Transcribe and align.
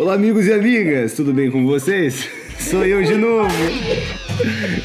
Olá, 0.00 0.14
amigos 0.14 0.46
e 0.46 0.52
amigas, 0.52 1.14
tudo 1.14 1.34
bem 1.34 1.50
com 1.50 1.66
vocês? 1.66 2.30
Sou 2.56 2.86
eu 2.86 3.02
de 3.02 3.16
novo. 3.16 3.50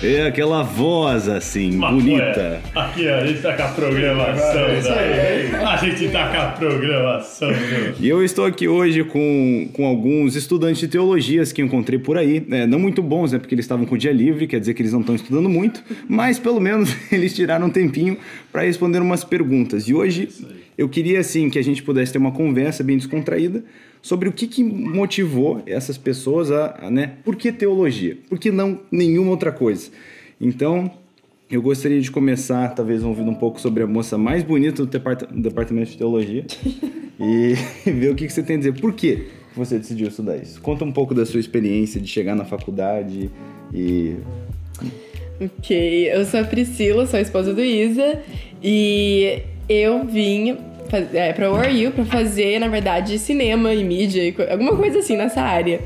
É 0.02 0.26
aquela 0.26 0.64
voz 0.64 1.30
assim, 1.30 1.74
Mas, 1.74 1.94
bonita. 1.94 2.24
ué, 2.24 2.62
Aqui 2.74 3.08
a 3.08 3.24
gente 3.24 3.40
tá 3.40 3.54
com 3.56 3.62
a 3.62 3.68
programação, 3.68 4.68
né? 4.70 5.52
A 5.64 5.78
gente 5.78 6.10
tá 6.10 6.30
com 6.30 6.38
a 6.38 6.46
programação, 6.54 7.50
meu. 7.50 7.94
E 8.00 8.10
eu 8.10 8.26
estou 8.26 8.44
aqui 8.44 8.68
hoje 8.68 9.04
com, 9.04 9.70
com 9.74 9.86
alguns 9.86 10.36
estudantes 10.36 10.80
de 10.80 10.88
teologias 10.88 11.52
que 11.52 11.62
encontrei 11.62 12.00
por 12.00 12.18
aí. 12.18 12.44
É, 12.50 12.66
não 12.66 12.80
muito 12.80 13.04
bons, 13.04 13.34
né? 13.34 13.38
Porque 13.38 13.54
eles 13.54 13.66
estavam 13.66 13.86
com 13.86 13.94
o 13.94 13.98
dia 14.00 14.12
livre, 14.12 14.48
quer 14.48 14.60
dizer 14.60 14.74
que 14.74 14.82
eles 14.82 14.94
não 14.94 15.02
estão 15.02 15.14
estudando 15.14 15.48
muito, 15.48 15.84
mas 16.10 16.40
pelo 16.40 16.60
menos 16.60 16.92
eles 17.14 17.36
tiraram 17.36 17.68
um 17.68 17.70
tempinho 17.70 18.18
para 18.52 18.64
responder 18.64 18.98
umas 18.98 19.24
perguntas. 19.24 19.88
E 19.88 19.94
hoje 19.94 20.28
eu 20.76 20.90
queria, 20.90 21.20
assim, 21.20 21.52
que 21.52 21.60
a 21.60 21.64
gente 21.64 21.84
pudesse 21.84 22.12
ter 22.12 22.18
uma 22.18 22.32
conversa 22.32 22.84
bem 22.84 22.98
descontraída 22.98 23.64
sobre 24.04 24.28
o 24.28 24.34
que, 24.34 24.48
que 24.48 24.62
motivou 24.62 25.64
essas 25.66 25.98
pessoas 25.98 26.52
a, 26.52 26.88
a, 26.88 26.92
né? 26.92 27.14
Por 27.24 27.38
que 27.38 27.54
teologia? 27.54 28.18
Por 28.28 28.38
que 28.38 28.52
não 28.52 28.82
nenhuma 28.92 29.32
outra 29.32 29.50
coisa? 29.50 29.90
Então, 30.40 30.92
eu 31.50 31.62
gostaria 31.62 32.02
de 32.02 32.12
começar, 32.12 32.68
talvez, 32.76 33.02
ouvindo 33.02 33.32
um 33.32 33.36
pouco 33.36 33.62
sobre 33.62 33.82
a 33.82 33.88
moça 33.88 34.18
mais 34.18 34.44
bonita 34.44 34.86
do, 34.86 34.88
depart 34.88 35.24
do 35.24 35.42
departamento 35.42 35.92
de 35.92 35.98
teologia 35.98 36.46
e 37.18 37.54
ver 37.90 38.12
o 38.12 38.16
que, 38.16 38.28
que 38.28 38.34
você 38.34 38.44
tem 38.44 38.58
a 38.58 38.60
dizer. 38.60 38.74
Por 38.74 38.94
que 38.94 39.30
você 39.56 39.78
decidiu 39.78 40.10
estudar 40.10 40.36
isso? 40.36 40.60
Conta 40.62 40.84
um 40.84 40.92
pouco 40.92 41.16
da 41.16 41.26
sua 41.26 41.40
experiência 41.40 42.02
de 42.02 42.08
chegar 42.08 42.36
na 42.36 42.44
faculdade 42.44 43.32
e. 43.74 44.18
Ok, 45.40 46.12
eu 46.12 46.26
sou 46.26 46.42
a 46.42 46.44
Priscila, 46.44 47.06
sou 47.06 47.18
a 47.18 47.22
esposa 47.22 47.54
do 47.54 47.62
Isa 47.62 48.22
e 48.62 49.44
eu 49.70 50.06
vim 50.06 50.58
é, 50.98 51.34
pra 51.34 51.52
URU 51.52 51.92
pra 51.94 52.06
fazer, 52.06 52.60
na 52.60 52.68
verdade, 52.68 53.18
cinema 53.20 53.74
e 53.74 53.84
mídia, 53.84 54.22
e 54.24 54.36
alguma 54.52 54.76
coisa 54.76 55.00
assim 55.00 55.18
nessa 55.18 55.42
área. 55.42 55.82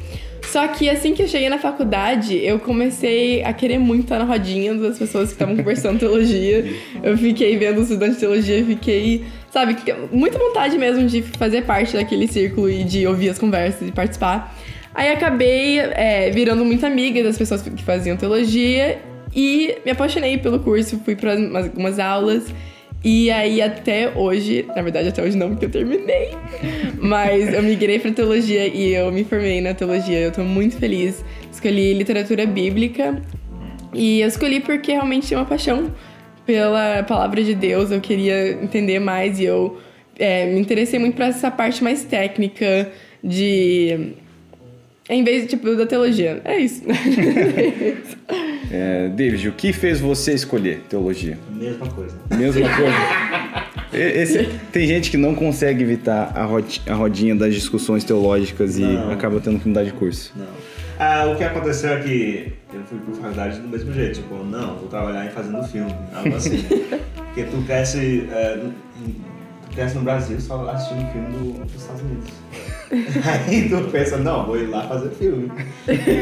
Só 0.48 0.66
que 0.68 0.90
assim 0.90 1.14
que 1.14 1.22
eu 1.22 1.28
cheguei 1.28 1.50
na 1.50 1.58
faculdade, 1.58 2.38
eu 2.38 2.58
comecei 2.60 3.44
a 3.44 3.52
querer 3.52 3.80
muito 3.80 4.04
estar 4.04 4.20
na 4.20 4.26
rodinha 4.26 4.74
das 4.76 4.98
pessoas 4.98 5.28
que 5.30 5.34
estavam 5.34 5.58
conversando 5.58 6.00
teologia. 6.00 6.66
Eu 7.04 7.18
fiquei 7.18 7.58
vendo 7.58 7.78
os 7.78 7.84
estudantes 7.84 8.16
de 8.16 8.22
teologia, 8.22 8.64
fiquei, 8.64 9.26
sabe, 9.52 9.76
muita 10.12 10.40
vontade 10.40 10.78
mesmo 10.78 11.06
de 11.06 11.22
fazer 11.22 11.64
parte 11.64 11.98
daquele 11.98 12.28
círculo 12.28 12.70
e 12.70 12.84
de 12.84 13.06
ouvir 13.06 13.30
as 13.30 13.38
conversas 13.38 13.88
e 13.88 13.92
participar. 13.92 14.56
Aí 14.96 15.12
acabei 15.12 15.80
é, 15.80 16.32
virando 16.32 16.64
muito 16.64 16.86
amiga 16.86 17.22
das 17.22 17.38
pessoas 17.38 17.62
que 17.62 17.84
faziam 17.84 18.16
teologia 18.16 19.00
e 19.36 19.76
me 19.86 19.92
apaixonei 19.92 20.38
pelo 20.38 20.60
curso, 20.60 21.00
fui 21.04 21.16
para 21.16 21.34
algumas 21.34 22.00
aulas. 22.00 22.46
E 23.04 23.30
aí 23.32 23.62
até 23.62 24.12
hoje, 24.16 24.66
na 24.76 24.82
verdade 24.82 25.10
até 25.10 25.22
hoje 25.22 25.38
não, 25.38 25.50
porque 25.50 25.66
eu 25.66 25.70
terminei, 25.70 26.32
mas 27.00 27.54
eu 27.54 27.62
migrei 27.62 28.00
para 28.00 28.12
teologia 28.12 28.68
e 28.68 28.94
eu 28.94 29.12
me 29.12 29.24
formei 29.24 29.62
na 29.62 29.74
teologia. 29.74 30.20
Eu 30.20 30.32
tô 30.32 30.44
muito 30.44 30.78
feliz. 30.78 31.24
Escolhi 31.52 31.94
literatura 31.94 32.46
bíblica 32.46 33.22
e 33.94 34.22
eu 34.22 34.28
escolhi 34.28 34.60
porque 34.60 34.92
realmente 34.92 35.28
tinha 35.28 35.40
uma 35.40 35.46
paixão 35.46 35.94
pela 36.46 37.04
palavra 37.04 37.44
de 37.44 37.54
Deus. 37.54 37.92
Eu 37.92 38.02
queria 38.02 38.52
entender 38.52 39.00
mais 39.00 39.40
e 39.40 39.46
eu 39.46 39.80
é, 40.18 40.46
me 40.48 40.60
interessei 40.60 41.00
muito 41.00 41.16
para 41.16 41.28
essa 41.28 41.52
parte 41.52 41.84
mais 41.84 42.04
técnica 42.04 42.92
de 43.24 44.16
em 45.10 45.24
vez 45.24 45.44
de, 45.44 45.50
tipo, 45.50 45.74
da 45.76 45.86
teologia. 45.86 46.42
É 46.44 46.58
isso. 46.58 46.84
é, 48.72 49.10
David, 49.10 49.50
o 49.50 49.52
que 49.54 49.72
fez 49.72 50.00
você 50.00 50.34
escolher 50.34 50.84
teologia? 50.90 51.38
Mesma 51.52 51.88
coisa. 51.88 52.16
Mesma 52.36 52.68
coisa. 52.76 52.98
Esse, 53.94 54.50
tem 54.72 54.86
gente 54.86 55.10
que 55.10 55.18
não 55.18 55.34
consegue 55.34 55.82
evitar 55.84 56.32
a, 56.36 56.44
rod, 56.44 56.80
a 56.88 56.94
rodinha 56.94 57.36
das 57.36 57.54
discussões 57.54 58.04
teológicas 58.04 58.78
não. 58.78 59.10
e 59.10 59.14
acaba 59.14 59.40
tendo 59.40 59.60
que 59.60 59.68
mudar 59.68 59.84
de 59.84 59.94
curso. 59.94 60.34
Não. 60.36 60.46
Ah, 61.00 61.26
o 61.32 61.36
que 61.36 61.44
aconteceu 61.44 61.92
é 61.92 62.00
que 62.00 62.54
eu 62.74 62.82
fui 62.84 62.98
pra 63.00 63.14
faculdade 63.14 63.60
do 63.60 63.68
mesmo 63.68 63.94
jeito. 63.94 64.16
Tipo, 64.16 64.44
não, 64.44 64.78
vou 64.78 64.88
trabalhar 64.88 65.26
em 65.26 65.30
fazendo 65.30 65.64
filme. 65.68 65.94
Algo 66.14 66.36
assim. 66.36 66.64
Porque 67.16 67.44
tu 67.44 67.62
cresce, 67.68 68.28
é, 68.32 68.60
cresce 69.78 69.96
no 69.96 70.02
Brasil 70.02 70.42
só 70.42 70.68
assistindo 70.70 71.12
filme 71.12 71.28
do, 71.30 71.64
dos 71.64 71.76
Estados 71.76 72.02
Unidos. 72.02 72.30
Aí 73.48 73.70
tu 73.70 73.92
pensa, 73.92 74.18
não, 74.18 74.44
vou 74.44 74.58
ir 74.58 74.66
lá 74.66 74.88
fazer 74.88 75.10
filme. 75.12 75.52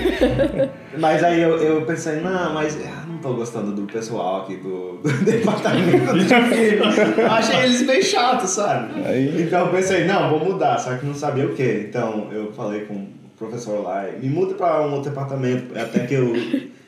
mas 1.00 1.24
aí 1.24 1.42
eu, 1.42 1.58
eu 1.58 1.86
pensei, 1.86 2.20
não, 2.22 2.54
mas 2.54 2.76
eu 2.76 3.08
não 3.08 3.20
tô 3.20 3.34
gostando 3.34 3.72
do 3.72 3.84
pessoal 3.84 4.42
aqui 4.42 4.58
do, 4.58 4.98
do 4.98 5.10
departamento 5.24 6.14
de 6.18 6.26
filme. 6.26 7.18
Eu 7.18 7.32
achei 7.32 7.60
eles 7.64 7.84
bem 7.84 8.02
chatos, 8.02 8.50
sabe? 8.50 9.00
Aí... 9.06 9.44
Então 9.44 9.68
eu 9.68 9.72
pensei, 9.72 10.06
não, 10.06 10.30
vou 10.32 10.54
mudar, 10.54 10.78
só 10.80 10.98
que 10.98 11.06
não 11.06 11.14
sabia 11.14 11.46
o 11.46 11.54
que. 11.54 11.86
Então 11.88 12.30
eu 12.32 12.52
falei 12.52 12.82
com 12.82 12.96
o 12.96 13.10
professor 13.38 13.84
lá, 13.84 14.06
me 14.20 14.28
muda 14.28 14.56
pra 14.56 14.82
um 14.82 14.94
outro 14.96 15.12
departamento, 15.12 15.78
até 15.80 16.00
que 16.06 16.16
eu 16.16 16.34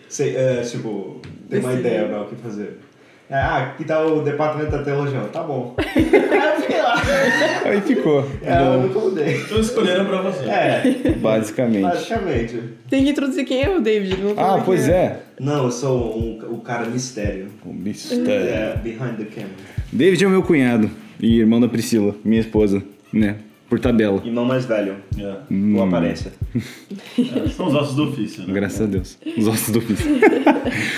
sei, 0.10 0.36
é, 0.36 0.62
tipo, 0.62 1.22
tenho 1.50 1.62
uma 1.62 1.74
ideia 1.74 2.08
do 2.08 2.26
que 2.26 2.36
fazer. 2.36 2.80
Ah, 3.30 3.74
que 3.78 3.84
tal 3.84 4.18
o 4.18 4.22
departamento 4.22 4.72
da 4.72 4.84
teologia? 4.84 5.20
Tá 5.34 5.44
bom. 5.44 5.76
Aí 5.78 6.56
eu 6.56 6.62
fiquei 6.62 6.82
lá. 6.82 6.96
Aí 7.66 7.82
ficou. 7.82 8.26
É, 8.42 8.58
eu 8.58 8.82
nunca 8.82 9.00
mudei. 9.00 9.36
Estou 9.36 9.60
escolhendo 9.60 10.06
pra 10.06 10.22
você. 10.22 10.46
É. 10.46 11.16
Basicamente. 11.20 11.84
Basicamente. 11.84 12.64
Tem 12.90 13.04
que 13.04 13.10
introduzir 13.10 13.46
quem 13.46 13.64
é 13.64 13.70
o 13.70 13.82
David. 13.82 14.18
Não 14.22 14.34
ah, 14.38 14.62
pois 14.64 14.88
é. 14.88 14.94
é. 14.94 15.20
Não, 15.42 15.66
eu 15.66 15.72
sou 15.72 16.18
um, 16.18 16.40
o 16.54 16.62
cara 16.62 16.86
mistério. 16.86 17.50
O 17.66 17.74
mistério. 17.74 18.32
É, 18.32 18.78
behind 18.82 19.18
the 19.18 19.26
camera. 19.26 19.52
David 19.92 20.24
é 20.24 20.28
o 20.28 20.30
meu 20.30 20.44
cunhado 20.44 20.90
e 21.20 21.40
irmão 21.40 21.60
da 21.60 21.68
Priscila, 21.68 22.16
minha 22.24 22.42
esposa, 22.42 22.82
né? 23.12 23.38
Por 23.70 23.80
tabela. 23.80 24.22
Irmão 24.24 24.46
mais 24.46 24.66
velho. 24.66 24.96
É. 25.18 25.36
Hum. 25.52 25.74
Com 25.76 25.84
aparência. 25.84 26.32
É, 26.56 27.50
são 27.50 27.68
os 27.68 27.76
ossos 27.76 27.96
do 27.96 28.10
ofício, 28.10 28.48
né? 28.48 28.54
Graças 28.54 28.82
a 28.82 28.86
Deus. 28.86 29.18
Os 29.38 29.48
ossos 29.48 29.70
do 29.70 29.80
ofício. 29.80 30.06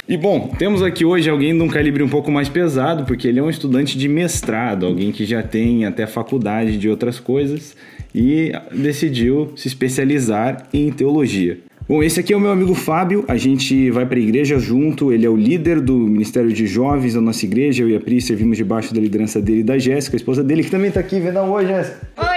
e 0.08 0.16
bom, 0.18 0.54
temos 0.58 0.84
aqui 0.84 1.04
hoje 1.04 1.30
alguém 1.30 1.56
de 1.56 1.64
um 1.64 1.68
calibre 1.68 2.04
um 2.04 2.10
pouco 2.10 2.32
mais 2.32 2.48
pesado, 2.48 3.06
porque 3.06 3.28
ele 3.28 3.40
é 3.40 3.44
um 3.44 3.50
estudante 3.50 3.98
de 3.98 4.08
mestrado, 4.08 4.86
alguém 4.86 5.12
que 5.12 5.26
já 5.26 5.42
tem 5.42 5.86
até 5.86 6.06
faculdade 6.06 6.78
de 6.78 6.88
outras 6.88 7.20
coisas 7.20 7.76
e 8.14 8.52
decidiu 8.72 9.52
se 9.56 9.68
especializar 9.68 10.68
em 10.74 10.92
teologia. 10.92 11.60
Bom, 11.90 12.04
esse 12.04 12.20
aqui 12.20 12.32
é 12.32 12.38
o 12.38 12.40
meu 12.40 12.52
amigo 12.52 12.76
Fábio, 12.76 13.26
a 13.28 13.36
gente 13.36 13.90
vai 13.90 14.06
para 14.06 14.20
a 14.20 14.22
igreja 14.22 14.60
junto, 14.60 15.12
ele 15.12 15.26
é 15.26 15.30
o 15.30 15.36
líder 15.36 15.82
do 15.82 15.98
Ministério 15.98 16.54
de 16.54 16.68
Jovens 16.68 17.16
da 17.16 17.22
nossa 17.22 17.44
igreja, 17.44 17.82
eu 17.82 17.90
e 17.90 17.96
a 17.96 18.00
Pri 18.00 18.22
servimos 18.22 18.58
debaixo 18.58 18.94
da 18.94 19.02
liderança 19.02 19.42
dele 19.42 19.62
e 19.62 19.64
da 19.64 19.76
Jéssica, 19.80 20.16
a 20.16 20.20
esposa 20.20 20.44
dele, 20.44 20.64
que 20.64 20.70
também 20.70 20.90
está 20.90 21.00
aqui, 21.00 21.20
vendo 21.20 21.40
oi, 21.40 21.66
Jéssica. 21.66 22.29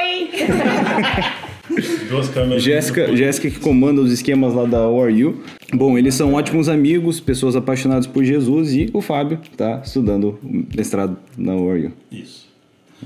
Duas 2.08 2.28
câmeras. 2.28 2.62
Jéssica, 2.62 3.16
Jéssica 3.16 3.50
que 3.50 3.58
comanda 3.58 4.00
os 4.00 4.12
esquemas 4.12 4.54
lá 4.54 4.64
da 4.64 4.86
ORU. 4.86 5.42
Bom, 5.72 5.97
eles 5.97 6.14
são 6.14 6.34
ótimos 6.34 6.69
amigos, 6.69 7.20
pessoas 7.20 7.56
apaixonadas 7.56 8.06
por 8.06 8.25
Jesus 8.25 8.75
e 8.75 8.91
o 8.92 9.00
Fábio 9.00 9.38
está 9.50 9.80
estudando 9.84 10.38
mestrado 10.42 11.16
na 11.36 11.54
ORU. 11.54 11.92
Isso. 12.10 12.48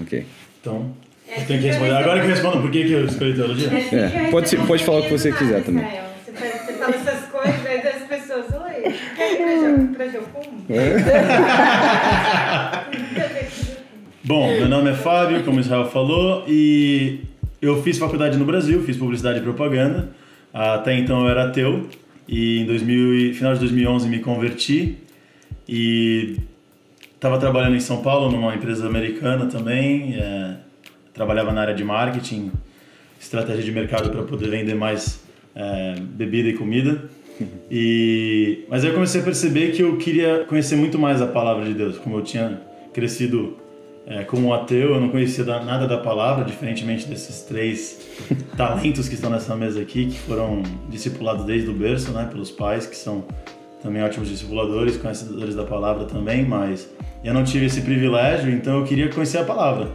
Ok. 0.00 0.24
Então, 0.60 0.90
eu 1.28 1.44
tenho 1.46 1.60
que 1.60 1.66
responder. 1.68 1.92
Agora 1.92 2.20
que 2.20 2.26
eu 2.26 2.30
respondo, 2.30 2.60
por 2.60 2.70
que, 2.70 2.84
que 2.84 2.92
eu 2.92 3.06
escolhi 3.06 3.34
teologia? 3.34 3.68
É, 3.92 4.30
pode, 4.30 4.56
pode 4.56 4.84
falar 4.84 4.98
o 5.00 5.02
que 5.02 5.10
você 5.10 5.32
quiser 5.32 5.62
também. 5.62 5.84
Você 6.24 6.32
fala 6.72 6.94
essas 6.94 7.26
coisas, 7.30 7.66
aí 7.66 7.88
as 7.88 8.02
pessoas, 8.08 8.46
oi, 8.46 8.92
quer 9.16 9.88
pra 9.94 10.08
Jocum? 10.08 10.42
Bom, 14.26 14.48
meu 14.48 14.68
nome 14.68 14.90
é 14.90 14.92
Fábio, 14.92 15.44
como 15.44 15.58
o 15.58 15.60
Israel 15.60 15.84
falou, 15.84 16.42
e 16.48 17.20
eu 17.62 17.80
fiz 17.84 17.96
faculdade 17.96 18.36
no 18.36 18.44
Brasil, 18.44 18.82
fiz 18.82 18.96
publicidade 18.96 19.38
e 19.38 19.42
propaganda. 19.42 20.08
Até 20.52 20.98
então 20.98 21.20
eu 21.20 21.28
era 21.28 21.44
ateu 21.44 21.88
e 22.26 22.58
em 22.58 22.66
2000, 22.66 23.34
final 23.34 23.54
de 23.54 23.60
2011 23.60 24.08
me 24.08 24.18
converti 24.18 24.98
e 25.68 26.38
estava 27.14 27.38
trabalhando 27.38 27.76
em 27.76 27.80
São 27.80 28.02
Paulo 28.02 28.28
numa 28.28 28.52
empresa 28.52 28.84
americana 28.88 29.46
também. 29.46 30.16
É, 30.16 30.56
trabalhava 31.14 31.52
na 31.52 31.60
área 31.60 31.74
de 31.74 31.84
marketing, 31.84 32.50
estratégia 33.20 33.62
de 33.62 33.70
mercado 33.70 34.10
para 34.10 34.24
poder 34.24 34.50
vender 34.50 34.74
mais 34.74 35.22
é, 35.54 36.00
bebida 36.00 36.48
e 36.48 36.54
comida. 36.54 37.00
E, 37.70 38.64
mas 38.68 38.82
aí 38.82 38.90
eu 38.90 38.94
comecei 38.94 39.20
a 39.20 39.24
perceber 39.24 39.70
que 39.70 39.84
eu 39.84 39.96
queria 39.98 40.44
conhecer 40.48 40.74
muito 40.74 40.98
mais 40.98 41.22
a 41.22 41.28
palavra 41.28 41.64
de 41.64 41.74
Deus, 41.74 41.96
como 41.96 42.18
eu 42.18 42.22
tinha 42.22 42.60
crescido 42.92 43.64
é, 44.06 44.22
como 44.22 44.54
ateu, 44.54 44.94
eu 44.94 45.00
não 45.00 45.08
conhecia 45.08 45.44
nada 45.44 45.86
da 45.88 45.98
palavra, 45.98 46.44
diferentemente 46.44 47.08
desses 47.08 47.42
três 47.42 48.06
talentos 48.56 49.08
que 49.08 49.14
estão 49.14 49.28
nessa 49.28 49.56
mesa 49.56 49.80
aqui, 49.80 50.06
que 50.06 50.18
foram 50.20 50.62
discipulados 50.88 51.44
desde 51.44 51.68
o 51.68 51.74
berço, 51.74 52.12
né, 52.12 52.28
pelos 52.30 52.50
pais, 52.50 52.86
que 52.86 52.96
são 52.96 53.24
também 53.82 54.02
ótimos 54.02 54.28
discipuladores, 54.28 54.96
conhecedores 54.96 55.56
da 55.56 55.64
palavra 55.64 56.04
também, 56.04 56.44
mas 56.44 56.88
eu 57.24 57.34
não 57.34 57.42
tive 57.42 57.66
esse 57.66 57.80
privilégio, 57.80 58.50
então 58.50 58.78
eu 58.78 58.84
queria 58.84 59.08
conhecer 59.08 59.38
a 59.38 59.44
palavra. 59.44 59.88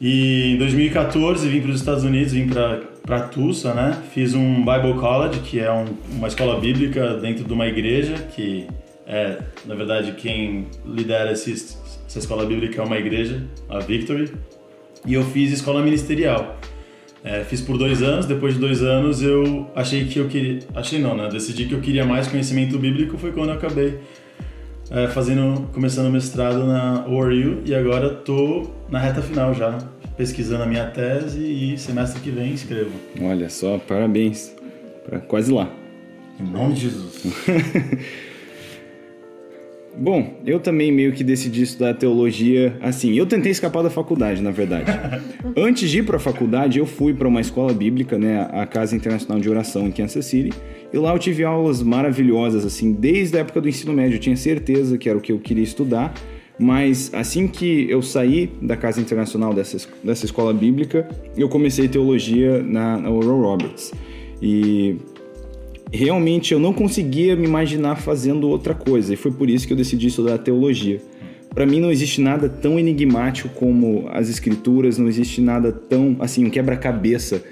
E 0.00 0.54
em 0.54 0.58
2014 0.58 1.48
vim 1.48 1.60
para 1.60 1.70
os 1.70 1.78
Estados 1.78 2.02
Unidos, 2.02 2.32
vim 2.32 2.48
para 2.48 3.20
Tulsa, 3.28 3.72
né? 3.72 4.02
Fiz 4.12 4.34
um 4.34 4.64
Bible 4.64 4.94
College, 4.98 5.38
que 5.40 5.60
é 5.60 5.70
um, 5.70 5.84
uma 6.10 6.26
escola 6.26 6.58
bíblica 6.58 7.14
dentro 7.18 7.44
de 7.44 7.52
uma 7.52 7.68
igreja, 7.68 8.14
que 8.34 8.66
é, 9.06 9.38
na 9.64 9.74
verdade, 9.74 10.12
quem 10.12 10.66
lidera 10.84 11.32
esse, 11.32 11.76
essa 12.12 12.18
escola 12.18 12.44
bíblica 12.44 12.82
é 12.82 12.84
uma 12.84 12.98
igreja, 12.98 13.42
a 13.70 13.78
Victory. 13.78 14.30
E 15.06 15.14
eu 15.14 15.24
fiz 15.24 15.50
escola 15.50 15.82
ministerial. 15.82 16.58
É, 17.24 17.42
fiz 17.42 17.62
por 17.62 17.78
dois 17.78 18.02
anos, 18.02 18.26
depois 18.26 18.52
de 18.52 18.60
dois 18.60 18.82
anos 18.82 19.22
eu 19.22 19.70
achei 19.74 20.04
que 20.04 20.18
eu 20.18 20.28
queria. 20.28 20.58
Achei 20.74 20.98
não, 20.98 21.16
né? 21.16 21.30
Decidi 21.30 21.64
que 21.64 21.72
eu 21.72 21.80
queria 21.80 22.04
mais 22.04 22.28
conhecimento 22.28 22.78
bíblico, 22.78 23.16
foi 23.16 23.32
quando 23.32 23.48
eu 23.48 23.54
acabei 23.54 23.98
é, 24.90 25.08
fazendo, 25.08 25.70
começando 25.72 26.08
o 26.08 26.10
mestrado 26.10 26.66
na 26.66 27.06
ORU 27.06 27.62
e 27.64 27.74
agora 27.74 28.10
tô 28.10 28.70
na 28.90 28.98
reta 28.98 29.22
final 29.22 29.54
já, 29.54 29.78
pesquisando 30.14 30.64
a 30.64 30.66
minha 30.66 30.84
tese 30.90 31.40
e 31.40 31.78
semestre 31.78 32.20
que 32.20 32.30
vem 32.30 32.52
escrevo. 32.52 32.92
Olha 33.22 33.48
só, 33.48 33.78
parabéns. 33.78 34.54
Pra 35.06 35.18
quase 35.18 35.50
lá. 35.50 35.70
Em 36.38 36.44
nome 36.44 36.74
de 36.74 36.80
Jesus. 36.82 37.22
Bom, 39.96 40.34
eu 40.46 40.58
também 40.58 40.90
meio 40.90 41.12
que 41.12 41.22
decidi 41.22 41.62
estudar 41.62 41.94
teologia 41.94 42.76
assim. 42.80 43.12
Eu 43.14 43.26
tentei 43.26 43.52
escapar 43.52 43.82
da 43.82 43.90
faculdade, 43.90 44.40
na 44.40 44.50
verdade. 44.50 44.90
Antes 45.56 45.90
de 45.90 45.98
ir 45.98 46.02
para 46.02 46.16
a 46.16 46.20
faculdade, 46.20 46.78
eu 46.78 46.86
fui 46.86 47.12
para 47.12 47.28
uma 47.28 47.40
escola 47.40 47.72
bíblica, 47.72 48.18
né, 48.18 48.48
a 48.52 48.64
Casa 48.66 48.96
Internacional 48.96 49.40
de 49.40 49.50
Oração 49.50 49.86
em 49.86 49.92
Kansas 49.92 50.24
City, 50.24 50.50
e 50.92 50.96
lá 50.96 51.12
eu 51.12 51.18
tive 51.18 51.44
aulas 51.44 51.82
maravilhosas 51.82 52.64
assim, 52.64 52.92
desde 52.92 53.36
a 53.36 53.40
época 53.40 53.60
do 53.60 53.68
ensino 53.68 53.92
médio. 53.92 54.16
Eu 54.16 54.20
tinha 54.20 54.36
certeza 54.36 54.96
que 54.96 55.08
era 55.08 55.18
o 55.18 55.20
que 55.20 55.32
eu 55.32 55.38
queria 55.38 55.64
estudar, 55.64 56.14
mas 56.58 57.10
assim 57.14 57.46
que 57.46 57.86
eu 57.90 58.00
saí 58.00 58.50
da 58.62 58.76
Casa 58.76 59.00
Internacional 59.00 59.52
dessa, 59.52 59.88
dessa 60.02 60.24
escola 60.24 60.54
bíblica, 60.54 61.08
eu 61.36 61.48
comecei 61.48 61.86
teologia 61.86 62.62
na, 62.62 62.96
na 62.96 63.10
Oral 63.10 63.40
Roberts. 63.40 63.92
E 64.40 64.96
realmente 65.92 66.52
eu 66.52 66.58
não 66.58 66.72
conseguia 66.72 67.36
me 67.36 67.44
imaginar 67.46 67.96
fazendo 67.96 68.48
outra 68.48 68.74
coisa 68.74 69.12
e 69.12 69.16
foi 69.16 69.30
por 69.30 69.50
isso 69.50 69.66
que 69.66 69.72
eu 69.72 69.76
decidi 69.76 70.08
estudar 70.08 70.38
teologia. 70.38 71.00
Para 71.54 71.66
mim 71.66 71.80
não 71.80 71.90
existe 71.90 72.20
nada 72.20 72.48
tão 72.48 72.78
enigmático 72.78 73.50
como 73.50 74.08
as 74.10 74.30
escrituras, 74.30 74.96
não 74.96 75.06
existe 75.06 75.40
nada 75.40 75.70
tão 75.70 76.16
assim 76.18 76.46
um 76.46 76.50
quebra-cabeça 76.50 77.42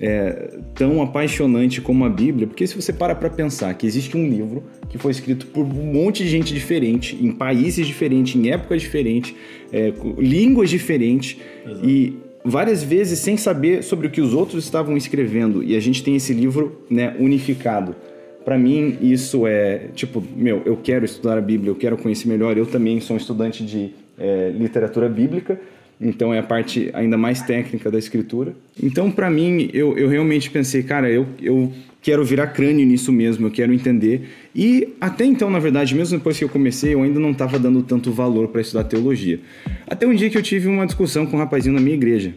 é, 0.00 0.58
tão 0.74 1.00
apaixonante 1.00 1.80
como 1.80 2.04
a 2.04 2.08
Bíblia, 2.08 2.46
porque 2.46 2.66
se 2.66 2.74
você 2.74 2.92
para 2.92 3.14
para 3.14 3.30
pensar 3.30 3.72
que 3.74 3.86
existe 3.86 4.16
um 4.16 4.28
livro 4.28 4.64
que 4.88 4.98
foi 4.98 5.12
escrito 5.12 5.46
por 5.46 5.64
um 5.64 5.92
monte 5.92 6.24
de 6.24 6.28
gente 6.28 6.52
diferente, 6.52 7.16
em 7.20 7.30
países 7.30 7.86
diferentes, 7.86 8.34
em 8.34 8.50
épocas 8.50 8.82
diferentes, 8.82 9.34
é, 9.72 9.92
línguas 10.18 10.68
diferentes 10.68 11.36
Exato. 11.64 11.88
e 11.88 12.18
várias 12.44 12.82
vezes 12.82 13.18
sem 13.20 13.36
saber 13.36 13.82
sobre 13.82 14.06
o 14.06 14.10
que 14.10 14.20
os 14.20 14.34
outros 14.34 14.64
estavam 14.64 14.96
escrevendo 14.96 15.62
e 15.62 15.74
a 15.74 15.80
gente 15.80 16.04
tem 16.04 16.14
esse 16.14 16.34
livro 16.34 16.82
né, 16.90 17.16
unificado. 17.18 17.96
Para 18.44 18.58
mim 18.58 18.98
isso 19.00 19.46
é 19.46 19.88
tipo 19.94 20.22
meu, 20.36 20.60
eu 20.66 20.76
quero 20.76 21.04
estudar 21.06 21.38
a 21.38 21.40
Bíblia, 21.40 21.70
eu 21.70 21.74
quero 21.74 21.96
conhecer 21.96 22.28
melhor. 22.28 22.58
Eu 22.58 22.66
também 22.66 23.00
sou 23.00 23.14
um 23.14 23.18
estudante 23.18 23.64
de 23.64 23.94
é, 24.18 24.50
literatura 24.54 25.08
bíblica, 25.08 25.58
então 26.04 26.32
é 26.32 26.38
a 26.38 26.42
parte 26.42 26.90
ainda 26.92 27.16
mais 27.16 27.42
técnica 27.42 27.90
da 27.90 27.98
escritura. 27.98 28.54
Então 28.82 29.10
para 29.10 29.28
mim 29.30 29.68
eu, 29.72 29.96
eu 29.98 30.08
realmente 30.08 30.50
pensei, 30.50 30.82
cara, 30.82 31.10
eu, 31.10 31.26
eu 31.42 31.72
quero 32.02 32.24
virar 32.24 32.48
crânio 32.48 32.84
nisso 32.86 33.10
mesmo, 33.10 33.46
eu 33.46 33.50
quero 33.50 33.72
entender. 33.72 34.28
E 34.54 34.88
até 35.00 35.24
então, 35.24 35.48
na 35.48 35.58
verdade, 35.58 35.94
mesmo 35.94 36.18
depois 36.18 36.36
que 36.38 36.44
eu 36.44 36.48
comecei, 36.48 36.94
eu 36.94 37.02
ainda 37.02 37.18
não 37.18 37.30
estava 37.30 37.58
dando 37.58 37.82
tanto 37.82 38.12
valor 38.12 38.48
para 38.48 38.60
estudar 38.60 38.84
teologia. 38.84 39.40
Até 39.86 40.06
um 40.06 40.14
dia 40.14 40.28
que 40.28 40.36
eu 40.36 40.42
tive 40.42 40.68
uma 40.68 40.84
discussão 40.86 41.24
com 41.26 41.36
um 41.36 41.40
rapazinho 41.40 41.74
na 41.74 41.80
minha 41.80 41.94
igreja, 41.96 42.34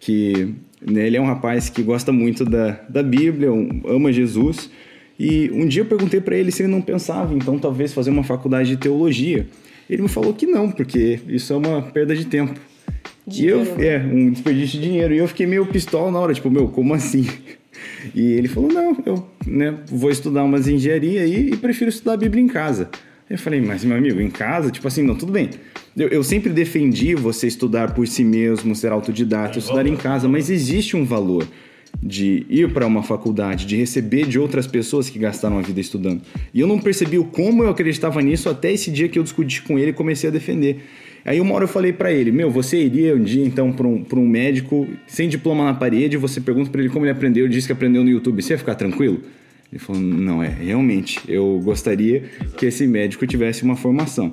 que 0.00 0.54
né, 0.80 1.06
ele 1.06 1.16
é 1.16 1.20
um 1.20 1.26
rapaz 1.26 1.68
que 1.68 1.82
gosta 1.82 2.10
muito 2.10 2.44
da, 2.44 2.80
da 2.88 3.02
Bíblia, 3.02 3.52
um- 3.52 3.82
ama 3.86 4.10
Jesus. 4.10 4.70
E 5.18 5.50
um 5.52 5.66
dia 5.66 5.82
eu 5.82 5.86
perguntei 5.86 6.18
para 6.18 6.34
ele 6.34 6.50
se 6.50 6.62
ele 6.62 6.72
não 6.72 6.80
pensava, 6.80 7.34
então, 7.34 7.58
talvez 7.58 7.92
fazer 7.92 8.08
uma 8.08 8.24
faculdade 8.24 8.70
de 8.70 8.76
teologia. 8.78 9.46
Ele 9.88 10.00
me 10.02 10.08
falou 10.08 10.32
que 10.32 10.46
não, 10.46 10.70
porque 10.70 11.20
isso 11.28 11.52
é 11.52 11.56
uma 11.56 11.82
perda 11.82 12.16
de 12.16 12.24
tempo. 12.24 12.58
E 13.30 13.46
eu, 13.46 13.62
é, 13.78 13.98
um 13.98 14.30
desperdício 14.30 14.78
de 14.78 14.86
dinheiro. 14.86 15.14
E 15.14 15.18
eu 15.18 15.28
fiquei 15.28 15.46
meio 15.46 15.66
pistola 15.66 16.10
na 16.10 16.18
hora, 16.18 16.34
tipo, 16.34 16.50
meu, 16.50 16.68
como 16.68 16.94
assim? 16.94 17.26
E 18.14 18.32
ele 18.32 18.48
falou, 18.48 18.70
não, 18.70 18.96
eu 19.06 19.26
né, 19.46 19.78
vou 19.86 20.10
estudar 20.10 20.42
umas 20.42 20.66
engenharia 20.66 21.22
aí 21.22 21.50
e 21.50 21.56
prefiro 21.56 21.88
estudar 21.90 22.14
a 22.14 22.16
Bíblia 22.16 22.42
em 22.42 22.46
casa. 22.46 22.88
Eu 23.28 23.38
falei, 23.38 23.60
mas 23.60 23.84
meu 23.84 23.96
amigo, 23.96 24.20
em 24.20 24.30
casa? 24.30 24.70
Tipo 24.70 24.88
assim, 24.88 25.02
não, 25.02 25.14
tudo 25.14 25.32
bem. 25.32 25.50
Eu, 25.96 26.08
eu 26.08 26.22
sempre 26.22 26.52
defendi 26.52 27.14
você 27.14 27.46
estudar 27.46 27.94
por 27.94 28.06
si 28.06 28.24
mesmo, 28.24 28.74
ser 28.74 28.90
autodidata, 28.90 29.58
estudar 29.58 29.86
em 29.86 29.96
casa, 29.96 30.28
mas 30.28 30.50
existe 30.50 30.96
um 30.96 31.04
valor 31.04 31.46
de 32.02 32.46
ir 32.48 32.72
para 32.72 32.86
uma 32.86 33.02
faculdade, 33.02 33.66
de 33.66 33.76
receber 33.76 34.26
de 34.26 34.38
outras 34.38 34.66
pessoas 34.66 35.08
que 35.08 35.18
gastaram 35.18 35.58
a 35.58 35.62
vida 35.62 35.80
estudando. 35.80 36.22
E 36.52 36.60
eu 36.60 36.66
não 36.66 36.78
percebi 36.78 37.18
o 37.18 37.24
como 37.24 37.62
eu 37.62 37.68
acreditava 37.68 38.20
nisso 38.22 38.48
até 38.48 38.72
esse 38.72 38.90
dia 38.90 39.08
que 39.08 39.18
eu 39.18 39.22
discuti 39.22 39.62
com 39.62 39.78
ele 39.78 39.90
e 39.90 39.94
comecei 39.94 40.28
a 40.28 40.32
defender. 40.32 40.84
Aí 41.24 41.40
uma 41.40 41.54
hora 41.54 41.64
eu 41.64 41.68
falei 41.68 41.92
pra 41.92 42.12
ele, 42.12 42.32
meu, 42.32 42.50
você 42.50 42.82
iria 42.82 43.14
um 43.14 43.22
dia 43.22 43.44
então 43.44 43.72
pra 43.72 43.86
um, 43.86 44.04
um 44.14 44.26
médico 44.26 44.88
sem 45.06 45.28
diploma 45.28 45.64
na 45.64 45.74
parede, 45.74 46.16
você 46.16 46.40
pergunta 46.40 46.70
pra 46.70 46.80
ele 46.80 46.90
como 46.90 47.04
ele 47.04 47.12
aprendeu, 47.12 47.46
disse 47.48 47.66
que 47.66 47.72
aprendeu 47.72 48.02
no 48.02 48.10
YouTube, 48.10 48.42
você 48.42 48.54
ia 48.54 48.58
ficar 48.58 48.74
tranquilo? 48.74 49.20
Ele 49.72 49.78
falou, 49.78 50.02
não 50.02 50.42
é, 50.42 50.48
realmente, 50.48 51.20
eu 51.28 51.60
gostaria 51.62 52.24
que 52.56 52.66
esse 52.66 52.86
médico 52.86 53.26
tivesse 53.26 53.62
uma 53.62 53.76
formação. 53.76 54.32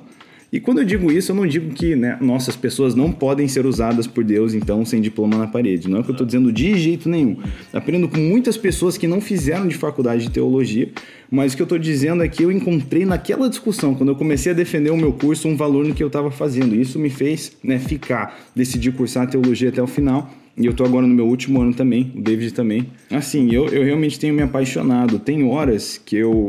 E 0.50 0.58
quando 0.58 0.78
eu 0.78 0.84
digo 0.84 1.12
isso, 1.12 1.32
eu 1.32 1.36
não 1.36 1.46
digo 1.46 1.74
que, 1.74 1.94
né, 1.94 2.16
nossa, 2.20 2.50
as 2.50 2.56
pessoas 2.56 2.94
não 2.94 3.12
podem 3.12 3.46
ser 3.46 3.66
usadas 3.66 4.06
por 4.06 4.24
Deus, 4.24 4.54
então, 4.54 4.82
sem 4.84 5.00
diploma 5.00 5.36
na 5.36 5.46
parede. 5.46 5.88
Não 5.88 5.98
é 5.98 6.00
o 6.00 6.04
que 6.04 6.10
eu 6.10 6.14
estou 6.14 6.26
dizendo 6.26 6.50
de 6.50 6.74
jeito 6.78 7.08
nenhum. 7.08 7.36
Aprendo 7.72 8.08
com 8.08 8.18
muitas 8.18 8.56
pessoas 8.56 8.96
que 8.96 9.06
não 9.06 9.20
fizeram 9.20 9.68
de 9.68 9.74
faculdade 9.74 10.22
de 10.22 10.30
teologia, 10.30 10.88
mas 11.30 11.52
o 11.52 11.56
que 11.56 11.62
eu 11.62 11.64
estou 11.64 11.78
dizendo 11.78 12.22
é 12.22 12.28
que 12.28 12.42
eu 12.42 12.50
encontrei 12.50 13.04
naquela 13.04 13.48
discussão, 13.48 13.94
quando 13.94 14.08
eu 14.08 14.16
comecei 14.16 14.52
a 14.52 14.54
defender 14.54 14.90
o 14.90 14.96
meu 14.96 15.12
curso, 15.12 15.46
um 15.48 15.56
valor 15.56 15.84
no 15.84 15.94
que 15.94 16.02
eu 16.02 16.06
estava 16.06 16.30
fazendo. 16.30 16.74
E 16.74 16.80
isso 16.80 16.98
me 16.98 17.10
fez 17.10 17.52
né, 17.62 17.78
ficar, 17.78 18.38
decidir 18.56 18.92
cursar 18.92 19.28
teologia 19.28 19.68
até 19.68 19.82
o 19.82 19.86
final. 19.86 20.30
E 20.56 20.66
eu 20.66 20.72
tô 20.72 20.82
agora 20.84 21.06
no 21.06 21.14
meu 21.14 21.26
último 21.26 21.60
ano 21.60 21.72
também, 21.72 22.12
o 22.16 22.20
David 22.20 22.52
também. 22.52 22.88
Assim, 23.10 23.52
eu, 23.54 23.66
eu 23.68 23.84
realmente 23.84 24.18
tenho 24.18 24.34
me 24.34 24.42
apaixonado. 24.42 25.18
Tem 25.18 25.44
horas 25.44 26.00
que 26.04 26.16
eu, 26.16 26.48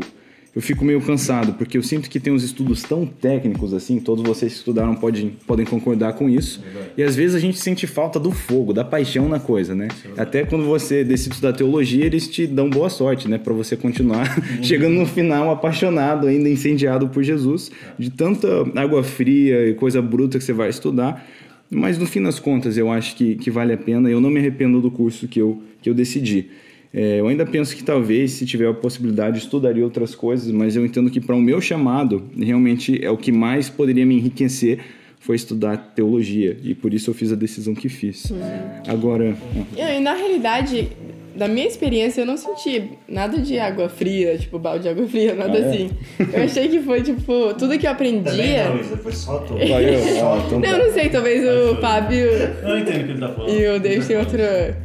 eu 0.54 0.60
fico 0.60 0.84
meio 0.84 1.00
cansado, 1.00 1.52
porque 1.52 1.78
eu 1.78 1.82
sinto 1.82 2.10
que 2.10 2.18
tem 2.18 2.32
uns 2.32 2.42
estudos 2.42 2.82
tão 2.82 3.06
técnicos 3.06 3.72
assim, 3.72 4.00
todos 4.00 4.24
vocês 4.24 4.52
que 4.52 4.58
estudaram 4.58 4.96
podem, 4.96 5.36
podem 5.46 5.64
concordar 5.64 6.14
com 6.14 6.28
isso. 6.28 6.60
E 6.96 7.02
às 7.02 7.14
vezes 7.14 7.36
a 7.36 7.38
gente 7.38 7.58
sente 7.58 7.86
falta 7.86 8.18
do 8.18 8.32
fogo, 8.32 8.72
da 8.72 8.84
paixão 8.84 9.28
na 9.28 9.38
coisa, 9.38 9.76
né? 9.76 9.86
Até 10.16 10.44
quando 10.44 10.64
você 10.64 11.04
decide 11.04 11.34
estudar 11.34 11.52
teologia, 11.52 12.04
eles 12.04 12.28
te 12.28 12.48
dão 12.48 12.68
boa 12.68 12.90
sorte, 12.90 13.28
né? 13.28 13.38
Pra 13.38 13.54
você 13.54 13.76
continuar 13.76 14.26
chegando 14.60 14.94
no 14.94 15.06
final 15.06 15.52
apaixonado, 15.52 16.26
ainda 16.26 16.48
incendiado 16.48 17.08
por 17.08 17.22
Jesus, 17.22 17.70
de 17.96 18.10
tanta 18.10 18.48
água 18.74 19.04
fria 19.04 19.68
e 19.68 19.74
coisa 19.74 20.02
bruta 20.02 20.36
que 20.36 20.44
você 20.44 20.52
vai 20.52 20.68
estudar. 20.68 21.24
Mas 21.70 21.96
no 21.96 22.06
fim 22.06 22.20
das 22.20 22.40
contas, 22.40 22.76
eu 22.76 22.90
acho 22.90 23.14
que, 23.14 23.36
que 23.36 23.52
vale 23.52 23.72
a 23.72 23.76
pena. 23.76 24.10
Eu 24.10 24.20
não 24.20 24.30
me 24.30 24.40
arrependo 24.40 24.80
do 24.80 24.90
curso 24.90 25.28
que 25.28 25.40
eu, 25.40 25.62
que 25.80 25.88
eu 25.88 25.94
decidi. 25.94 26.48
É, 26.92 27.20
eu 27.20 27.28
ainda 27.28 27.46
penso 27.46 27.76
que 27.76 27.84
talvez, 27.84 28.32
se 28.32 28.44
tiver 28.44 28.66
a 28.68 28.74
possibilidade, 28.74 29.38
estudaria 29.38 29.84
outras 29.84 30.14
coisas, 30.14 30.50
mas 30.50 30.74
eu 30.74 30.84
entendo 30.84 31.08
que 31.10 31.20
para 31.20 31.36
o 31.36 31.40
meu 31.40 31.60
chamado, 31.60 32.24
realmente 32.36 32.98
é 33.04 33.10
o 33.10 33.16
que 33.16 33.30
mais 33.30 33.68
poderia 33.68 34.04
me 34.04 34.16
enriquecer 34.16 34.80
foi 35.20 35.36
estudar 35.36 35.76
teologia. 35.94 36.56
E 36.64 36.74
por 36.74 36.92
isso 36.94 37.10
eu 37.10 37.14
fiz 37.14 37.30
a 37.30 37.36
decisão 37.36 37.74
que 37.74 37.88
fiz. 37.88 38.32
Agora, 38.88 39.36
E 39.76 40.00
na 40.00 40.14
realidade, 40.14 40.88
da 41.36 41.46
minha 41.46 41.66
experiência, 41.66 42.22
eu 42.22 42.26
não 42.26 42.36
senti 42.38 42.84
nada 43.06 43.38
de 43.38 43.58
água 43.58 43.88
fria, 43.88 44.36
tipo 44.38 44.58
balde 44.58 44.84
de 44.84 44.88
água 44.88 45.06
fria, 45.06 45.34
nada 45.34 45.58
Ah, 45.58 45.60
é? 45.60 45.68
assim. 45.68 45.90
Eu 46.32 46.42
achei 46.42 46.68
que 46.68 46.80
foi, 46.80 47.02
tipo, 47.02 47.54
tudo 47.54 47.78
que 47.78 47.86
eu 47.86 47.94
Também 47.94 48.22
aprendia. 48.24 48.68
não, 48.70 48.80
Isa, 48.80 48.96
foi 48.96 49.12
só 49.12 49.38
tu. 49.40 49.52
Vai, 49.54 49.94
eu, 49.94 49.98
então 50.08 50.52
Não, 50.52 50.60
tá. 50.62 50.68
eu 50.70 50.78
não 50.86 50.92
sei, 50.92 51.08
talvez 51.10 51.44
o 51.46 51.76
Fábio 51.76 52.26
Eu 52.26 52.78
entendo 52.78 53.00
o 53.02 53.04
que 53.04 53.10
ele 53.12 53.18
tá 53.20 53.28
falando. 53.28 53.54
e 53.54 53.68
o 53.68 53.78
David 53.78 54.06
têm 54.06 54.16
outra, 54.16 54.82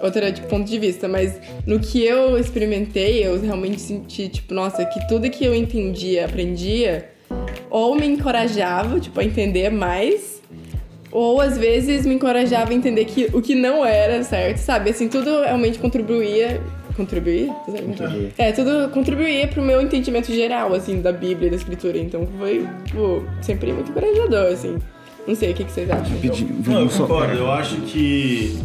outra 0.00 0.32
tipo, 0.32 0.46
ponto 0.48 0.68
de 0.68 0.78
vista, 0.78 1.06
mas 1.08 1.38
no 1.66 1.78
que 1.80 2.02
eu 2.04 2.38
experimentei, 2.38 3.24
eu 3.26 3.40
realmente 3.40 3.80
senti, 3.80 4.28
tipo, 4.28 4.54
nossa, 4.54 4.84
que 4.84 5.06
tudo 5.08 5.28
que 5.30 5.44
eu 5.44 5.54
entendia, 5.54 6.24
aprendia, 6.26 7.10
ou 7.68 7.94
me 7.94 8.06
encorajava, 8.06 8.98
tipo, 8.98 9.18
a 9.20 9.24
entender 9.24 9.70
mais, 9.70 10.40
ou 11.12 11.40
às 11.40 11.58
vezes 11.58 12.06
me 12.06 12.14
encorajava 12.14 12.70
a 12.70 12.74
entender 12.74 13.04
que 13.04 13.28
o 13.32 13.42
que 13.42 13.54
não 13.54 13.84
era 13.84 14.22
certo, 14.22 14.58
sabe? 14.58 14.90
Assim, 14.90 15.08
tudo 15.08 15.40
realmente 15.42 15.78
contribuía. 15.78 16.60
Contribuir? 16.96 17.46
Contribuir. 17.64 18.32
É, 18.36 18.52
tudo 18.52 18.90
contribuía 18.90 19.48
pro 19.48 19.62
meu 19.62 19.80
entendimento 19.80 20.32
geral, 20.32 20.74
assim, 20.74 21.00
da 21.00 21.10
Bíblia 21.12 21.46
e 21.46 21.50
da 21.50 21.56
Escritura. 21.56 21.96
Então 21.98 22.28
foi, 22.38 22.66
tipo, 22.84 23.24
sempre 23.40 23.72
muito 23.72 23.90
encorajador, 23.90 24.52
assim. 24.52 24.76
Não 25.26 25.34
sei, 25.34 25.52
o 25.52 25.54
que, 25.54 25.64
que 25.64 25.72
vocês 25.72 25.88
acham? 25.90 26.16
Pedi- 26.20 26.46
Não, 26.66 26.80
eu 26.80 26.88
concordo. 26.88 27.38
Eu 27.38 27.50
acho 27.50 27.76
que. 27.82 28.58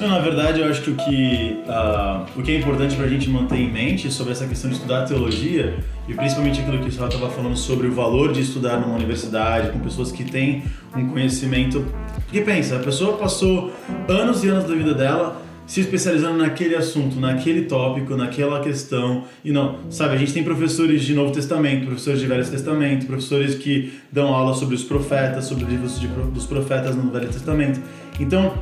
Não, 0.00 0.08
na 0.08 0.18
verdade, 0.18 0.60
eu 0.60 0.66
acho 0.66 0.80
que 0.80 0.90
o 0.90 0.96
que, 0.96 1.60
ah, 1.68 2.24
o 2.34 2.40
que 2.40 2.52
é 2.52 2.58
importante 2.58 2.96
para 2.96 3.04
a 3.04 3.08
gente 3.08 3.28
manter 3.28 3.58
em 3.58 3.70
mente 3.70 4.10
sobre 4.10 4.32
essa 4.32 4.46
questão 4.46 4.70
de 4.70 4.76
estudar 4.76 5.04
teologia, 5.04 5.76
e 6.08 6.14
principalmente 6.14 6.58
aquilo 6.62 6.78
que 6.78 6.86
o 6.86 6.88
Israel 6.88 7.10
estava 7.10 7.30
falando 7.30 7.54
sobre 7.54 7.86
o 7.86 7.92
valor 7.92 8.32
de 8.32 8.40
estudar 8.40 8.80
numa 8.80 8.94
universidade, 8.94 9.70
com 9.70 9.78
pessoas 9.80 10.10
que 10.10 10.24
têm 10.24 10.64
um 10.96 11.06
conhecimento. 11.08 11.84
Porque 12.24 12.40
pensa, 12.40 12.76
a 12.76 12.78
pessoa 12.78 13.18
passou 13.18 13.70
anos 14.08 14.42
e 14.42 14.48
anos 14.48 14.64
da 14.64 14.74
vida 14.74 14.94
dela 14.94 15.42
se 15.66 15.82
especializando 15.82 16.38
naquele 16.38 16.74
assunto, 16.74 17.20
naquele 17.20 17.66
tópico, 17.66 18.16
naquela 18.16 18.58
questão. 18.58 19.24
E 19.44 19.52
não, 19.52 19.78
sabe, 19.88 20.14
a 20.14 20.16
gente 20.16 20.32
tem 20.32 20.42
professores 20.42 21.02
de 21.02 21.14
Novo 21.14 21.30
Testamento, 21.30 21.86
professores 21.86 22.18
de 22.18 22.26
Velho 22.26 22.44
Testamento, 22.44 23.06
professores 23.06 23.54
que 23.54 23.92
dão 24.10 24.34
aula 24.34 24.52
sobre 24.54 24.74
os 24.74 24.82
profetas, 24.82 25.44
sobre 25.44 25.62
os 25.62 25.70
livros 25.70 26.00
de 26.00 26.08
dos 26.08 26.44
profetas 26.44 26.96
no 26.96 27.08
Velho 27.12 27.28
Testamento. 27.28 27.80
Então, 28.18 28.54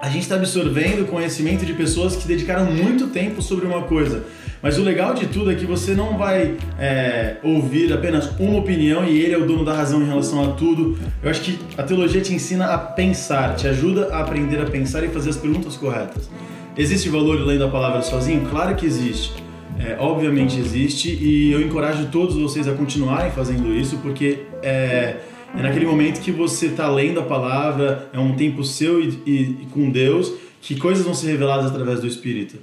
a 0.00 0.08
gente 0.08 0.22
está 0.22 0.36
absorvendo 0.36 1.06
conhecimento 1.06 1.66
de 1.66 1.74
pessoas 1.74 2.16
que 2.16 2.26
dedicaram 2.26 2.64
muito 2.72 3.08
tempo 3.08 3.42
sobre 3.42 3.66
uma 3.66 3.82
coisa. 3.82 4.24
Mas 4.62 4.78
o 4.78 4.82
legal 4.82 5.14
de 5.14 5.26
tudo 5.26 5.50
é 5.50 5.54
que 5.54 5.66
você 5.66 5.94
não 5.94 6.16
vai 6.16 6.56
é, 6.78 7.36
ouvir 7.42 7.92
apenas 7.92 8.30
uma 8.38 8.58
opinião 8.58 9.04
e 9.04 9.20
ele 9.20 9.34
é 9.34 9.38
o 9.38 9.46
dono 9.46 9.64
da 9.64 9.74
razão 9.74 10.02
em 10.02 10.06
relação 10.06 10.42
a 10.42 10.52
tudo. 10.54 10.98
Eu 11.22 11.30
acho 11.30 11.42
que 11.42 11.58
a 11.76 11.82
teologia 11.82 12.20
te 12.20 12.32
ensina 12.32 12.66
a 12.66 12.78
pensar, 12.78 13.56
te 13.56 13.68
ajuda 13.68 14.14
a 14.14 14.20
aprender 14.20 14.60
a 14.60 14.66
pensar 14.66 15.04
e 15.04 15.08
fazer 15.08 15.30
as 15.30 15.36
perguntas 15.36 15.76
corretas. 15.76 16.30
Existe 16.76 17.08
valor 17.08 17.38
lendo 17.40 17.64
a 17.64 17.68
palavra 17.68 18.00
sozinho? 18.00 18.46
Claro 18.48 18.74
que 18.76 18.86
existe. 18.86 19.32
É, 19.78 19.96
obviamente 19.98 20.58
existe 20.58 21.08
e 21.08 21.52
eu 21.52 21.60
encorajo 21.62 22.06
todos 22.06 22.36
vocês 22.36 22.68
a 22.68 22.72
continuarem 22.72 23.30
fazendo 23.32 23.74
isso 23.74 23.96
porque 23.98 24.40
é, 24.62 25.16
é 25.56 25.62
naquele 25.62 25.86
momento 25.86 26.20
que 26.20 26.30
você 26.30 26.66
está 26.66 26.88
lendo 26.88 27.20
a 27.20 27.24
palavra, 27.24 28.08
é 28.12 28.18
um 28.18 28.34
tempo 28.36 28.64
seu 28.64 29.00
e, 29.00 29.18
e, 29.26 29.40
e 29.62 29.68
com 29.72 29.90
Deus 29.90 30.32
que 30.60 30.76
coisas 30.76 31.04
vão 31.04 31.14
ser 31.14 31.28
reveladas 31.28 31.66
através 31.66 32.00
do 32.00 32.06
Espírito. 32.06 32.56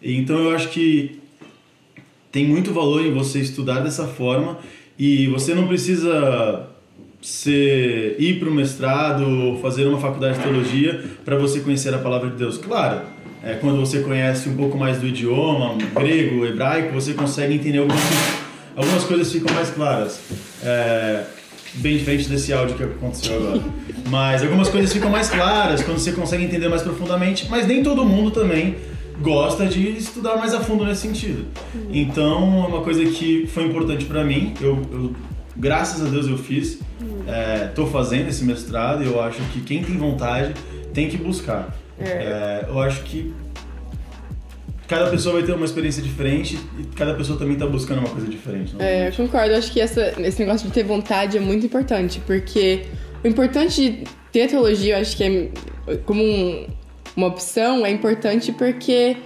Então 0.00 0.38
eu 0.38 0.50
acho 0.50 0.68
que 0.68 1.20
tem 2.30 2.46
muito 2.46 2.72
valor 2.72 3.04
em 3.04 3.12
você 3.12 3.40
estudar 3.40 3.80
dessa 3.80 4.06
forma 4.06 4.58
e 4.98 5.26
você 5.26 5.54
não 5.54 5.66
precisa 5.66 6.68
ser, 7.20 8.16
ir 8.18 8.38
para 8.38 8.48
o 8.48 8.54
mestrado 8.54 9.28
ou 9.28 9.60
fazer 9.60 9.86
uma 9.86 9.98
faculdade 9.98 10.38
de 10.38 10.44
teologia 10.44 11.04
para 11.24 11.36
você 11.36 11.60
conhecer 11.60 11.92
a 11.92 11.98
palavra 11.98 12.30
de 12.30 12.36
Deus. 12.36 12.56
Claro, 12.56 13.02
é, 13.42 13.54
quando 13.54 13.78
você 13.78 14.00
conhece 14.00 14.48
um 14.48 14.56
pouco 14.56 14.78
mais 14.78 14.98
do 14.98 15.06
idioma, 15.06 15.76
grego, 15.94 16.46
hebraico, 16.46 16.94
você 16.94 17.14
consegue 17.14 17.54
entender 17.54 17.78
algumas, 17.78 18.00
algumas 18.76 19.04
coisas 19.04 19.32
ficam 19.32 19.52
mais 19.54 19.70
claras. 19.70 20.20
É, 20.62 21.24
bem 21.74 21.98
diferente 21.98 22.28
desse 22.28 22.52
áudio 22.52 22.76
que 22.76 22.82
aconteceu 22.82 23.36
agora. 23.36 23.62
Mas 24.08 24.42
algumas 24.42 24.68
coisas 24.68 24.92
ficam 24.92 25.10
mais 25.10 25.28
claras 25.28 25.82
quando 25.82 25.98
você 25.98 26.12
consegue 26.12 26.44
entender 26.44 26.68
mais 26.68 26.82
profundamente, 26.82 27.46
mas 27.48 27.66
nem 27.66 27.82
todo 27.82 28.04
mundo 28.04 28.30
também 28.30 28.76
gosta 29.20 29.66
de 29.66 29.88
estudar 29.90 30.36
mais 30.36 30.54
a 30.54 30.60
fundo 30.60 30.84
nesse 30.84 31.02
sentido. 31.02 31.46
Então, 31.92 32.64
é 32.64 32.68
uma 32.68 32.80
coisa 32.82 33.04
que 33.04 33.46
foi 33.46 33.64
importante 33.64 34.04
para 34.06 34.24
mim. 34.24 34.54
Eu, 34.60 34.80
eu, 34.90 35.14
graças 35.56 36.04
a 36.04 36.08
Deus 36.10 36.26
eu 36.26 36.38
fiz. 36.38 36.80
Estou 37.68 37.86
é, 37.86 37.90
fazendo 37.90 38.28
esse 38.28 38.44
mestrado 38.44 39.02
e 39.02 39.06
eu 39.06 39.22
acho 39.22 39.40
que 39.52 39.60
quem 39.60 39.82
tem 39.82 39.96
vontade 39.96 40.54
tem 40.92 41.08
que 41.08 41.16
buscar. 41.16 41.76
É. 42.02 42.64
eu 42.66 42.80
acho 42.80 43.02
que 43.02 43.30
cada 44.90 45.08
pessoa 45.08 45.36
vai 45.36 45.44
ter 45.44 45.52
uma 45.52 45.64
experiência 45.64 46.02
diferente 46.02 46.58
e 46.76 46.84
cada 46.96 47.14
pessoa 47.14 47.38
também 47.38 47.54
está 47.54 47.64
buscando 47.64 48.00
uma 48.00 48.08
coisa 48.10 48.26
diferente. 48.26 48.74
É, 48.80 49.06
eu 49.06 49.12
concordo. 49.12 49.54
Acho 49.54 49.72
que 49.72 49.80
essa, 49.80 50.12
esse 50.18 50.40
negócio 50.40 50.66
de 50.66 50.74
ter 50.74 50.82
vontade 50.82 51.38
é 51.38 51.40
muito 51.40 51.64
importante, 51.64 52.20
porque 52.26 52.82
o 53.22 53.28
importante 53.28 53.80
de 53.80 54.04
ter 54.32 54.48
teologia, 54.48 54.96
eu 54.96 55.00
acho 55.00 55.16
que 55.16 55.22
é 55.22 55.96
como 56.04 56.20
um, 56.20 56.66
uma 57.16 57.28
opção 57.28 57.86
é 57.86 57.90
importante 57.92 58.50
porque 58.50 59.16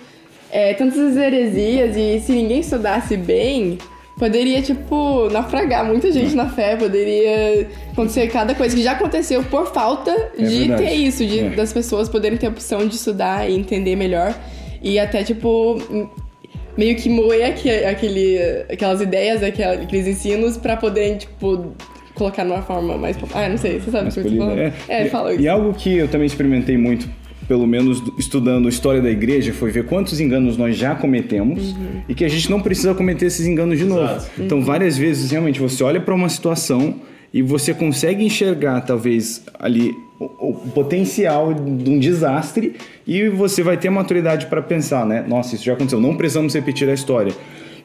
é, 0.51 0.75
tantas 0.75 1.17
heresias 1.17 1.97
e 1.97 2.21
se 2.21 2.33
ninguém 2.33 2.61
estudasse 2.61 3.17
bem, 3.17 3.79
poderia, 4.19 4.61
tipo, 4.61 5.31
naufragar 5.31 5.83
muita 5.87 6.13
gente 6.13 6.35
na 6.35 6.47
fé, 6.51 6.77
poderia 6.77 7.67
acontecer 7.91 8.29
cada 8.29 8.55
coisa 8.55 8.77
que 8.77 8.83
já 8.83 8.93
aconteceu 8.93 9.43
por 9.45 9.73
falta 9.73 10.11
É 10.39 10.43
de 10.43 10.59
verdade. 10.59 10.83
ter 10.83 10.93
isso, 10.93 11.25
de, 11.25 11.41
É. 11.41 11.49
das 11.51 11.73
pessoas 11.73 12.07
poderem 12.07 12.37
ter 12.37 12.49
a 12.49 12.51
opção 12.51 12.87
de 12.87 12.97
estudar 12.97 13.49
e 13.49 13.55
entender 13.55 13.97
melhor. 13.97 14.35
E 14.85 14.99
até, 14.99 15.25
tipo, 15.25 15.79
meio 16.77 16.95
que 16.97 17.09
moer 17.09 17.49
aque- 17.49 17.85
aquele, 17.85 18.39
aquelas 18.71 19.01
ideias, 19.01 19.43
aqueles 19.43 20.07
ensinos 20.07 20.57
pra 20.59 20.77
poderem, 20.77 21.17
tipo, 21.17 21.73
colocar 22.15 22.45
numa 22.45 22.63
forma 22.63 22.97
mais. 22.99 23.17
Ah, 23.35 23.49
não 23.49 23.57
sei, 23.57 23.81
você 23.81 23.91
sabe 23.91 24.11
o 24.11 24.13
que 24.13 24.21
eu 24.21 24.25
tô 24.25 24.37
falando? 24.37 24.59
É, 24.89 25.07
E- 25.07 25.09
fala 25.09 25.33
isso. 25.33 25.43
E 25.43 25.49
algo 25.49 25.73
que 25.75 25.97
eu 25.97 26.07
também 26.07 26.27
experimentei 26.27 26.77
muito, 26.77 27.09
pelo 27.49 27.67
menos 27.67 28.01
do- 28.01 28.15
estudando 28.19 28.67
a 28.67 28.69
história 28.69 29.01
da 29.01 29.11
igreja, 29.11 29.53
foi 29.53 29.71
ver 29.71 29.87
quantos 29.87 30.21
enganos 30.21 30.57
nós 30.57 30.77
já 30.77 30.95
cometemos 30.95 31.73
Uhum. 31.73 32.03
e 32.09 32.15
que 32.15 32.25
a 32.25 32.29
gente 32.29 32.51
não 32.51 32.61
precisa 32.61 32.95
cometer 32.95 33.27
esses 33.27 33.47
enganos 33.47 33.79
de 33.79 33.85
novo. 33.85 34.03
Exato. 34.03 34.31
Então, 34.39 34.63
várias 34.63 34.97
vezes, 34.99 35.31
realmente, 35.31 35.59
você 35.61 35.83
olha 35.83 36.01
para 36.01 36.15
uma 36.15 36.29
situação 36.29 36.97
e 37.33 37.43
você 37.43 37.73
consegue 37.75 38.25
enxergar, 38.25 38.81
talvez, 38.83 39.45
ali 39.59 39.93
o, 40.19 40.25
o 40.25 40.71
potencial 40.75 41.53
de 41.53 41.91
um 41.91 41.99
desastre 41.99 42.77
e 43.07 43.29
você 43.29 43.63
vai 43.63 43.77
ter 43.77 43.91
maturidade 43.91 44.47
para 44.47 44.63
pensar, 44.63 45.05
né? 45.05 45.25
Nossa, 45.27 45.55
isso 45.55 45.65
já 45.65 45.73
aconteceu, 45.73 46.01
não 46.01 46.17
precisamos 46.17 46.55
repetir 46.55 46.89
a 46.89 46.95
história. 46.95 47.33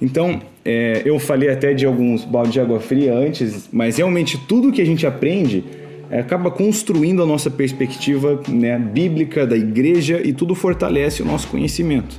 Então, 0.01 0.41
é, 0.63 1.01
eu 1.03 1.19
falei 1.19 1.49
até 1.49 1.73
de 1.73 1.85
alguns 1.85 2.23
balde 2.23 2.51
de 2.51 2.59
água 2.59 2.79
fria 2.79 3.13
antes, 3.13 3.69
mas 3.71 3.97
realmente 3.97 4.37
tudo 4.37 4.71
que 4.71 4.81
a 4.81 4.85
gente 4.85 5.05
aprende 5.05 5.63
é, 6.09 6.19
acaba 6.19 6.49
construindo 6.49 7.21
a 7.21 7.25
nossa 7.25 7.51
perspectiva 7.51 8.41
né, 8.47 8.79
bíblica 8.79 9.45
da 9.45 9.57
igreja 9.57 10.21
e 10.23 10.31
tudo 10.31 10.55
fortalece 10.55 11.21
o 11.21 11.25
nosso 11.25 11.47
conhecimento. 11.49 12.17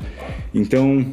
Então, 0.54 1.06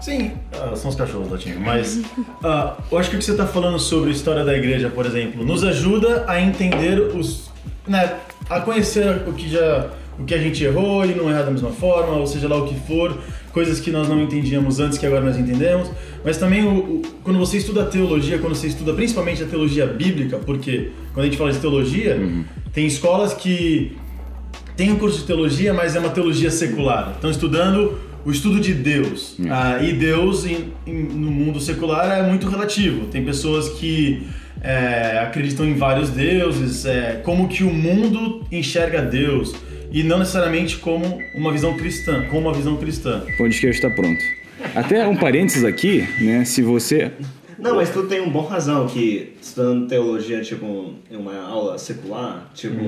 Sim, 0.00 0.30
ah, 0.52 0.76
são 0.76 0.90
os 0.90 0.96
cachorros 0.96 1.30
latindo, 1.30 1.60
mas 1.60 2.02
ah, 2.42 2.76
eu 2.90 2.98
acho 2.98 3.10
que 3.10 3.16
o 3.16 3.18
que 3.18 3.24
você 3.24 3.32
está 3.32 3.46
falando 3.46 3.78
sobre 3.78 4.10
a 4.10 4.12
história 4.12 4.44
da 4.44 4.56
igreja, 4.56 4.88
por 4.88 5.04
exemplo, 5.04 5.44
nos 5.44 5.64
ajuda 5.64 6.24
a 6.28 6.40
entender 6.40 6.98
os. 7.16 7.47
Né, 7.88 8.14
a 8.50 8.60
conhecer 8.60 9.22
o 9.26 9.32
que 9.32 9.48
já. 9.48 9.90
o 10.18 10.24
que 10.24 10.34
a 10.34 10.38
gente 10.38 10.62
errou 10.64 11.04
e 11.04 11.14
não 11.14 11.30
errar 11.30 11.42
da 11.42 11.50
mesma 11.50 11.70
forma, 11.70 12.14
ou 12.16 12.26
seja 12.26 12.48
lá 12.48 12.56
o 12.56 12.66
que 12.66 12.74
for, 12.88 13.16
coisas 13.52 13.78
que 13.78 13.90
nós 13.92 14.08
não 14.08 14.20
entendíamos 14.20 14.80
antes 14.80 14.98
que 14.98 15.06
agora 15.06 15.24
nós 15.24 15.38
entendemos. 15.38 15.88
Mas 16.24 16.36
também 16.38 16.64
o, 16.64 16.70
o- 16.76 17.02
quando 17.22 17.38
você 17.38 17.58
estuda 17.58 17.82
a 17.82 17.86
teologia, 17.86 18.36
quando 18.38 18.54
você 18.56 18.66
estuda 18.66 18.92
principalmente 18.94 19.42
a 19.44 19.46
teologia 19.46 19.86
bíblica, 19.86 20.36
porque 20.38 20.90
quando 21.14 21.24
a 21.24 21.28
gente 21.28 21.38
fala 21.38 21.52
de 21.52 21.58
teologia, 21.58 22.18
tem 22.72 22.84
escolas 22.86 23.32
que 23.32 23.96
tem 24.76 24.90
um 24.92 24.96
curso 24.98 25.18
de 25.20 25.24
teologia, 25.24 25.72
mas 25.72 25.94
é 25.96 26.00
uma 26.00 26.10
teologia 26.10 26.50
secular. 26.50 27.12
Estão 27.14 27.30
estudando 27.30 27.98
o 28.24 28.30
estudo 28.32 28.58
de 28.60 28.74
Deus. 28.74 29.36
Ah, 29.48 29.78
e 29.82 29.92
Deus 29.92 30.44
em- 30.44 30.72
em- 30.86 31.02
no 31.04 31.30
mundo 31.30 31.60
secular 31.60 32.10
é 32.18 32.22
muito 32.24 32.48
relativo. 32.48 33.06
Tem 33.06 33.24
pessoas 33.24 33.68
que 33.70 34.26
é, 34.62 35.18
acreditam 35.20 35.66
em 35.66 35.74
vários 35.74 36.10
deuses, 36.10 36.84
é, 36.84 37.20
como 37.24 37.48
que 37.48 37.62
o 37.62 37.72
mundo 37.72 38.44
enxerga 38.50 39.02
Deus 39.02 39.54
e 39.90 40.02
não 40.02 40.18
necessariamente 40.18 40.76
como 40.76 41.20
uma 41.34 41.52
visão 41.52 41.76
cristã, 41.76 42.24
como 42.28 42.48
uma 42.48 42.54
visão 42.54 42.76
cristã. 42.76 43.22
o 43.26 43.36
podcast 43.36 43.76
está 43.84 43.90
pronto. 43.90 44.22
Até 44.74 45.06
um 45.06 45.16
parênteses 45.16 45.64
aqui, 45.64 46.06
né? 46.20 46.44
Se 46.44 46.62
você. 46.62 47.12
Não, 47.58 47.76
mas 47.76 47.90
tu 47.90 48.04
tem 48.04 48.20
um 48.20 48.30
bom 48.30 48.44
razão 48.44 48.86
que 48.86 49.34
estudando 49.48 49.86
teologia, 49.88 50.40
tipo, 50.40 50.92
em 51.10 51.16
uma 51.16 51.34
aula 51.46 51.78
secular, 51.78 52.48
tipo, 52.54 52.78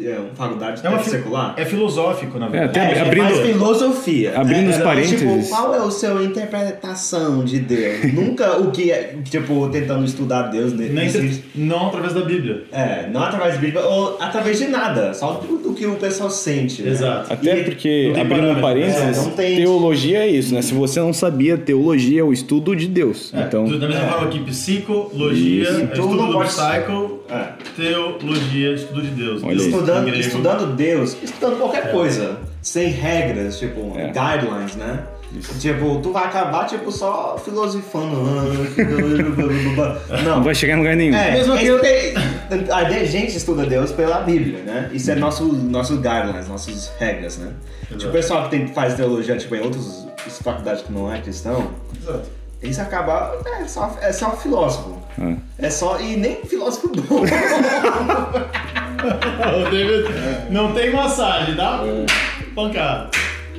é 0.00 0.18
uma 0.18 0.34
faculdade 0.34 0.80
É, 0.84 0.88
uma 0.88 0.98
fi- 0.98 1.10
secular. 1.10 1.54
é 1.56 1.64
filosófico, 1.64 2.38
na 2.38 2.46
É, 2.46 2.50
verdade. 2.50 2.78
até 2.78 2.98
É, 2.98 3.02
abrindo- 3.02 3.24
mais 3.24 3.38
filosofia. 3.40 4.32
abrindo 4.38 4.70
os 4.70 4.76
É, 4.76 4.82
parênteses. 4.82 5.18
Tipo, 5.20 5.48
qual 5.48 5.74
é 5.74 5.82
o 5.82 5.90
seu 5.90 6.22
interpretação 6.22 7.44
de 7.44 7.58
Deus? 7.60 7.78
Nunca 8.12 8.58
o 8.58 8.70
que 8.70 8.90
é, 8.90 9.16
tipo, 9.24 9.68
tentando 9.70 10.04
estudar 10.04 10.42
Deus 10.44 10.72
Nem 10.72 10.90
nesse- 10.90 11.32
se- 11.34 11.44
não 11.54 11.88
através 11.88 12.14
da 12.14 12.20
Bíblia. 12.22 12.64
É, 12.72 13.08
não 13.12 13.22
através 13.22 13.54
da 13.54 13.60
Bíblia 13.60 13.82
ou 13.84 14.16
através 14.20 14.58
de 14.58 14.66
nada, 14.68 15.14
só 15.14 15.32
do, 15.34 15.58
do 15.58 15.74
que 15.74 15.86
o 15.86 15.94
pessoal 15.96 16.30
sente. 16.30 16.82
né? 16.82 16.90
Exato. 16.90 17.32
Até 17.32 17.60
E- 17.60 17.64
porque, 17.64 18.06
não 18.08 18.12
tem 18.14 18.22
abrindo 18.22 18.40
parâmetro, 18.40 18.62
parênteses, 18.62 19.18
é, 19.18 19.22
não 19.22 19.30
tem- 19.30 19.56
teologia 19.56 20.18
é 20.18 20.28
isso, 20.28 20.54
né? 20.54 20.62
Se 20.62 20.74
você 20.74 21.00
não 21.00 21.12
sabia, 21.12 21.56
teologia 21.56 22.20
é 22.20 22.24
o 22.24 22.32
estudo 22.32 22.74
de 22.74 22.86
Deus. 22.86 23.32
É, 23.34 23.42
então, 23.42 23.64
da 23.64 23.86
mesma 23.88 24.04
é. 24.04 24.08
forma 24.10 24.28
que 24.28 24.40
psicologia, 24.40 25.62
Isso. 25.70 25.86
Tu 26.08 26.14
estudo 26.14 26.22
não 26.22 26.26
do 26.28 26.34
pode- 26.34 26.48
psycho, 26.48 27.20
É. 27.30 27.48
teologia, 27.76 28.74
estudo 28.74 29.02
de 29.02 29.10
Deus. 29.10 29.42
Olha 29.42 29.54
Estudando, 29.54 30.08
estudando 30.14 30.76
Deus, 30.76 31.16
estudando 31.22 31.58
qualquer 31.58 31.86
É. 31.86 31.88
coisa, 31.90 32.38
sem 32.62 32.88
regras, 32.88 33.58
tipo, 33.58 33.92
É. 33.96 34.06
guidelines, 34.08 34.76
né? 34.76 35.00
Tipo, 35.60 36.00
tu 36.02 36.10
vai 36.10 36.24
acabar, 36.24 36.66
tipo, 36.66 36.90
só 36.90 37.36
filosofando. 37.44 38.16
não 40.24 40.36
Não. 40.36 40.42
vai 40.42 40.54
chegar 40.54 40.74
em 40.74 40.78
lugar 40.78 40.96
nenhum. 40.96 41.14
É, 41.14 41.32
Mesmo 41.32 41.54
é 41.54 41.58
que 41.58 41.64
isso 41.64 41.72
eu- 41.72 42.74
a 42.74 43.04
gente 43.04 43.36
estuda 43.36 43.66
Deus 43.66 43.92
pela 43.92 44.20
Bíblia, 44.20 44.60
né? 44.64 44.90
Isso 44.92 45.10
é 45.10 45.14
nosso, 45.14 45.44
nosso 45.44 45.96
guidelines, 45.96 46.48
nossas 46.48 46.90
regras, 46.98 47.38
né? 47.38 47.52
Tipo, 47.90 48.08
o 48.08 48.12
pessoal 48.12 48.44
que 48.44 48.50
tem, 48.50 48.66
faz 48.68 48.94
teologia, 48.94 49.36
tipo, 49.36 49.54
em 49.54 49.60
outras 49.60 50.06
faculdades 50.42 50.82
que 50.82 50.92
não 50.92 51.12
é 51.12 51.20
cristão, 51.20 51.70
Exato. 52.00 52.22
Isso 52.62 52.80
acaba, 52.80 53.36
é 53.60 53.66
só, 53.66 53.96
é 54.00 54.12
só 54.12 54.36
filósofo. 54.36 54.96
Ah. 55.20 55.34
É 55.58 55.70
só, 55.70 56.00
e 56.00 56.16
nem 56.16 56.36
filósofo 56.44 56.88
bom. 56.88 57.22
David 59.70 60.08
não 60.50 60.72
tem 60.72 60.92
massagem, 60.92 61.54
tá? 61.54 61.80
Pancada. 62.54 63.10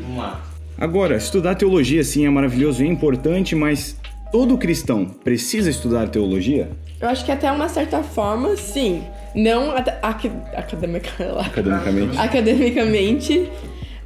Vamos 0.01 0.17
lá. 0.17 0.41
Agora, 0.77 1.17
estudar 1.17 1.55
teologia 1.55 2.03
sim 2.03 2.25
é 2.25 2.29
maravilhoso 2.29 2.83
e 2.83 2.87
é 2.87 2.89
importante, 2.89 3.55
mas 3.55 3.97
todo 4.31 4.57
cristão 4.57 5.05
precisa 5.05 5.69
estudar 5.69 6.07
teologia? 6.09 6.69
Eu 7.01 7.09
acho 7.09 7.25
que 7.25 7.31
até 7.31 7.51
uma 7.51 7.67
certa 7.69 8.01
forma, 8.03 8.55
sim. 8.55 9.03
Não 9.35 9.71
aca- 9.71 9.99
aca- 10.01 10.31
academica, 10.55 11.11
lá. 11.31 11.41
Academicamente. 11.45 12.17
academicamente, 12.17 13.49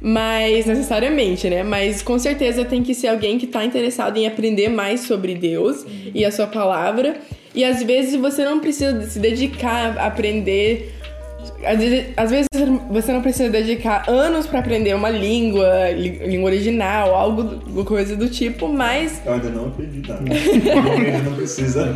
mas 0.06 0.66
necessariamente, 0.66 1.48
né? 1.48 1.62
Mas 1.62 2.02
com 2.02 2.18
certeza 2.18 2.62
tem 2.62 2.82
que 2.82 2.94
ser 2.94 3.08
alguém 3.08 3.38
que 3.38 3.46
tá 3.46 3.64
interessado 3.64 4.18
em 4.18 4.26
aprender 4.26 4.68
mais 4.68 5.00
sobre 5.00 5.34
Deus 5.34 5.86
e 6.14 6.26
a 6.26 6.30
sua 6.30 6.46
palavra. 6.46 7.16
E 7.54 7.64
às 7.64 7.82
vezes 7.82 8.14
você 8.14 8.44
não 8.44 8.60
precisa 8.60 9.00
se 9.08 9.18
dedicar 9.18 9.96
a 9.96 10.06
aprender 10.06 10.92
Às 12.16 12.30
vezes, 12.30 12.46
você 12.90 13.12
não 13.12 13.20
precisa 13.22 13.50
dedicar 13.50 14.08
anos 14.08 14.46
pra 14.46 14.60
aprender 14.60 14.94
uma 14.94 15.10
língua, 15.10 15.90
língua 15.90 16.50
original, 16.50 17.14
algo, 17.14 17.42
do- 17.42 17.84
coisa 17.84 18.16
do 18.16 18.28
tipo, 18.28 18.68
mas 18.68 19.20
Eu 19.24 19.32
ainda 19.34 19.50
não 19.50 19.66
aprendi 19.66 20.06
nada. 20.08 20.22
Não 21.24 21.34
precisa. 21.36 21.94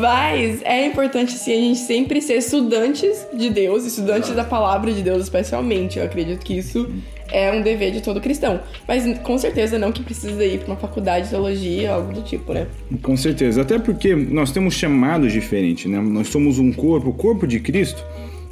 Mas 0.00 0.60
é 0.64 0.86
importante, 0.86 1.32
sim, 1.32 1.52
a 1.52 1.56
gente 1.56 1.78
sempre 1.80 2.20
ser 2.20 2.34
estudantes 2.38 3.26
de 3.34 3.50
Deus, 3.50 3.84
estudantes 3.84 4.30
da 4.34 4.44
palavra 4.44 4.92
de 4.92 5.02
Deus, 5.02 5.22
especialmente. 5.22 5.98
Eu 5.98 6.04
acredito 6.04 6.44
que 6.44 6.56
isso 6.58 6.88
é 7.34 7.50
um 7.50 7.60
dever 7.60 7.90
de 7.90 8.00
todo 8.00 8.20
cristão. 8.20 8.60
Mas 8.86 9.18
com 9.18 9.36
certeza 9.36 9.76
não 9.76 9.90
que 9.90 10.04
precisa 10.04 10.44
ir 10.44 10.60
pra 10.60 10.68
uma 10.68 10.76
faculdade 10.76 11.24
de 11.24 11.30
teologia, 11.30 11.90
algo 11.90 12.12
do 12.12 12.22
tipo, 12.22 12.54
né? 12.54 12.68
Com 13.02 13.16
certeza. 13.16 13.62
Até 13.62 13.76
porque 13.76 14.14
nós 14.14 14.52
temos 14.52 14.74
chamados 14.74 15.32
diferentes, 15.32 15.90
né? 15.90 16.00
Nós 16.00 16.28
somos 16.28 16.60
um 16.60 16.72
corpo, 16.72 17.10
o 17.10 17.12
corpo 17.12 17.44
de 17.44 17.58
Cristo, 17.58 18.04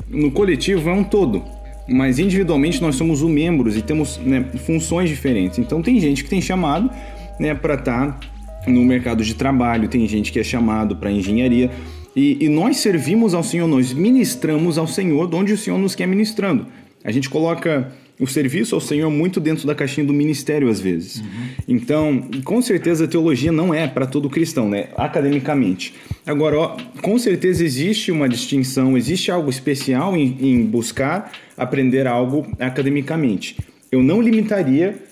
no 0.08 0.32
coletivo 0.32 0.90
é 0.90 0.92
um 0.92 1.04
todo. 1.04 1.44
Mas 1.88 2.18
individualmente 2.18 2.82
nós 2.82 2.96
somos 2.96 3.22
os 3.22 3.30
membros 3.30 3.76
e 3.76 3.82
temos 3.82 4.18
né, 4.18 4.44
funções 4.66 5.08
diferentes. 5.08 5.58
Então 5.58 5.80
tem 5.80 6.00
gente 6.00 6.24
que 6.24 6.30
tem 6.30 6.40
chamado 6.40 6.90
né, 7.38 7.54
para 7.54 7.74
estar 7.74 8.18
no 8.66 8.84
mercado 8.84 9.22
de 9.22 9.34
trabalho, 9.34 9.88
tem 9.88 10.06
gente 10.08 10.32
que 10.32 10.40
é 10.40 10.44
chamado 10.44 10.96
para 10.96 11.10
engenharia. 11.10 11.70
E, 12.14 12.44
e 12.44 12.48
nós 12.48 12.78
servimos 12.78 13.32
ao 13.32 13.42
Senhor, 13.42 13.68
nós 13.68 13.92
ministramos 13.92 14.76
ao 14.76 14.86
Senhor 14.86 15.28
de 15.28 15.36
onde 15.36 15.52
o 15.52 15.58
Senhor 15.58 15.78
nos 15.78 15.94
quer 15.94 16.06
ministrando. 16.06 16.66
A 17.04 17.10
gente 17.10 17.28
coloca 17.28 17.92
o 18.22 18.26
serviço 18.28 18.76
ao 18.76 18.80
Senhor 18.80 19.10
muito 19.10 19.40
dentro 19.40 19.66
da 19.66 19.74
caixinha 19.74 20.06
do 20.06 20.12
ministério 20.12 20.68
às 20.68 20.78
vezes. 20.80 21.20
Então, 21.66 22.22
com 22.44 22.62
certeza 22.62 23.04
a 23.04 23.08
teologia 23.08 23.50
não 23.50 23.74
é 23.74 23.88
para 23.88 24.06
todo 24.06 24.30
cristão, 24.30 24.68
né? 24.68 24.90
Academicamente. 24.96 25.92
Agora, 26.24 26.56
ó, 26.56 26.76
com 27.02 27.18
certeza 27.18 27.64
existe 27.64 28.12
uma 28.12 28.28
distinção, 28.28 28.96
existe 28.96 29.32
algo 29.32 29.50
especial 29.50 30.16
em, 30.16 30.36
em 30.40 30.64
buscar 30.64 31.32
aprender 31.58 32.06
algo 32.06 32.46
academicamente. 32.60 33.56
Eu 33.90 34.04
não 34.04 34.22
limitaria 34.22 35.02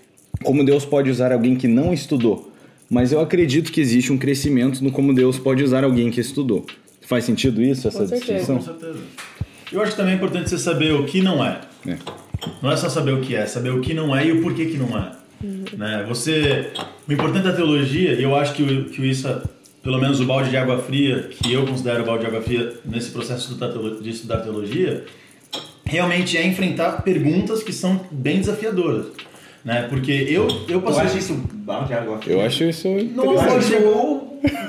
como 0.44 0.64
Deus 0.64 0.84
pode 0.84 1.10
usar 1.10 1.32
alguém 1.32 1.56
que 1.56 1.66
não 1.66 1.92
estudou, 1.92 2.52
mas 2.88 3.10
eu 3.10 3.20
acredito 3.20 3.72
que 3.72 3.80
existe 3.80 4.12
um 4.12 4.18
crescimento 4.18 4.84
no 4.84 4.92
como 4.92 5.12
Deus 5.12 5.36
pode 5.36 5.64
usar 5.64 5.82
alguém 5.82 6.12
que 6.12 6.20
estudou. 6.20 6.64
Faz 7.00 7.24
sentido 7.24 7.60
isso, 7.60 7.88
essa 7.88 8.06
Com 8.06 8.14
distinção? 8.14 8.58
Com 8.58 8.62
certeza. 8.62 9.00
Eu 9.72 9.82
acho 9.82 9.90
que 9.90 9.96
também 9.96 10.12
é 10.12 10.16
importante 10.16 10.48
você 10.48 10.58
saber 10.58 10.92
o 10.92 11.04
que 11.04 11.20
não 11.20 11.44
é. 11.44 11.60
É. 11.88 11.96
Não 12.62 12.70
é 12.70 12.76
só 12.76 12.88
saber 12.88 13.12
o 13.12 13.20
que 13.20 13.34
é, 13.34 13.46
saber 13.46 13.70
o 13.70 13.80
que 13.80 13.92
não 13.94 14.14
é 14.16 14.26
e 14.26 14.32
o 14.32 14.42
porquê 14.42 14.66
que 14.66 14.76
não 14.76 14.96
é. 14.98 15.12
Né? 15.76 16.04
Você, 16.08 16.70
o 17.08 17.12
importante 17.12 17.44
da 17.44 17.52
teologia, 17.52 18.12
e 18.14 18.22
eu 18.22 18.34
acho 18.36 18.52
que, 18.54 18.62
o- 18.62 18.84
que 18.86 19.02
isso, 19.08 19.26
é, 19.28 19.38
pelo 19.82 19.98
menos 19.98 20.20
o 20.20 20.24
balde 20.26 20.50
de 20.50 20.56
água 20.56 20.78
fria, 20.78 21.30
que 21.42 21.52
eu 21.52 21.64
considero 21.66 22.02
o 22.02 22.06
balde 22.06 22.24
de 22.24 22.28
água 22.30 22.42
fria 22.42 22.74
nesse 22.84 23.10
processo 23.10 23.48
de 24.02 24.10
estudar 24.10 24.38
teologia, 24.40 25.04
realmente 25.84 26.36
é 26.36 26.46
enfrentar 26.46 27.02
perguntas 27.02 27.62
que 27.62 27.72
são 27.72 28.00
bem 28.10 28.38
desafiadoras. 28.38 29.06
Né? 29.64 29.86
Porque 29.88 30.12
eu, 30.12 30.46
eu 30.48 30.76
Eu 30.76 30.82
passei... 30.82 31.02
acho 31.04 31.18
isso 31.18 31.34
balde 31.52 31.88
de 31.88 31.94
água 31.94 32.18
fria. 32.18 32.34
Eu 32.34 32.40
acho 32.42 32.64
isso 32.64 32.88
Não, 33.14 33.24
Eu 33.24 33.40
acho 33.40 33.74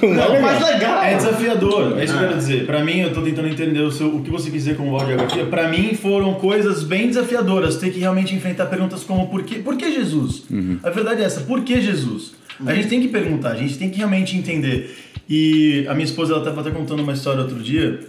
Não, 0.01 0.41
mais 0.41 0.61
legal. 0.63 1.03
É 1.03 1.15
desafiador, 1.15 1.97
é 1.99 2.03
isso 2.03 2.13
que 2.13 2.19
eu 2.19 2.23
Ah. 2.25 2.27
quero 2.29 2.39
dizer. 2.39 2.65
Pra 2.65 2.83
mim, 2.83 2.99
eu 2.99 3.13
tô 3.13 3.21
tentando 3.21 3.47
entender 3.47 3.79
o, 3.81 3.91
seu- 3.91 4.15
o 4.15 4.21
que 4.21 4.29
você 4.29 4.49
quis 4.49 4.63
dizer 4.63 4.75
com 4.77 4.91
o 4.91 4.99
fria. 4.99 5.45
Pra 5.45 5.67
mim, 5.69 5.93
foram 5.93 6.33
coisas 6.35 6.83
bem 6.83 7.07
desafiadoras. 7.07 7.77
Ter 7.77 7.91
que 7.91 7.99
realmente 7.99 8.35
enfrentar 8.35 8.65
perguntas 8.65 9.03
como 9.03 9.27
por 9.29 9.43
que, 9.43 9.59
por 9.59 9.75
que 9.77 9.91
Jesus? 9.91 10.43
A 10.83 10.89
verdade 10.89 11.21
é 11.21 11.25
essa, 11.25 11.41
por 11.41 11.61
que 11.61 11.79
Jesus? 11.81 12.33
A 12.65 12.73
gente 12.75 12.87
tem 12.89 13.01
que 13.01 13.07
perguntar, 13.07 13.51
a 13.51 13.55
gente 13.55 13.77
tem 13.77 13.89
que 13.89 13.97
realmente 13.97 14.37
entender. 14.37 14.95
E 15.29 15.85
a 15.87 15.93
minha 15.93 16.05
esposa, 16.05 16.33
ela 16.33 16.43
tava 16.43 16.61
até 16.61 16.69
contando 16.71 17.01
uma 17.01 17.13
história 17.13 17.41
outro 17.41 17.57
dia 17.59 17.99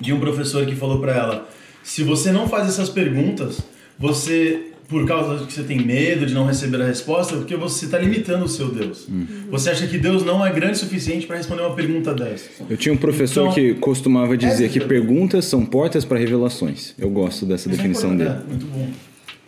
de 0.00 0.12
um 0.12 0.20
professor 0.20 0.64
que 0.66 0.74
falou 0.76 1.00
pra 1.00 1.12
ela: 1.14 1.48
se 1.82 2.02
você 2.04 2.30
não 2.30 2.48
faz 2.48 2.68
essas 2.68 2.88
perguntas, 2.88 3.60
você, 3.98 4.69
por 4.90 5.06
causa 5.06 5.46
que 5.46 5.52
você 5.52 5.62
tem 5.62 5.78
medo 5.80 6.26
de 6.26 6.34
não 6.34 6.44
receber 6.44 6.82
a 6.82 6.86
resposta, 6.86 7.34
é 7.34 7.38
porque 7.38 7.54
você 7.56 7.84
está 7.84 7.96
limitando 7.96 8.44
o 8.44 8.48
seu 8.48 8.68
Deus. 8.70 9.06
Você 9.48 9.70
acha 9.70 9.86
que 9.86 9.96
Deus 9.96 10.24
não 10.24 10.44
é 10.44 10.52
grande 10.52 10.72
o 10.72 10.76
suficiente 10.76 11.26
para 11.28 11.36
responder 11.36 11.62
uma 11.62 11.74
pergunta 11.76 12.12
dessa. 12.12 12.50
Eu 12.68 12.76
tinha 12.76 12.92
um 12.92 12.96
professor 12.96 13.42
Então- 13.42 13.54
que 13.54 13.74
costumava 13.74 14.36
dizer 14.36 14.68
que 14.68 14.80
perguntas 14.80 15.44
são 15.44 15.64
portas 15.64 16.04
para 16.04 16.18
revelações. 16.18 16.92
Eu 16.98 17.08
gosto 17.08 17.46
dessa 17.46 17.68
é 17.68 17.70
definição 17.70 18.16
dele. 18.16 18.30
é, 18.30 18.40
muito 18.48 18.66
bom. 18.66 18.88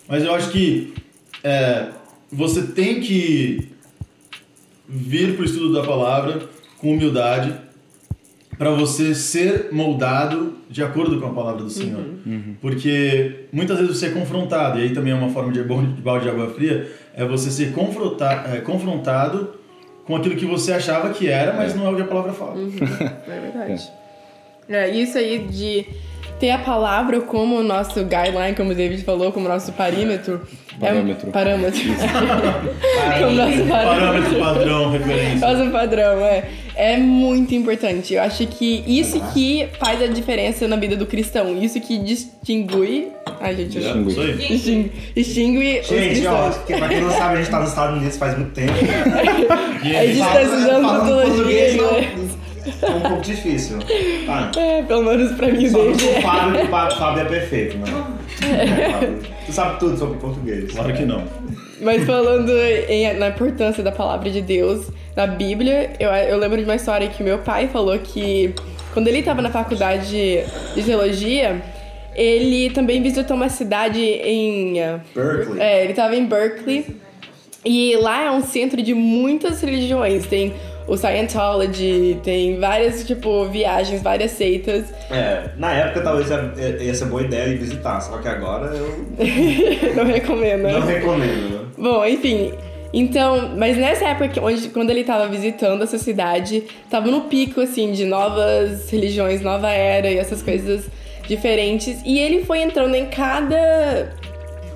Mas 0.09 0.23
eu 0.23 0.33
acho 0.33 0.51
que 0.51 0.95
é, 1.43 1.88
você 2.31 2.62
tem 2.62 3.01
que 3.01 3.69
vir 4.88 5.35
para 5.35 5.43
o 5.43 5.45
estudo 5.45 5.73
da 5.73 5.83
palavra 5.83 6.49
com 6.79 6.93
humildade 6.93 7.53
para 8.62 8.70
você 8.70 9.12
ser 9.12 9.70
moldado 9.72 10.57
de 10.70 10.85
acordo 10.85 11.20
com 11.20 11.27
a 11.27 11.31
palavra 11.31 11.64
do 11.64 11.68
Senhor. 11.68 12.05
Porque 12.61 13.46
muitas 13.53 13.77
vezes 13.77 13.98
você 13.98 14.07
é 14.07 14.11
confrontado, 14.11 14.79
e 14.79 14.83
aí 14.83 14.94
também 14.94 15.12
é 15.12 15.16
uma 15.16 15.31
forma 15.31 15.53
de 15.53 15.61
balde 15.64 16.22
de 16.22 16.31
água 16.31 16.48
fria, 16.51 16.88
é 17.12 17.25
você 17.25 17.51
ser 17.51 17.75
é, 17.75 18.61
confrontado 18.61 19.55
com 20.05 20.14
aquilo 20.14 20.37
que 20.37 20.46
você 20.46 20.72
achava 20.72 21.11
que 21.11 21.27
era, 21.29 21.55
mas 21.55 21.75
não 21.75 21.88
é 21.88 21.90
o 21.90 21.96
que 21.96 22.03
a 22.03 22.07
palavra 22.07 22.33
fala. 22.33 22.55
É 22.57 23.40
verdade. 23.40 23.90
É, 24.68 24.88
isso 24.88 25.18
aí 25.18 25.40
de 25.40 25.85
ter 26.42 26.50
a 26.50 26.59
palavra 26.59 27.20
como 27.20 27.61
o 27.61 27.62
nosso 27.62 28.02
guideline, 28.02 28.57
como 28.57 28.72
o 28.72 28.74
David 28.74 29.05
falou, 29.05 29.31
como 29.31 29.46
o 29.46 29.48
nosso 29.48 29.70
parímetro. 29.74 30.40
Parâmetro. 30.81 31.28
É, 31.28 31.31
parâmetro. 31.31 31.81
como 33.20 33.31
nosso 33.31 33.64
parâmetro. 33.68 33.68
Parâmetro, 33.68 34.38
padrão, 34.40 34.90
referência. 34.90 35.55
Nosso 35.55 35.70
padrão, 35.70 36.26
é. 36.26 36.48
É 36.74 36.96
muito 36.96 37.55
importante. 37.55 38.14
Eu 38.14 38.22
acho 38.22 38.44
que 38.48 38.83
isso 38.87 39.20
que 39.33 39.68
faz 39.78 40.02
a 40.02 40.09
diferença 40.09 40.66
na 40.66 40.74
vida 40.74 40.96
do 40.96 41.07
cristão. 41.07 41.57
Isso 41.62 41.81
que 41.81 41.96
distingue. 41.98 43.12
Ai, 43.40 43.55
gente, 43.55 43.78
eu 43.78 43.83
Distingue. 43.83 44.11
Isso 44.11 44.20
aí. 44.20 44.37
distingue, 44.37 44.92
distingue 45.14 45.81
os 45.81 45.87
Gente, 45.87 46.26
ó, 46.26 46.50
pra 46.50 46.88
quem 46.88 47.00
não 47.00 47.11
sabe, 47.11 47.35
a 47.35 47.37
gente 47.37 47.50
tá 47.50 47.61
nos 47.61 47.68
Estados 47.68 47.96
Unidos 47.98 48.16
faz 48.16 48.37
muito 48.37 48.52
tempo. 48.52 48.72
E 49.85 49.94
A 49.96 50.07
gente 50.07 50.18
tá 50.18 50.42
estudando 50.42 50.83
Falando 50.83 51.05
teologia, 51.05 51.35
português, 51.35 51.76
né? 51.76 52.12
não, 52.16 52.22
é 52.83 52.90
um 52.90 53.01
pouco 53.01 53.22
difícil. 53.22 53.79
Tá. 54.27 54.51
É, 54.57 54.83
pelo 54.83 55.03
menos 55.05 55.33
pra 55.33 55.48
mim, 55.48 55.68
Só 55.68 55.79
que 55.79 55.85
David. 55.92 56.18
o 56.18 56.22
Fábio, 56.22 56.62
o 56.64 56.66
Fábio, 56.68 57.22
é 57.22 57.25
perfeito, 57.25 57.77
né? 57.79 57.85
É, 58.42 58.90
Fábio. 58.92 59.18
Tu 59.46 59.53
sabe 59.53 59.79
tudo 59.81 59.96
sobre 59.98 60.18
português. 60.18 60.70
Claro 60.72 60.92
que 60.94 61.05
não. 61.05 61.22
Mas 61.81 62.05
falando 62.05 62.51
em- 62.88 63.12
na 63.14 63.29
importância 63.29 63.83
da 63.83 63.90
palavra 63.90 64.31
de 64.31 64.40
Deus 64.40 64.87
na 65.16 65.27
Bíblia, 65.27 65.90
eu, 65.98 66.11
eu 66.11 66.38
lembro 66.38 66.57
de 66.59 66.64
uma 66.64 66.77
história 66.77 67.09
que 67.09 67.22
meu 67.22 67.38
pai 67.38 67.68
falou 67.68 67.98
que 67.98 68.55
quando 68.92 69.09
ele 69.09 69.18
estava 69.18 69.42
na 69.42 69.51
faculdade 69.51 70.44
de 70.75 70.83
teologia, 70.85 71.61
ele 72.14 72.70
também 72.70 73.03
visitou 73.03 73.37
uma 73.37 73.48
cidade 73.48 74.01
em. 74.01 74.75
Berkeley. 75.14 75.61
É, 75.61 75.83
ele 75.83 75.90
estava 75.90 76.14
em 76.14 76.25
Berkeley. 76.25 76.87
E 77.64 77.96
lá 77.96 78.25
é 78.25 78.31
um 78.31 78.42
centro 78.42 78.83
de 78.83 78.92
muitas 78.92 79.61
religiões. 79.62 80.27
Tem 80.27 80.53
o 80.87 80.97
Scientology, 80.97 82.18
tem 82.23 82.59
várias, 82.59 83.05
tipo, 83.07 83.47
viagens, 83.47 84.03
várias 84.03 84.33
seitas. 84.33 84.87
É, 85.11 85.51
na 85.57 85.73
época 85.73 86.01
talvez 86.03 86.31
ser 86.95 87.05
boa 87.07 87.23
ideia 87.23 87.49
ir 87.49 87.59
visitar, 87.59 88.01
só 88.01 88.18
que 88.18 88.29
agora 88.29 88.66
eu 88.75 89.07
Não 89.95 90.05
recomendo, 90.05 90.62
né? 90.62 90.73
não 90.73 90.87
recomendo, 90.87 91.51
né? 91.51 91.64
Bom, 91.79 92.05
enfim. 92.05 92.53
Então, 92.95 93.53
mas 93.57 93.77
nessa 93.79 94.05
época, 94.09 94.29
que- 94.29 94.40
onde, 94.40 94.68
quando 94.68 94.90
ele 94.90 95.03
tava 95.03 95.27
visitando 95.29 95.83
essa 95.83 95.97
cidade, 95.97 96.64
tava 96.90 97.11
no 97.11 97.23
pico, 97.23 97.61
assim, 97.62 97.90
de 97.92 98.05
novas 98.05 98.90
religiões, 98.90 99.40
nova 99.40 99.71
era 99.71 100.11
e 100.11 100.18
essas 100.18 100.42
coisas 100.42 100.85
diferentes. 101.27 102.03
E 102.05 102.18
ele 102.18 102.45
foi 102.45 102.61
entrando 102.61 102.95
em 102.95 103.07
cada 103.07 104.11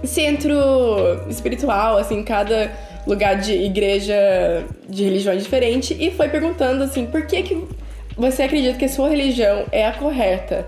centro 0.05 0.57
espiritual, 1.29 1.99
assim, 1.99 2.23
cada 2.23 2.71
lugar 3.07 3.37
de 3.37 3.53
igreja 3.53 4.65
de 4.89 5.05
religião 5.05 5.37
diferente 5.37 5.97
e 5.99 6.11
foi 6.11 6.29
perguntando, 6.29 6.83
assim, 6.83 7.07
por 7.07 7.27
que 7.27 7.43
que 7.43 7.65
você 8.17 8.43
acredita 8.43 8.79
que 8.79 8.85
a 8.85 8.89
sua 8.89 9.09
religião 9.09 9.65
é 9.71 9.87
a 9.87 9.93
correta? 9.93 10.67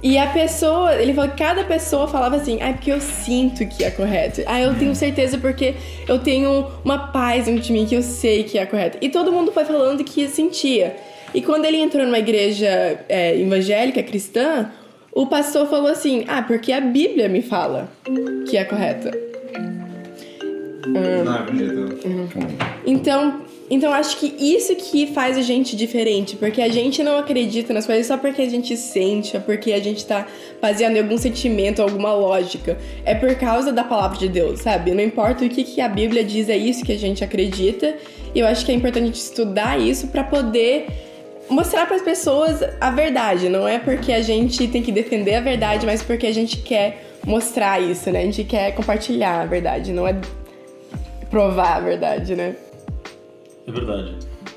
E 0.00 0.16
a 0.16 0.28
pessoa, 0.28 0.94
ele 0.94 1.12
falou 1.12 1.30
que 1.30 1.36
cada 1.36 1.64
pessoa 1.64 2.06
falava 2.06 2.36
assim, 2.36 2.60
ah, 2.62 2.72
porque 2.72 2.92
eu 2.92 3.00
sinto 3.00 3.66
que 3.66 3.82
é 3.82 3.90
correto. 3.90 4.42
Ah, 4.46 4.60
eu 4.60 4.74
tenho 4.78 4.94
certeza 4.94 5.38
porque 5.38 5.74
eu 6.06 6.20
tenho 6.20 6.68
uma 6.84 7.08
paz 7.08 7.46
dentro 7.46 7.62
de 7.62 7.72
mim 7.72 7.84
que 7.84 7.96
eu 7.96 8.02
sei 8.02 8.44
que 8.44 8.58
é 8.58 8.64
correta. 8.64 8.96
E 9.00 9.08
todo 9.08 9.32
mundo 9.32 9.50
foi 9.50 9.64
falando 9.64 10.04
que 10.04 10.28
sentia. 10.28 10.94
E 11.34 11.42
quando 11.42 11.64
ele 11.64 11.78
entrou 11.78 12.04
numa 12.06 12.18
igreja 12.18 13.00
é, 13.08 13.36
evangélica, 13.38 14.00
cristã, 14.02 14.70
o 15.12 15.26
pastor 15.26 15.68
falou 15.68 15.88
assim, 15.88 16.24
ah, 16.28 16.42
porque 16.42 16.72
a 16.72 16.80
Bíblia 16.80 17.28
me 17.28 17.42
fala 17.42 17.90
que 18.48 18.56
é 18.56 18.64
correta. 18.64 19.10
Não 20.86 21.34
acredito. 21.34 21.98
Então, 22.86 23.42
então 23.70 23.92
acho 23.92 24.16
que 24.16 24.34
isso 24.38 24.74
que 24.76 25.08
faz 25.08 25.36
a 25.36 25.42
gente 25.42 25.76
diferente, 25.76 26.36
porque 26.36 26.62
a 26.62 26.68
gente 26.68 27.02
não 27.02 27.18
acredita 27.18 27.72
nas 27.74 27.84
coisas 27.84 28.06
só 28.06 28.16
porque 28.16 28.42
a 28.42 28.48
gente 28.48 28.76
sente, 28.76 29.36
é 29.36 29.40
porque 29.40 29.72
a 29.72 29.80
gente 29.80 30.06
tá 30.06 30.26
baseado 30.60 30.94
em 30.94 31.00
algum 31.00 31.18
sentimento, 31.18 31.82
alguma 31.82 32.12
lógica. 32.12 32.78
É 33.04 33.14
por 33.14 33.34
causa 33.34 33.72
da 33.72 33.84
palavra 33.84 34.18
de 34.18 34.28
Deus, 34.28 34.60
sabe? 34.60 34.92
Não 34.92 35.02
importa 35.02 35.44
o 35.44 35.48
que, 35.48 35.64
que 35.64 35.80
a 35.80 35.88
Bíblia 35.88 36.24
diz, 36.24 36.48
é 36.48 36.56
isso 36.56 36.84
que 36.84 36.92
a 36.92 36.98
gente 36.98 37.24
acredita. 37.24 37.94
E 38.34 38.38
eu 38.38 38.46
acho 38.46 38.64
que 38.64 38.72
é 38.72 38.74
importante 38.74 39.02
a 39.02 39.06
gente 39.06 39.20
estudar 39.20 39.80
isso 39.80 40.08
pra 40.08 40.22
poder 40.22 40.86
mostrar 41.50 41.86
para 41.86 41.96
as 41.96 42.02
pessoas 42.02 42.62
a 42.80 42.90
verdade. 42.90 43.48
Não 43.48 43.66
é 43.66 43.78
porque 43.78 44.12
a 44.12 44.22
gente 44.22 44.68
tem 44.68 44.82
que 44.82 44.92
defender 44.92 45.34
a 45.34 45.40
verdade, 45.40 45.84
mas 45.84 46.02
porque 46.02 46.26
a 46.26 46.32
gente 46.32 46.58
quer 46.58 47.04
mostrar 47.26 47.80
isso, 47.80 48.10
né? 48.10 48.20
A 48.20 48.24
gente 48.24 48.44
quer 48.44 48.74
compartilhar 48.74 49.40
a 49.40 49.46
verdade, 49.46 49.92
não 49.92 50.06
é 50.06 50.14
provar 51.30 51.76
a 51.76 51.80
verdade, 51.80 52.34
né? 52.34 52.56
É 53.66 53.72
verdade. 53.72 54.14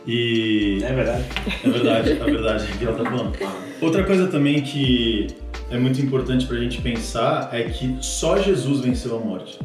E. 0.07 0.79
É 0.83 0.93
verdade. 0.93 1.23
É 1.63 1.69
verdade, 1.69 2.11
é 2.11 2.15
verdade, 2.15 2.67
que 2.77 2.85
ela 2.85 2.97
tá 2.97 3.03
falando. 3.09 3.33
Outra 3.81 4.03
coisa 4.03 4.27
também 4.27 4.61
que 4.61 5.27
é 5.69 5.77
muito 5.77 6.01
importante 6.01 6.45
pra 6.45 6.57
gente 6.57 6.81
pensar 6.81 7.49
é 7.53 7.63
que 7.63 7.95
só 8.01 8.37
Jesus 8.37 8.81
venceu 8.81 9.15
a 9.17 9.19
morte. 9.19 9.59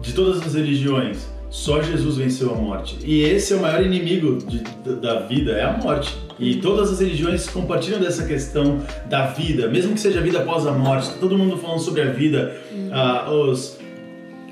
De 0.00 0.12
todas 0.12 0.42
as 0.46 0.54
religiões, 0.54 1.26
só 1.48 1.80
Jesus 1.80 2.16
venceu 2.18 2.52
a 2.52 2.54
morte. 2.56 2.98
E 3.04 3.22
esse 3.22 3.52
é 3.54 3.56
o 3.56 3.60
maior 3.62 3.82
inimigo 3.82 4.38
de- 4.46 4.58
da- 4.84 5.14
da 5.14 5.20
vida, 5.26 5.52
é 5.52 5.62
a 5.64 5.72
morte. 5.78 6.14
E 6.38 6.56
todas 6.56 6.90
as 6.92 7.00
religiões 7.00 7.48
compartilham 7.48 8.00
dessa 8.00 8.26
questão 8.26 8.82
da 9.08 9.26
vida, 9.28 9.68
mesmo 9.68 9.94
que 9.94 10.00
seja 10.00 10.18
a 10.18 10.22
vida 10.22 10.40
após 10.40 10.66
a 10.66 10.72
morte. 10.72 11.08
Tá 11.10 11.16
todo 11.20 11.38
mundo 11.38 11.56
falando 11.56 11.78
sobre 11.78 12.02
a 12.02 12.10
vida, 12.10 12.54
ah, 12.92 13.30
os, 13.30 13.78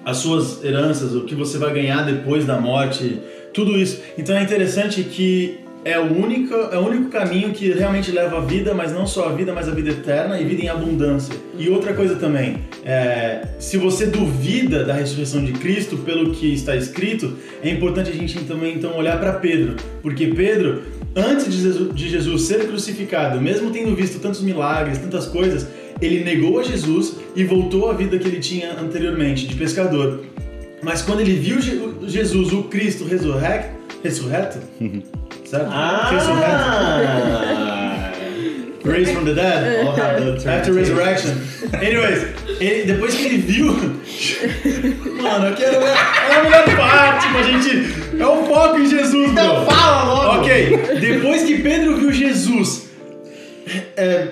as 0.05 0.19
suas 0.19 0.65
heranças, 0.65 1.15
o 1.15 1.25
que 1.25 1.35
você 1.35 1.59
vai 1.59 1.73
ganhar 1.73 2.03
depois 2.03 2.45
da 2.45 2.61
morte, 2.61 3.21
tudo 3.53 3.79
isso. 3.79 4.01
Então 4.19 4.37
é 4.37 4.43
interessante 4.43 5.03
que 5.05 5.63
é 5.85 5.99
o 5.99 6.13
único, 6.13 6.55
é 6.55 6.79
o 6.79 6.87
único 6.87 7.09
caminho 7.09 7.51
que 7.51 7.73
realmente 7.73 8.11
leva 8.13 8.39
à 8.39 8.41
vida, 8.41 8.73
mas 8.73 8.93
não 8.93 9.07
só 9.07 9.29
a 9.29 9.33
vida, 9.33 9.53
mas 9.53 9.69
a 9.69 9.73
vida 9.73 9.91
eterna 9.91 10.41
e 10.41 10.45
vida 10.45 10.63
em 10.63 10.69
abundância. 10.69 11.35
E 11.59 11.69
outra 11.69 11.93
coisa 11.93 12.17
também, 12.17 12.61
é, 12.85 13.49
se 13.59 13.77
você 13.77 14.07
duvida 14.07 14.85
da 14.85 14.95
ressurreição 14.95 15.45
de 15.45 15.53
Cristo 15.53 15.99
pelo 15.99 16.33
que 16.33 16.53
está 16.55 16.77
escrito, 16.77 17.37
é 17.63 17.69
importante 17.69 18.11
a 18.11 18.15
gente 18.15 18.39
também 18.45 18.77
então 18.77 18.97
olhar 18.97 19.19
para 19.19 19.35
Pedro, 19.35 19.77
porque 20.01 20.29
Pedro, 20.29 20.83
antes 21.17 21.47
de 21.47 21.61
Jesus, 21.61 21.95
de 21.95 22.09
Jesus 22.09 22.43
ser 22.43 22.69
crucificado, 22.69 23.41
mesmo 23.41 23.71
tendo 23.71 23.95
visto 23.95 24.21
tantos 24.21 24.41
milagres, 24.41 24.99
tantas 24.99 25.27
coisas, 25.27 25.67
ele 26.05 26.25
negou 26.25 26.59
a 26.61 26.63
Jesus 26.63 27.17
e 27.37 27.45
voltou 27.45 27.91
à 27.91 27.95
vida 27.95 28.19
que 28.19 28.27
ele 28.29 28.41
tinha 28.41 28.73
anteriormente, 28.73 29.47
de 29.47 29.55
pescador. 29.55 30.25
Mas 30.83 31.01
quando 31.03 31.21
ele 31.21 31.35
viu 31.35 31.59
Jesus, 31.61 32.53
o 32.53 32.65
Cristo 32.65 33.05
ressurrecto, 33.05 33.71
ressurreto, 34.03 34.59
certo? 35.45 35.71
Ressurreto, 36.11 36.53
Ah! 36.53 38.09
raised 38.85 39.15
from 39.15 39.25
the 39.25 39.33
dead, 39.33 39.87
after 40.45 40.73
resurrection. 40.75 41.31
Anyways, 41.73 42.27
ele- 42.61 42.83
depois 42.85 43.15
que 43.15 43.27
ele 43.27 43.39
viu, 43.39 43.67
mano, 45.23 45.47
eu 45.47 45.55
quero 45.55 45.77
é 45.77 46.35
a 46.37 46.43
melhor 46.43 46.65
parte 46.77 47.29
pra 47.29 47.43
gente, 47.45 48.21
é 48.21 48.27
o 48.27 48.45
foco 48.45 48.79
em 48.81 48.87
Jesus, 48.89 49.31
Então 49.31 49.65
bro. 49.65 49.73
fala 49.73 50.13
logo! 50.13 50.41
Ok, 50.41 50.81
depois 51.01 51.43
que 51.45 51.63
Pedro 51.63 51.97
viu 51.97 52.11
Jesus, 52.13 52.89
é, 53.97 54.29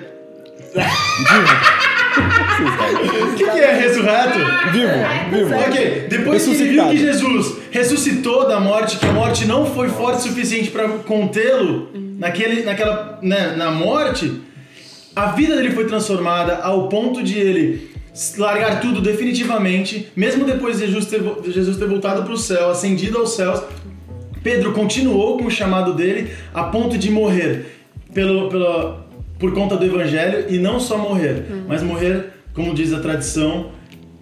o 3.31 3.35
que, 3.35 3.43
que 3.43 3.59
é 3.59 3.73
ressurreto? 3.73 4.39
Vivo, 4.71 4.91
vivo. 5.31 5.55
Ok, 5.55 6.07
depois 6.09 6.43
que 6.43 6.51
ele 6.51 6.69
viu 6.69 6.87
que 6.89 6.97
Jesus 6.97 7.57
ressuscitou 7.71 8.47
da 8.47 8.59
morte, 8.59 8.97
que 8.97 9.05
a 9.05 9.11
morte 9.11 9.45
não 9.45 9.65
foi 9.65 9.89
forte 9.89 10.19
o 10.19 10.21
suficiente 10.29 10.69
para 10.69 10.87
contê-lo 10.99 11.89
naquele, 12.17 12.63
naquela, 12.63 13.19
né, 13.21 13.55
na 13.57 13.71
morte, 13.71 14.41
a 15.15 15.27
vida 15.27 15.55
dele 15.55 15.71
foi 15.71 15.85
transformada 15.85 16.57
ao 16.57 16.87
ponto 16.87 17.21
de 17.21 17.37
ele 17.37 17.91
largar 18.37 18.81
tudo 18.81 19.01
definitivamente, 19.01 20.11
mesmo 20.15 20.45
depois 20.45 20.79
de 20.79 20.87
Jesus 20.87 21.05
ter, 21.05 21.21
de 21.21 21.51
Jesus 21.51 21.77
ter 21.77 21.87
voltado 21.87 22.23
para 22.23 22.33
o 22.33 22.37
céu, 22.37 22.69
ascendido 22.69 23.17
aos 23.17 23.35
céus. 23.35 23.61
Pedro 24.43 24.73
continuou 24.73 25.37
com 25.37 25.45
o 25.45 25.51
chamado 25.51 25.93
dele 25.93 26.31
a 26.53 26.63
ponto 26.63 26.97
de 26.97 27.11
morrer 27.11 27.77
pelo, 28.13 28.49
pela, 28.49 29.05
por 29.41 29.53
conta 29.53 29.75
do 29.75 29.83
evangelho 29.83 30.45
e 30.47 30.59
não 30.59 30.79
só 30.79 30.97
morrer, 30.97 31.43
mas 31.67 31.81
morrer, 31.81 32.27
como 32.53 32.73
diz 32.75 32.93
a 32.93 32.99
tradição, 32.99 33.71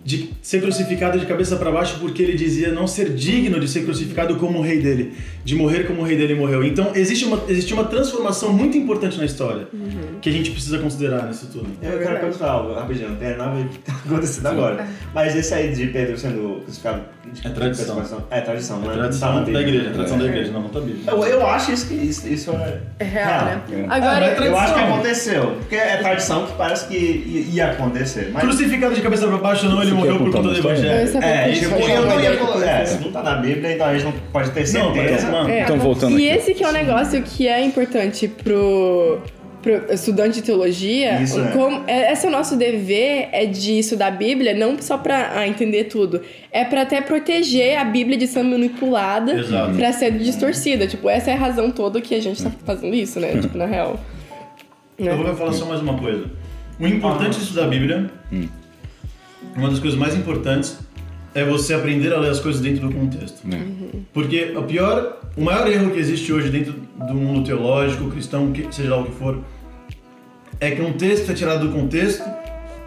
de 0.09 0.29
ser 0.41 0.59
crucificado 0.59 1.19
de 1.19 1.25
cabeça 1.27 1.55
para 1.55 1.69
baixo 1.71 1.97
porque 1.99 2.23
ele 2.23 2.33
dizia 2.35 2.71
não 2.71 2.87
ser 2.87 3.13
digno 3.13 3.59
de 3.59 3.67
ser 3.67 3.81
crucificado 3.85 4.35
como 4.37 4.57
o 4.57 4.61
rei 4.63 4.79
dele, 4.81 5.13
de 5.43 5.53
morrer 5.55 5.83
como 5.85 6.01
o 6.01 6.03
rei 6.03 6.17
dele 6.17 6.33
morreu. 6.33 6.63
Então 6.63 6.91
existe 6.95 7.25
uma, 7.25 7.39
existe 7.47 7.71
uma 7.75 7.83
transformação 7.83 8.51
muito 8.51 8.75
importante 8.75 9.19
na 9.19 9.25
história 9.25 9.67
que 10.19 10.27
a 10.27 10.31
gente 10.33 10.49
precisa 10.49 10.79
considerar 10.79 11.27
nisso 11.27 11.47
tudo. 11.53 11.67
Eu 11.81 11.99
quero 11.99 12.19
perguntar 12.21 12.49
algo, 12.49 12.73
rapidinho, 12.73 13.09
não 13.09 13.17
tem 13.17 13.37
nada 13.37 13.51
a 13.51 13.53
ver 13.53 13.61
com 13.65 13.67
o 13.67 13.69
que 13.69 13.79
tá 13.79 13.93
acontecendo 14.05 14.47
agora. 14.47 14.87
Mas 15.13 15.35
esse 15.35 15.53
aí 15.53 15.71
de 15.75 15.85
Pedro 15.87 16.17
sendo 16.17 16.61
crucificado. 16.63 17.01
de- 17.31 17.45
É 17.45 17.49
tradição. 17.51 18.03
É 18.31 18.41
tradição, 18.41 18.79
não 18.79 18.89
É 18.89 18.93
é? 18.95 18.97
tradição 18.97 19.33
Tá 19.45 19.51
da 19.51 19.61
igreja, 19.61 19.89
é 19.89 19.93
tradição 19.93 20.17
da 20.17 20.25
igreja, 20.25 20.51
não, 20.51 20.61
não 20.63 20.69
tá 20.69 20.79
Bíblia. 20.79 21.03
Eu, 21.11 21.23
eu 21.23 21.45
acho 21.45 21.71
isso 21.71 21.87
que 21.87 21.93
isso, 21.93 22.27
isso 22.27 22.51
é. 22.51 22.79
É 22.97 23.03
real, 23.03 23.45
né? 23.45 23.61
É. 23.71 23.85
Agora, 23.87 24.25
É, 24.25 24.35
mas 24.39 24.45
Eu 24.47 24.57
acho 24.57 24.73
que 24.73 24.79
aconteceu. 24.79 25.43
Porque 25.59 25.75
é 25.75 25.97
tradição 25.97 26.47
que 26.47 26.53
parece 26.53 26.87
que 26.87 26.95
ia, 27.53 27.69
acontecer. 27.71 28.31
Mas. 28.33 28.43
Crucificado 28.43 28.95
de 28.95 29.01
cabeça 29.01 29.27
para 29.27 29.37
baixo 29.37 29.67
não, 29.69 29.81
ele 29.83 29.91
morreu 29.99 30.17
por 30.17 30.31
conta 30.31 30.47
do 30.49 30.53
história? 30.53 30.77
evangelho. 30.77 31.23
É, 31.23 31.45
a 31.45 31.53
tipo, 31.53 31.69
parte 31.69 31.85
que 31.85 31.91
eu 31.91 32.05
não 32.05 32.19
ia 32.21 32.37
colocar. 32.37 32.65
É, 32.81 32.85
se 32.85 33.03
não 33.03 33.11
tá 33.11 33.23
na 33.23 33.35
Bíblia, 33.35 33.73
então 33.73 33.87
a 33.87 33.93
gente 33.93 34.03
não 34.05 34.13
pode 34.31 34.51
ter 34.51 34.59
Não, 34.73 34.93
certeza. 34.93 35.27
É. 35.49 35.61
Então, 35.63 35.77
voltando 35.79 36.19
E 36.19 36.29
aqui. 36.29 36.37
esse 36.39 36.53
que 36.53 36.63
é 36.63 36.67
um 36.67 36.71
negócio 36.71 37.21
que 37.23 37.47
é 37.47 37.63
importante 37.63 38.27
pro, 38.27 39.19
pro 39.61 39.93
estudante 39.93 40.35
de 40.35 40.41
teologia. 40.43 41.21
Isso, 41.21 41.39
é. 41.39 41.47
como- 41.51 41.83
é- 41.87 42.11
esse 42.13 42.25
é 42.25 42.29
o 42.29 42.31
nosso 42.31 42.55
dever, 42.55 43.29
é 43.31 43.45
de 43.45 43.79
estudar 43.79 44.07
a 44.07 44.11
Bíblia, 44.11 44.53
não 44.53 44.77
só 44.79 44.97
pra 44.97 45.31
ah, 45.35 45.47
entender 45.47 45.85
tudo. 45.85 46.21
É 46.51 46.63
pra 46.63 46.81
até 46.83 47.01
proteger 47.01 47.77
a 47.77 47.83
Bíblia 47.83 48.17
de 48.17 48.27
ser 48.27 48.43
manipulada 48.43 49.33
pra 49.75 49.91
ser 49.93 50.11
distorcida. 50.13 50.87
Tipo, 50.87 51.09
essa 51.09 51.31
é 51.31 51.33
a 51.33 51.37
razão 51.37 51.69
toda 51.71 51.99
que 52.01 52.15
a 52.15 52.21
gente 52.21 52.41
tá 52.43 52.51
fazendo 52.65 52.95
isso, 52.95 53.19
né? 53.19 53.37
Tipo, 53.41 53.57
na 53.57 53.65
real. 53.65 53.99
Né? 54.97 55.11
Eu 55.11 55.17
vou 55.17 55.33
falar 55.35 55.53
só 55.53 55.65
mais 55.65 55.81
uma 55.81 55.97
coisa. 55.97 56.25
O 56.79 56.87
importante 56.87 57.35
de 57.37 57.43
estudar 57.43 57.65
a 57.65 57.67
Bíblia, 57.67 58.09
uma 59.55 59.69
das 59.69 59.79
coisas 59.79 59.97
mais 59.99 60.15
importantes, 60.15 60.77
é 61.33 61.43
você 61.43 61.73
aprender 61.73 62.11
a 62.13 62.19
ler 62.19 62.31
as 62.31 62.39
coisas 62.39 62.61
dentro 62.61 62.87
do 62.87 62.93
contexto. 62.93 63.41
Porque 64.13 64.51
o 64.55 64.63
pior, 64.63 65.19
o 65.37 65.41
maior 65.43 65.67
erro 65.71 65.91
que 65.91 65.99
existe 65.99 66.33
hoje 66.33 66.49
dentro 66.49 66.73
do 67.07 67.13
mundo 67.13 67.45
teológico, 67.45 68.09
cristão, 68.09 68.51
que, 68.51 68.67
seja 68.73 68.89
lá 68.95 69.01
o 69.01 69.05
que 69.05 69.11
for, 69.11 69.39
é 70.59 70.71
que 70.71 70.81
um 70.81 70.93
texto 70.93 71.31
é 71.31 71.33
tirado 71.33 71.67
do 71.67 71.73
contexto 71.73 72.23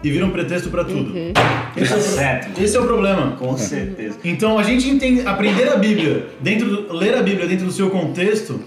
e 0.03 0.11
vira 0.11 0.25
um 0.25 0.29
pretexto 0.31 0.69
para 0.69 0.83
tudo. 0.83 1.13
Tá 1.33 1.97
certo. 1.99 2.61
Esse 2.61 2.75
é 2.75 2.79
o 2.79 2.83
problema. 2.85 3.31
Com 3.37 3.57
certeza. 3.57 4.19
Então 4.23 4.59
a 4.59 4.63
gente 4.63 4.89
entende, 4.89 5.25
aprender 5.25 5.69
a 5.69 5.77
Bíblia, 5.77 6.27
dentro 6.41 6.69
do- 6.69 6.93
ler 6.93 7.15
a 7.15 7.23
Bíblia 7.23 7.47
dentro 7.47 7.65
do 7.65 7.71
seu 7.71 7.89
contexto 7.89 8.59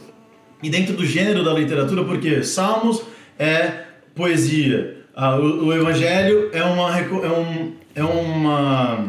e 0.63 0.71
dentro 0.71 0.95
do 0.97 1.05
gênero 1.05 1.45
da 1.45 1.53
literatura, 1.53 2.03
porque 2.05 2.43
Salmos 2.43 3.03
é 3.39 3.83
poesia, 4.15 4.97
ah, 5.15 5.37
o, 5.37 5.67
o 5.67 5.73
Evangelho 5.75 6.49
é 6.53 6.63
uma, 6.65 6.99
é 6.99 7.03
um, 7.31 7.73
é 7.97 8.05
uma 8.05 9.05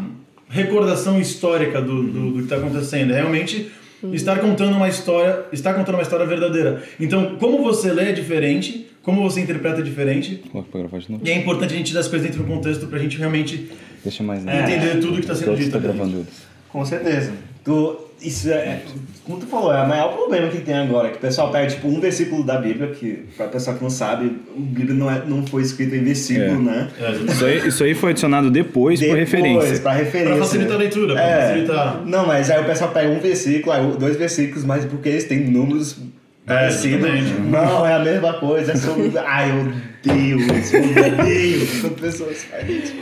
recordação 0.50 1.20
histórica 1.20 1.82
do, 1.82 2.04
do, 2.04 2.32
do 2.32 2.38
que 2.38 2.44
está 2.44 2.56
acontecendo, 2.56 3.12
é 3.12 3.16
realmente 3.18 3.70
estar 4.14 4.40
contando 4.40 4.76
uma 4.78 4.88
história, 4.88 5.44
está 5.52 5.74
contando 5.74 5.96
uma 5.96 6.02
história 6.04 6.26
verdadeira. 6.26 6.82
Então, 7.00 7.36
como 7.38 7.62
você 7.64 7.92
lê 7.92 8.10
é 8.10 8.12
diferente, 8.14 8.88
como 9.04 9.22
você 9.22 9.42
interpreta 9.42 9.80
é 9.82 9.84
diferente, 9.84 10.42
Coloca 10.52 10.70
pra 10.72 10.80
gravar 10.82 11.00
de 11.00 11.12
novo. 11.12 11.24
e 11.28 11.30
é 11.32 11.36
importante 11.38 11.74
a 11.74 11.78
gente 11.78 11.94
dar 11.94 12.00
as 12.00 12.08
coisas 12.08 12.28
dentro 12.28 12.44
do 12.44 12.50
contexto 12.52 12.88
para 12.88 12.98
a 12.98 13.02
gente 13.02 13.18
realmente 13.18 13.70
Deixa 14.04 14.24
mais 14.24 14.46
É. 14.48 14.62
entender 14.64 15.00
tudo 15.02 15.14
que 15.16 15.20
está 15.22 15.36
sendo 15.36 15.56
dito. 15.58 15.72
tá 15.72 15.80
gravando. 15.80 16.26
Com 16.70 16.86
certeza. 16.86 17.34
Tu, 17.64 17.98
isso 18.22 18.50
é, 18.50 18.82
como 19.26 19.40
tu 19.40 19.46
falou, 19.46 19.74
é 19.74 19.82
o 19.84 19.88
maior 19.88 20.14
problema 20.16 20.48
que 20.50 20.60
tem 20.62 20.74
agora, 20.76 21.10
que 21.10 21.18
o 21.18 21.20
pessoal 21.20 21.52
pega 21.52 21.68
tipo 21.68 21.88
um 21.88 22.00
versículo 22.00 22.44
da 22.44 22.58
Bíblia, 22.58 22.88
que 22.92 23.26
pra 23.38 23.48
pessoa 23.48 23.76
que 23.78 23.84
não 23.84 23.90
sabe, 23.90 24.26
a 24.56 24.60
Bíblia 24.60 24.94
não, 24.96 25.10
é, 25.12 25.22
não 25.26 25.46
foi 25.46 25.62
escrita 25.62 25.96
em 25.96 26.04
versículo, 26.04 26.46
É. 26.70 26.72
né? 26.72 26.90
É, 27.00 27.12
Isso 27.32 27.46
aí, 27.46 27.68
isso 27.68 27.84
aí 27.84 27.94
foi 27.94 28.12
adicionado 28.12 28.50
depois, 28.50 29.00
por 29.00 29.06
Depois, 29.06 29.20
referência. 29.32 29.80
Pra 29.80 29.92
referência. 29.94 30.36
Pra 30.36 30.46
facilitar 30.46 30.76
a 30.76 30.80
leitura, 30.80 31.14
pra 31.14 31.24
É. 31.24 31.48
facilitar. 31.48 32.02
Não, 32.06 32.26
mas 32.26 32.50
aí 32.50 32.62
o 32.62 32.66
pessoal 32.66 32.92
pega 32.92 33.10
um 33.10 33.20
versículo, 33.20 33.72
aí 33.76 33.92
dois 34.00 34.16
versículos, 34.16 34.64
mas 34.66 34.86
porque 34.86 35.10
eles 35.10 35.26
têm 35.26 35.40
números 35.50 35.98
parecidos. 36.46 37.00
exatamente. 37.08 37.42
não, 37.42 37.86
é 37.86 37.94
a 37.94 38.00
mesma 38.00 38.34
coisa, 38.34 38.72
é 38.72 38.76
sobre. 38.76 39.12
Ai, 39.18 39.52
eu 39.52 40.14
odeio 40.14 40.40
isso, 40.40 40.76
eu 40.78 41.14
odeio 41.14 41.68
quando 41.82 41.96
pessoas 42.02 42.44
fazem 42.46 42.78
isso. 42.78 42.94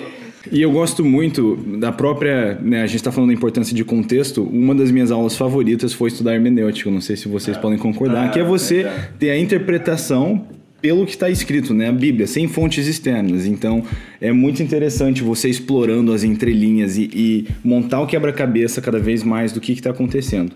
E 0.51 0.61
eu 0.61 0.71
gosto 0.71 1.03
muito 1.03 1.55
da 1.79 1.91
própria. 1.91 2.55
Né, 2.61 2.81
a 2.81 2.87
gente 2.87 2.97
está 2.97 3.11
falando 3.11 3.29
da 3.29 3.33
importância 3.33 3.75
de 3.75 3.83
contexto. 3.83 4.43
Uma 4.43 4.75
das 4.75 4.91
minhas 4.91 5.11
aulas 5.11 5.35
favoritas 5.35 5.93
foi 5.93 6.09
estudar 6.09 6.33
hermenêutica. 6.33 6.89
Não 6.89 7.01
sei 7.01 7.15
se 7.15 7.27
vocês 7.27 7.57
podem 7.57 7.77
concordar. 7.77 8.27
Ah, 8.27 8.29
que 8.29 8.39
é 8.39 8.43
você 8.43 8.81
é. 8.81 9.09
ter 9.19 9.29
a 9.31 9.39
interpretação 9.39 10.45
pelo 10.85 11.03
que 11.03 11.13
está 11.13 11.31
escrito, 11.31 11.73
né? 11.73 11.89
A 11.89 11.91
Bíblia, 11.91 12.27
sem 12.27 12.47
fontes 12.47 12.85
externas. 12.85 13.47
Então, 13.47 13.83
é 14.21 14.31
muito 14.31 14.61
interessante 14.61 15.23
você 15.23 15.49
explorando 15.49 16.13
as 16.13 16.23
entrelinhas 16.23 16.95
e, 16.95 17.09
e 17.11 17.47
montar 17.63 18.01
o 18.01 18.05
quebra-cabeça 18.05 18.81
cada 18.81 18.99
vez 18.99 19.23
mais 19.23 19.51
do 19.51 19.59
que 19.59 19.71
está 19.71 19.89
acontecendo. 19.89 20.51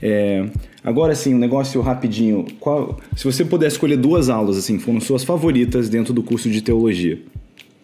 É, 0.00 0.46
agora, 0.82 1.14
sim, 1.14 1.34
um 1.34 1.38
negócio 1.38 1.82
rapidinho. 1.82 2.46
Qual, 2.58 2.98
se 3.14 3.24
você 3.24 3.44
puder 3.44 3.66
escolher 3.66 3.98
duas 3.98 4.30
aulas, 4.30 4.56
assim, 4.56 4.78
foram 4.78 5.02
suas 5.02 5.22
favoritas 5.22 5.90
dentro 5.90 6.14
do 6.14 6.22
curso 6.22 6.48
de 6.48 6.62
teologia. 6.62 7.18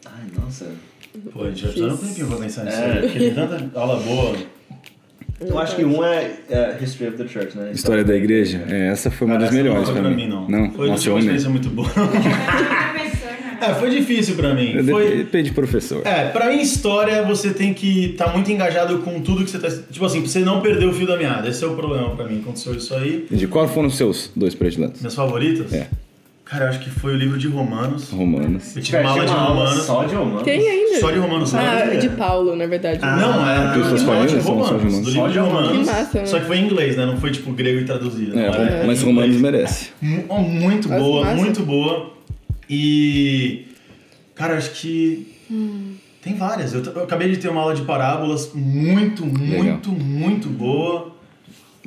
Ai, 0.06 0.24
nossa. 0.38 0.72
Pô, 1.40 1.46
a 1.46 1.48
gente 1.50 1.62
vai 1.62 1.72
precisar 1.72 1.94
um 1.94 1.96
tempinho 1.96 2.26
pra 2.26 2.36
pensar 2.36 2.64
nisso 2.64 2.76
É. 2.78 2.92
aí, 2.92 3.00
porque 3.00 3.18
tem 3.18 3.34
tanta 3.34 3.80
aula 3.80 4.00
boa. 4.00 4.36
Eu 5.40 5.58
acho 5.58 5.74
que 5.74 5.84
um 5.86 6.04
é, 6.04 6.32
é 6.50 6.78
History 6.82 7.08
of 7.08 7.16
the 7.16 7.26
Church, 7.26 7.56
né? 7.56 7.70
História 7.72 8.04
da 8.04 8.14
igreja. 8.14 8.62
É, 8.68 8.88
essa 8.88 9.10
foi 9.10 9.26
uma 9.26 9.36
Cara, 9.36 9.46
das 9.46 9.54
melhores 9.54 9.78
não 9.78 9.84
foi 9.86 9.94
pra 9.94 10.02
pra 10.02 10.10
mim. 10.10 10.24
mim, 10.24 10.28
não. 10.28 10.46
Não, 10.46 10.70
Foi, 10.72 10.88
nossa, 10.88 11.08
uma 11.08 11.18
experiência 11.18 11.48
muito 11.48 11.70
boa. 11.70 11.88
Professor, 11.96 13.30
né? 13.40 13.58
É, 13.62 13.74
foi 13.74 13.88
difícil 13.90 14.34
pra 14.36 14.54
mim. 14.54 14.84
Foi, 14.84 15.16
Depende 15.16 15.48
de 15.48 15.54
professor. 15.54 16.06
É, 16.06 16.26
pra 16.28 16.50
mim, 16.50 16.60
história, 16.60 17.22
você 17.22 17.54
tem 17.54 17.72
que 17.72 18.10
estar 18.10 18.34
muito 18.34 18.52
engajado 18.52 18.98
com 18.98 19.18
tudo 19.22 19.42
que 19.42 19.50
você 19.50 19.58
tá. 19.58 19.70
Tipo 19.90 20.04
assim, 20.04 20.20
pra 20.20 20.28
você 20.28 20.40
não 20.40 20.60
perder 20.60 20.84
o 20.84 20.92
fio 20.92 21.06
da 21.06 21.16
meada. 21.16 21.48
Esse 21.48 21.64
é 21.64 21.66
o 21.66 21.74
problema 21.74 22.14
pra 22.14 22.26
mim. 22.26 22.40
Aconteceu 22.40 22.74
isso 22.74 22.94
aí. 22.94 23.26
De 23.30 23.46
qual 23.46 23.66
foram 23.66 23.88
os 23.88 23.96
seus 23.96 24.30
dois 24.36 24.54
prediletos? 24.54 25.00
Minhas 25.00 25.14
favoritas? 25.14 25.72
É. 25.72 25.88
Cara, 26.50 26.64
eu 26.64 26.68
acho 26.70 26.80
que 26.80 26.90
foi 26.90 27.14
o 27.14 27.16
livro 27.16 27.38
de 27.38 27.46
Romanos. 27.46 28.10
Romanos. 28.10 28.74
Eu 28.76 28.82
tive 28.82 28.98
uma 28.98 29.10
aula 29.10 29.24
de 29.24 29.32
Romanos. 29.32 29.82
Só 29.84 30.02
de 30.04 30.14
Romanos. 30.16 30.42
Tem 30.42 30.68
ainda. 30.68 30.98
Só 30.98 31.10
de 31.12 31.18
Romanos, 31.20 31.54
Ah, 31.54 31.84
né? 31.86 31.96
de 31.96 32.08
Paulo, 32.08 32.56
na 32.56 32.66
verdade. 32.66 33.00
Não, 33.00 33.48
é 33.48 33.72
do 33.72 33.82
de 33.84 33.88
são 33.88 33.98
só 33.98 34.24
de 34.26 34.36
Romanos. 34.38 34.44
Romanos. 34.44 35.00
Do 35.02 35.10
livro 35.10 35.30
de 35.30 35.38
Romanos. 35.38 35.70
Que 35.78 35.84
massa, 35.94 36.18
né? 36.18 36.26
Só 36.26 36.40
que 36.40 36.46
foi 36.46 36.58
em 36.58 36.64
inglês, 36.64 36.96
né? 36.96 37.06
Não 37.06 37.16
foi 37.18 37.30
tipo 37.30 37.52
grego 37.52 37.78
e 37.80 37.84
traduzido. 37.84 38.36
É, 38.36 38.46
era 38.46 38.84
mas 38.84 39.00
Romanos 39.00 39.36
merece. 39.36 39.90
Oh, 40.28 40.38
Muito 40.38 40.88
Mas 40.88 41.00
boa, 41.00 41.24
massa. 41.24 41.36
muito 41.36 41.62
boa. 41.62 42.14
E. 42.68 43.66
Cara, 44.34 44.56
acho 44.56 44.70
que. 44.72 45.32
Tem 46.20 46.34
várias. 46.34 46.74
Eu, 46.74 46.82
eu 46.82 47.04
acabei 47.04 47.30
de 47.30 47.36
ter 47.36 47.48
uma 47.48 47.60
aula 47.60 47.74
de 47.76 47.82
parábolas 47.82 48.50
muito, 48.54 49.24
muito, 49.24 49.90
muito 49.92 50.48
boa. 50.48 51.12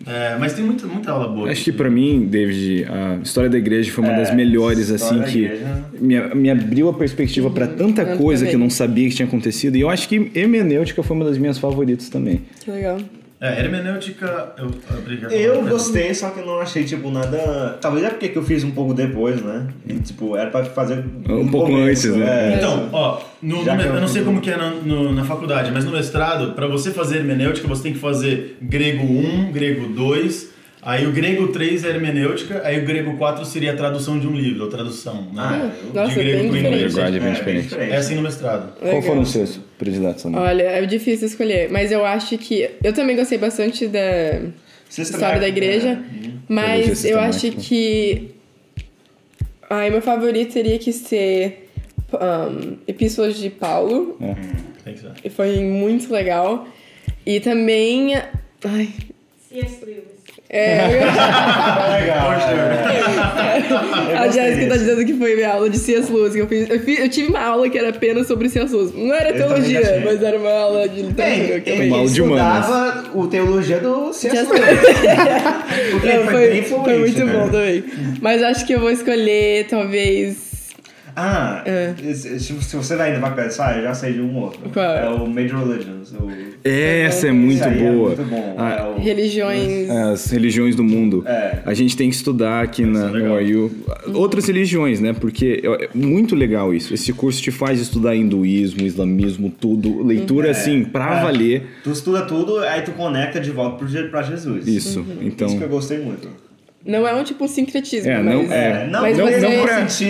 É, 0.06 0.36
mas 0.40 0.54
tem 0.54 0.66
muita, 0.66 0.88
muita 0.88 1.12
aula 1.12 1.28
boa. 1.28 1.50
Acho 1.52 1.64
que 1.66 1.72
pra 1.72 1.90
mim, 1.90 2.28
David, 2.30 2.86
a 2.90 3.20
história 3.24 3.50
da 3.50 3.58
igreja 3.58 3.92
foi 3.92 4.04
uma 4.04 4.14
É, 4.14 4.18
das 4.18 4.34
melhores, 4.36 4.90
assim, 4.92 5.22
que 5.22 5.44
igreja. 5.44 5.86
me, 6.00 6.20
me 6.36 6.50
abriu 6.50 6.90
a 6.90 6.94
perspectiva 6.94 7.50
pra 7.52 7.68
tanta 7.68 8.02
Eu 8.02 8.18
coisa 8.18 8.44
que 8.44 8.50
eu 8.50 8.54
também. 8.54 8.66
não 8.68 8.70
sabia 8.72 9.08
que 9.08 9.16
tinha 9.16 9.28
acontecido. 9.28 9.76
E 9.78 9.82
eu 9.82 9.90
acho 9.90 10.10
que 10.10 10.32
hermenêutica 10.36 11.04
foi 11.04 11.16
uma 11.16 11.26
das 11.26 11.38
minhas 11.38 11.58
favoritas 11.60 12.10
também. 12.10 12.42
Que 12.64 12.72
legal. 12.72 12.98
É, 13.46 13.60
hermenêutica. 13.60 14.54
Eu, 14.58 14.72
a 15.28 15.34
Eu 15.34 15.64
gostei, 15.64 16.14
só 16.14 16.30
que 16.30 16.40
eu 16.40 16.46
não 16.46 16.60
achei, 16.62 16.86
tipo, 16.86 17.12
nada... 17.12 17.78
Talvez 17.82 18.06
é 18.06 18.10
porque 18.10 18.30
que 18.30 18.38
eu 18.38 18.44
fiz 18.44 18.64
um 18.64 18.72
pouco 18.72 18.94
depois, 18.94 19.42
né? 19.42 19.68
E, 19.86 19.96
tipo, 19.96 20.38
era 20.38 20.50
pra 20.50 20.64
fazer... 20.64 21.04
Um 21.28 21.44
no 21.44 21.52
pouco 21.52 21.68
começo, 21.72 22.08
antes, 22.08 22.20
né? 22.22 22.54
é. 22.54 22.56
Então, 22.58 22.88
ó, 22.94 23.20
no, 23.42 23.66
no 23.66 23.70
eu- 23.70 23.96
eu 23.96 24.00
não 24.00 24.08
sei 24.08 24.24
como 24.24 24.40
que 24.40 24.50
é 24.50 24.56
na, 24.56 24.70
no- 24.70 25.12
na 25.12 25.26
faculdade, 25.26 25.72
mas 25.74 25.84
no 25.84 25.92
mestrado, 25.92 26.54
pra 26.54 26.68
você 26.68 26.92
fazer 26.92 27.18
hermenêutica, 27.18 27.68
você 27.68 27.84
tem 27.84 27.92
que 27.94 28.00
fazer 28.00 28.58
grego 28.62 29.04
1, 29.04 29.52
grego 29.52 29.90
2, 29.90 30.53
aí 30.86 31.06
o 31.08 31.12
grego 31.12 31.48
3 31.50 31.84
é 31.86 31.90
hermenêutica, 31.90 32.62
aí 32.64 32.80
o 32.80 32.86
grego 32.86 33.18
4 33.18 33.46
seria 33.46 33.74
a 33.74 33.76
tradução 33.76 34.20
de 34.20 34.28
um 34.28 34.36
livro, 34.36 34.64
ou 34.66 34.70
tradução, 34.70 35.28
né? 35.34 35.72
Nossa, 35.94 36.10
de 36.10 36.16
grego 36.16 36.38
bem 36.42 36.48
pro 36.50 36.56
diferente. 36.58 36.68
inglês. 36.68 36.94
Undergrad 36.94 37.16
é 37.16 37.20
bem 37.20 37.30
É, 37.30 37.34
diferente. 37.34 37.76
É 37.94 37.96
assim 37.98 38.16
no 38.16 38.22
mestrado. 38.22 38.74
Qual 38.80 39.02
foram 39.02 39.22
os 39.22 39.34
Legal. 39.34 39.48
seus 39.48 39.60
prediletos? 39.78 40.26
Olha, 40.26 40.64
é 40.64 40.86
difícil 40.86 41.28
escolher, 41.28 41.70
mas 41.72 41.92
eu 41.92 42.06
acho 42.06 42.38
que. 42.38 42.70
Eu 42.84 42.94
também 42.94 43.16
gostei 43.16 43.38
bastante 43.38 43.88
da 43.88 44.42
história 44.98 45.40
da 45.40 45.48
igreja, 45.48 45.96
Teologia 45.96 46.34
mas 46.50 47.04
eu 47.06 47.20
acho 47.20 47.52
que. 47.52 48.32
Ai, 49.70 49.90
meu 49.90 50.02
favorito 50.02 50.54
teria 50.54 50.78
que 50.78 50.92
ser 50.94 51.70
um, 52.14 52.78
Epístolas 52.88 53.38
de 53.38 53.50
Paulo, 53.50 54.18
Tem 54.84 54.94
que 54.94 55.00
ser. 55.00 55.12
e 55.24 55.30
foi 55.30 55.60
muito 55.64 56.12
legal. 56.14 56.68
E 57.26 57.40
também. 57.40 58.16
Ai. 58.64 58.90
C.S. 59.50 59.84
Lewis. 59.86 60.13
É, 60.56 60.86
Legal. 62.00 62.32
a 64.20 64.28
Jéssica 64.30 64.68
tá 64.68 64.78
dizendo 64.78 65.04
que 65.04 65.14
foi 65.16 65.36
minha 65.36 65.50
aula 65.52 65.68
de. 65.70 65.78
Lewis. 66.12 66.34
Que 66.34 66.40
eu, 66.42 66.48
fiz, 66.48 66.70
eu, 66.70 66.80
fiz- 66.80 67.00
eu 67.00 67.10
tive 67.10 67.30
uma 67.30 67.42
aula 67.44 67.68
que 67.70 67.76
era 67.78 67.90
apenas 67.90 68.28
sobre 68.28 68.48
C.S. 68.50 68.72
Lewis. 68.74 68.94
Não 68.96 69.14
era 69.16 69.34
teologia, 69.34 70.02
mas 70.06 70.22
era 70.22 70.38
uma 70.38 70.52
aula 70.52 70.88
de 70.88 71.02
literatura. 71.02 71.60
que 71.60 71.70
eu 71.72 71.76
Uma 71.76 71.84
fiz. 71.84 71.94
aula 71.94 72.08
de 72.10 72.22
humanas. 72.22 72.66
estudava 72.66 73.04
o 73.18 73.28
teologia 73.28 73.80
do 73.80 74.14
C.S. 74.14 74.44
Lewis. 74.52 74.80
Porque 75.92 76.08
Não, 76.08 76.24
foi, 76.26 76.32
foi, 76.34 76.50
bem 76.50 76.64
foi 76.64 77.00
muito 77.00 77.26
né? 77.26 77.34
bom 77.34 77.50
também. 77.50 77.84
Mas 78.22 78.44
acho 78.44 78.66
que 78.68 78.74
eu 78.74 78.80
vou 78.80 78.92
escolher, 78.92 79.66
talvez. 79.68 80.53
Ah, 81.16 81.62
É. 81.66 81.94
se, 82.14 82.40
se 82.40 82.54
você 82.76 82.94
ainda 82.96 83.20
vai 83.20 83.34
pensar, 83.36 83.78
eu 83.78 83.84
já 83.84 83.94
sei 83.94 84.14
de 84.14 84.22
um 84.22 84.36
outro. 84.38 84.60
Qual? 84.72 84.86
É 84.86 85.10
o 85.10 85.28
Major 85.28 85.60
Religions. 85.68 86.12
O... 86.14 86.30
Essa 86.64 87.28
é 87.28 87.32
muito 87.32 87.56
Isso 87.60 87.64
aí 87.66 87.78
boa. 87.80 88.14
É 88.14 88.16
muito 88.16 88.30
bom. 88.30 88.56
Ah, 88.58 88.72
é 88.72 88.84
o... 88.84 89.00
Religiões. 89.00 89.90
As 89.90 90.32
religiões 90.32 90.76
do 90.76 90.84
mundo. 90.84 91.24
É. 91.28 91.60
A 91.66 91.74
gente 91.74 91.96
tem 91.98 92.10
que 92.10 92.16
estudar 92.16 92.62
aqui 92.64 92.84
na, 92.86 93.10
é 93.10 93.12
no 93.12 93.36
RU 93.38 93.72
outras 94.14 94.46
religiões, 94.46 95.00
né? 95.00 95.14
Porque 95.14 95.62
é 95.64 95.84
é 95.86 95.90
muito 95.94 96.36
legal 96.36 96.74
isso. 96.74 96.94
Esse 96.94 97.12
curso 97.12 97.42
te 97.42 97.52
faz 97.52 97.80
estudar 97.80 98.16
hinduísmo, 98.16 98.82
islamismo, 98.84 99.50
tudo. 99.50 100.02
Leitura, 100.04 100.52
assim, 100.52 100.84
pra 100.86 101.20
É. 101.20 101.24
valer. 101.24 101.64
Tu 101.84 101.92
estuda 101.92 102.22
tudo, 102.24 102.60
aí 102.60 102.82
tu 102.82 102.92
conecta 102.92 103.40
de 103.40 103.52
volta 103.52 103.86
pra 104.10 104.22
Jesus. 104.22 104.68
Isso. 104.68 105.06
Então. 105.22 105.48
Isso 105.48 105.58
que 105.58 105.64
eu 105.64 105.70
gostei 105.70 106.00
muito. 106.00 106.28
Não 106.86 107.08
é 107.08 107.14
um 107.14 107.24
tipo 107.24 107.46
um 107.46 107.48
sincretismo, 107.48 108.12
É, 108.12 108.18
mas. 108.20 108.26
não, 108.26 108.54
é, 108.54 108.88
não- 108.88 109.02
mas 109.02 109.18
não, 109.18 109.26
você- 109.26 109.40
não 109.40 109.52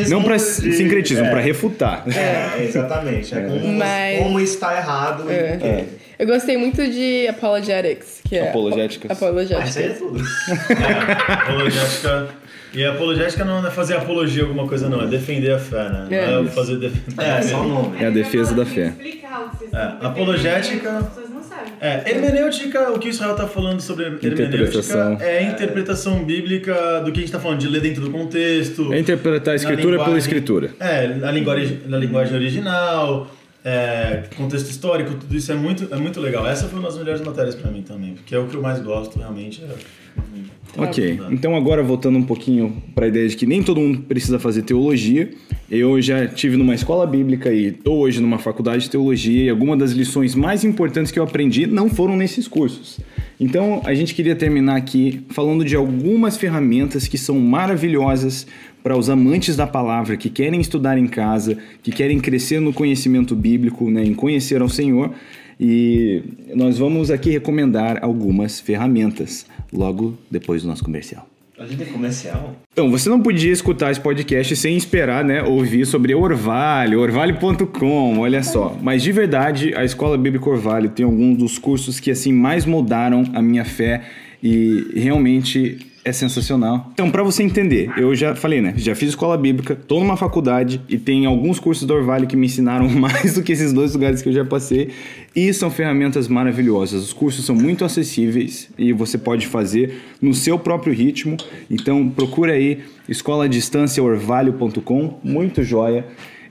não 0.09 0.23
pra 0.23 0.35
de- 0.37 0.41
sincretismo, 0.41 1.25
é. 1.25 1.29
pra 1.29 1.39
refutar. 1.39 2.03
É, 2.07 2.63
exatamente. 2.63 3.33
É 3.35 3.41
como, 3.41 3.73
Mas- 3.73 4.19
como 4.19 4.39
está 4.39 4.75
errado. 4.77 5.25
e 5.29 5.33
É. 5.33 5.57
quê. 5.61 5.83
Eu 6.17 6.27
gostei 6.27 6.57
muito 6.57 6.77
de 6.89 7.27
Apologetics, 7.27 8.21
que 8.27 8.37
é. 8.37 8.49
Apologéticas. 8.49 9.11
Ah, 9.21 9.63
isso 9.65 9.79
aí 9.79 9.85
é 9.85 9.89
tudo. 9.89 10.19
É, 10.69 11.33
apologética. 11.33 12.27
E 12.75 12.83
a 12.83 12.91
apologética 12.91 13.45
não 13.45 13.65
é 13.67 13.69
fazer 13.69 13.95
apologia 13.95 14.41
a 14.41 14.45
alguma 14.47 14.67
coisa, 14.67 14.89
não. 14.89 15.03
É 15.03 15.05
defender 15.07 15.51
a 15.51 15.59
fé, 15.59 15.89
né? 15.89 16.07
É. 16.09 16.27
Não 16.31 16.45
é 16.45 16.49
fazer 16.49 16.77
defender. 16.77 17.23
É, 17.23 17.41
só 17.43 17.61
o 17.61 17.67
nome. 17.67 18.03
É 18.03 18.07
a 18.07 18.09
defesa 18.09 18.55
da 18.55 18.65
fé. 18.65 18.87
Explica 18.87 19.27
algo 19.29 19.49
que 19.51 19.57
vocês 19.57 19.73
É, 19.73 19.93
apologética- 20.01 21.11
Sabem. 21.53 21.73
É, 21.79 22.09
hermenêutica, 22.09 22.91
o 22.91 22.99
que 22.99 23.07
o 23.07 23.11
Israel 23.11 23.31
está 23.31 23.47
falando 23.47 23.81
sobre 23.81 24.05
hermenêutica 24.05 25.17
é 25.21 25.39
a 25.39 25.43
interpretação 25.43 26.23
bíblica 26.23 27.01
do 27.01 27.11
que 27.11 27.19
a 27.19 27.21
gente 27.21 27.25
está 27.25 27.39
falando, 27.39 27.59
de 27.59 27.67
ler 27.67 27.81
dentro 27.81 28.01
do 28.01 28.11
contexto. 28.11 28.91
É 28.93 28.99
interpretar 28.99 29.53
a 29.53 29.55
escritura 29.55 30.03
pela 30.03 30.17
escritura. 30.17 30.71
É, 30.79 31.07
na 31.07 31.31
linguagem, 31.31 31.81
na 31.85 31.97
linguagem 31.97 32.35
original, 32.35 33.29
é, 33.63 34.23
contexto 34.35 34.69
histórico, 34.69 35.13
tudo 35.13 35.35
isso 35.35 35.51
é 35.51 35.55
muito, 35.55 35.93
é 35.93 35.97
muito 35.97 36.19
legal. 36.19 36.45
Essa 36.47 36.67
foi 36.67 36.79
uma 36.79 36.89
das 36.89 36.97
melhores 36.97 37.21
matérias 37.21 37.55
para 37.55 37.71
mim 37.71 37.81
também, 37.81 38.15
porque 38.15 38.35
é 38.35 38.39
o 38.39 38.47
que 38.47 38.55
eu 38.55 38.61
mais 38.61 38.79
gosto, 38.81 39.17
realmente. 39.17 39.63
É... 39.63 40.52
Ok, 40.75 41.19
então 41.29 41.55
agora 41.55 41.83
voltando 41.83 42.17
um 42.17 42.23
pouquinho 42.23 42.81
para 42.95 43.05
a 43.05 43.07
ideia 43.07 43.27
de 43.27 43.35
que 43.35 43.45
nem 43.45 43.61
todo 43.61 43.79
mundo 43.79 44.01
precisa 44.01 44.39
fazer 44.39 44.63
teologia. 44.63 45.29
Eu 45.69 46.01
já 46.01 46.27
tive 46.27 46.57
numa 46.57 46.73
escola 46.73 47.05
bíblica 47.05 47.51
e 47.53 47.67
estou 47.67 47.99
hoje 47.99 48.19
numa 48.19 48.39
faculdade 48.39 48.83
de 48.83 48.89
teologia 48.89 49.45
e 49.45 49.49
algumas 49.49 49.77
das 49.77 49.91
lições 49.91 50.33
mais 50.35 50.63
importantes 50.63 51.11
que 51.11 51.19
eu 51.19 51.23
aprendi 51.23 51.67
não 51.67 51.89
foram 51.89 52.15
nesses 52.15 52.47
cursos. 52.47 52.99
Então 53.39 53.81
a 53.85 53.93
gente 53.93 54.15
queria 54.15 54.35
terminar 54.35 54.75
aqui 54.75 55.23
falando 55.29 55.63
de 55.63 55.75
algumas 55.75 56.37
ferramentas 56.37 57.07
que 57.07 57.17
são 57.17 57.39
maravilhosas 57.39 58.47
para 58.81 58.97
os 58.97 59.09
amantes 59.09 59.55
da 59.55 59.65
palavra, 59.65 60.17
que 60.17 60.29
querem 60.29 60.59
estudar 60.59 60.97
em 60.97 61.07
casa, 61.07 61.57
que 61.81 61.91
querem 61.91 62.19
crescer 62.19 62.59
no 62.59 62.73
conhecimento 62.73 63.35
bíblico, 63.35 63.89
né, 63.89 64.03
em 64.03 64.13
conhecer 64.13 64.61
ao 64.61 64.67
Senhor. 64.67 65.11
E 65.59 66.23
nós 66.55 66.77
vamos 66.77 67.11
aqui 67.11 67.29
recomendar 67.29 67.99
algumas 68.03 68.59
ferramentas 68.59 69.45
logo 69.71 70.17
depois 70.29 70.61
do 70.63 70.67
nosso 70.67 70.83
comercial. 70.83 71.27
A 71.57 71.65
gente 71.65 71.77
tem 71.77 71.93
comercial. 71.93 72.55
Então, 72.71 72.89
você 72.89 73.07
não 73.07 73.21
podia 73.21 73.51
escutar 73.51 73.91
esse 73.91 73.99
podcast 73.99 74.55
sem 74.55 74.75
esperar, 74.75 75.23
né, 75.23 75.43
ouvir 75.43 75.85
sobre 75.85 76.13
Orvalho, 76.15 76.99
orvalho.com, 76.99 78.19
olha 78.19 78.41
só. 78.41 78.75
Mas 78.81 79.03
de 79.03 79.11
verdade, 79.11 79.73
a 79.75 79.85
Escola 79.85 80.17
Bíblica 80.17 80.49
Orvalho 80.49 80.89
tem 80.89 81.05
alguns 81.05 81.37
dos 81.37 81.59
cursos 81.59 81.99
que 81.99 82.09
assim 82.09 82.33
mais 82.33 82.65
moldaram 82.65 83.23
a 83.33 83.41
minha 83.41 83.63
fé 83.63 84.01
e 84.41 84.91
realmente 84.95 85.92
é 86.03 86.11
sensacional. 86.11 86.89
Então, 86.93 87.09
para 87.09 87.23
você 87.23 87.41
entender, 87.43 87.89
eu 87.97 88.13
já 88.13 88.35
falei, 88.35 88.61
né, 88.61 88.73
já 88.77 88.93
fiz 88.93 89.09
escola 89.09 89.35
bíblica, 89.37 89.75
tô 89.75 89.99
numa 89.99 90.15
faculdade 90.17 90.81
e 90.89 90.97
tem 90.97 91.25
alguns 91.25 91.59
cursos 91.59 91.87
do 91.87 91.93
Orvalho 91.93 92.27
que 92.27 92.35
me 92.35 92.47
ensinaram 92.47 92.89
mais 92.99 93.35
do 93.35 93.43
que 93.43 93.53
esses 93.53 93.71
dois 93.71 93.93
lugares 93.93 94.21
que 94.21 94.27
eu 94.29 94.33
já 94.33 94.43
passei 94.43 94.89
e 95.35 95.51
são 95.53 95.69
ferramentas 95.71 96.27
maravilhosas. 96.27 97.03
Os 97.03 97.13
cursos 97.13 97.45
são 97.45 97.55
muito 97.55 97.85
acessíveis 97.85 98.69
e 98.77 98.91
você 98.91 99.17
pode 99.17 99.47
fazer 99.47 100.01
no 100.21 100.33
seu 100.33 100.59
próprio 100.59 100.93
ritmo. 100.93 101.37
Então 101.69 102.09
procura 102.09 102.51
aí 102.53 102.79
escoladistânciaorvalho.com, 103.07 105.19
muito 105.23 105.63
joia. 105.63 106.05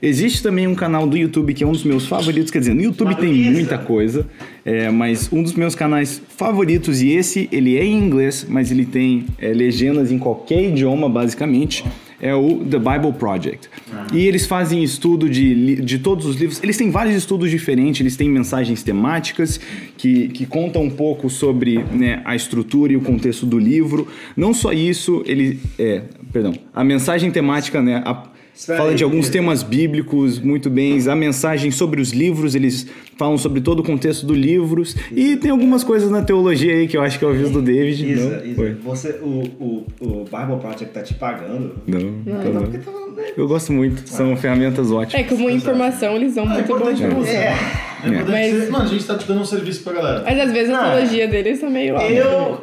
Existe 0.05 0.43
também 0.43 0.67
um 0.67 0.75
canal 0.75 1.07
do 1.07 1.15
YouTube 1.15 1.53
que 1.53 1.63
é 1.63 1.67
um 1.67 1.71
dos 1.71 1.85
meus 1.85 2.05
favoritos, 2.05 2.51
quer 2.51 2.59
dizer, 2.59 2.73
no 2.73 2.81
YouTube 2.81 3.15
tem 3.15 3.31
muita 3.51 3.77
coisa, 3.77 4.27
é, 4.65 4.89
mas 4.89 5.31
um 5.31 5.41
dos 5.41 5.53
meus 5.53 5.75
canais 5.75 6.21
favoritos, 6.37 7.01
e 7.01 7.11
esse 7.11 7.47
ele 7.53 7.77
é 7.77 7.85
em 7.85 7.97
inglês, 7.97 8.45
mas 8.49 8.69
ele 8.69 8.85
tem 8.85 9.25
é, 9.39 9.53
legendas 9.53 10.11
em 10.11 10.17
qualquer 10.19 10.61
idioma, 10.61 11.07
basicamente, 11.07 11.85
é 12.21 12.35
o 12.35 12.65
The 12.65 12.79
Bible 12.79 13.13
Project. 13.17 13.69
E 14.13 14.25
eles 14.27 14.45
fazem 14.45 14.83
estudo 14.83 15.29
de, 15.29 15.81
de 15.81 15.99
todos 15.99 16.25
os 16.25 16.35
livros. 16.37 16.61
Eles 16.63 16.77
têm 16.77 16.89
vários 16.89 17.15
estudos 17.15 17.49
diferentes, 17.49 17.99
eles 18.01 18.15
têm 18.17 18.29
mensagens 18.29 18.81
temáticas 18.83 19.59
que, 19.97 20.27
que 20.29 20.45
contam 20.45 20.83
um 20.83 20.89
pouco 20.89 21.29
sobre 21.29 21.79
né, 21.93 22.21
a 22.25 22.33
estrutura 22.35 22.93
e 22.93 22.95
o 22.97 23.01
contexto 23.01 23.45
do 23.45 23.59
livro. 23.59 24.07
Não 24.37 24.53
só 24.53 24.71
isso, 24.71 25.21
ele. 25.25 25.59
É, 25.77 26.03
perdão. 26.31 26.53
A 26.73 26.81
mensagem 26.83 27.29
temática, 27.29 27.81
né? 27.81 28.01
a- 28.05 28.23
fala 28.55 28.89
aí, 28.91 28.95
de 28.95 29.03
alguns 29.03 29.29
temas 29.29 29.63
bíblicos 29.63 30.39
muito 30.39 30.69
bem, 30.69 30.97
a 31.09 31.15
mensagem 31.15 31.71
sobre 31.71 31.99
os 32.01 32.11
livros, 32.11 32.55
eles 32.55 32.87
falam 33.17 33.37
sobre 33.37 33.61
todo 33.61 33.79
o 33.79 33.83
contexto 33.83 34.25
dos 34.25 34.37
livros 34.37 34.95
e 35.11 35.35
tem 35.37 35.51
algumas 35.51 35.83
coisas 35.83 36.09
na 36.09 36.21
teologia 36.21 36.73
aí 36.73 36.87
que 36.87 36.95
eu 36.97 37.01
acho 37.01 37.17
que 37.19 37.25
é 37.25 37.27
o 37.27 37.31
aviso 37.31 37.51
do 37.51 37.61
David. 37.61 38.11
Isa, 38.11 38.29
não? 38.29 38.45
Isa, 38.45 38.77
você, 38.83 39.09
o, 39.21 39.43
o, 39.59 39.85
o 40.01 40.07
Bible 40.25 40.59
Project 40.61 40.85
tá 40.93 41.01
te 41.01 41.13
pagando? 41.15 41.75
Não, 41.87 41.99
Não, 41.99 42.43
não, 42.43 42.53
não, 42.53 42.63
tá. 42.71 42.79
Eu 43.37 43.47
gosto 43.47 43.71
muito, 43.73 44.07
são 44.09 44.35
ferramentas 44.35 44.91
ótimas. 44.91 45.13
É, 45.25 45.27
como 45.27 45.49
informação 45.49 46.15
eles 46.15 46.33
são 46.33 46.47
Ah, 46.47 46.53
é 46.59 46.63
muito 46.67 46.77
bons. 46.79 46.99
você. 46.99 47.29
É. 47.31 47.55
É 48.05 48.09
Mas- 48.27 48.51
ser- 48.63 48.69
Mano, 48.71 48.83
a 48.85 48.87
gente 48.87 49.05
tá 49.05 49.13
dando 49.13 49.41
um 49.41 49.45
serviço 49.45 49.81
pra 49.83 49.93
galera. 49.93 50.23
Mas 50.25 50.39
às 50.39 50.51
vezes 50.51 50.73
a 50.73 50.91
teologia 50.91 51.27
deles 51.27 51.59
tá 51.61 51.69
meio... 51.69 51.95
Eu. 51.97 52.61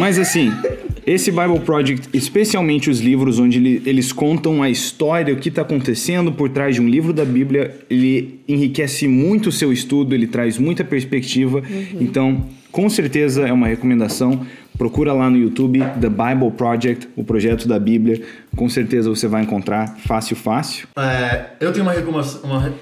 Mas 0.00 0.18
assim, 0.18 0.50
esse 1.06 1.30
Bible 1.30 1.60
Project, 1.60 2.08
especialmente 2.12 2.88
os 2.90 3.00
livros 3.00 3.38
onde 3.38 3.58
ele- 3.58 3.82
eles 3.84 4.12
contam 4.12 4.62
a 4.62 4.70
história, 4.70 5.34
o 5.34 5.36
que 5.36 5.48
está 5.48 5.62
acontecendo 5.62 6.32
por 6.32 6.48
trás 6.48 6.74
de 6.76 6.80
um 6.80 6.88
livro 6.88 7.12
da 7.12 7.24
Bíblia, 7.24 7.74
ele 7.90 8.40
enriquece 8.48 9.06
muito 9.08 9.48
o 9.48 9.52
seu 9.52 9.72
estudo, 9.72 10.14
ele 10.14 10.26
traz 10.26 10.58
muita 10.58 10.84
perspectiva. 10.84 11.62
Então, 12.00 12.46
com 12.70 12.88
certeza 12.88 13.42
é 13.46 13.52
uma 13.52 13.66
recomendação. 13.66 14.46
Procura 14.78 15.12
lá 15.12 15.28
no 15.28 15.36
YouTube 15.36 15.78
The 16.00 16.08
Bible 16.08 16.50
Project, 16.56 17.08
o 17.14 17.22
projeto 17.22 17.68
da 17.68 17.78
Bíblia. 17.78 18.22
Com 18.56 18.68
certeza 18.68 19.08
você 19.10 19.28
vai 19.28 19.42
encontrar 19.42 19.96
fácil, 20.06 20.34
fácil. 20.34 20.88
É, 20.96 21.46
eu 21.60 21.72
tenho 21.72 21.84
uma 21.84 21.92
recomendação. 21.92 22.40
Uma... 22.42 22.72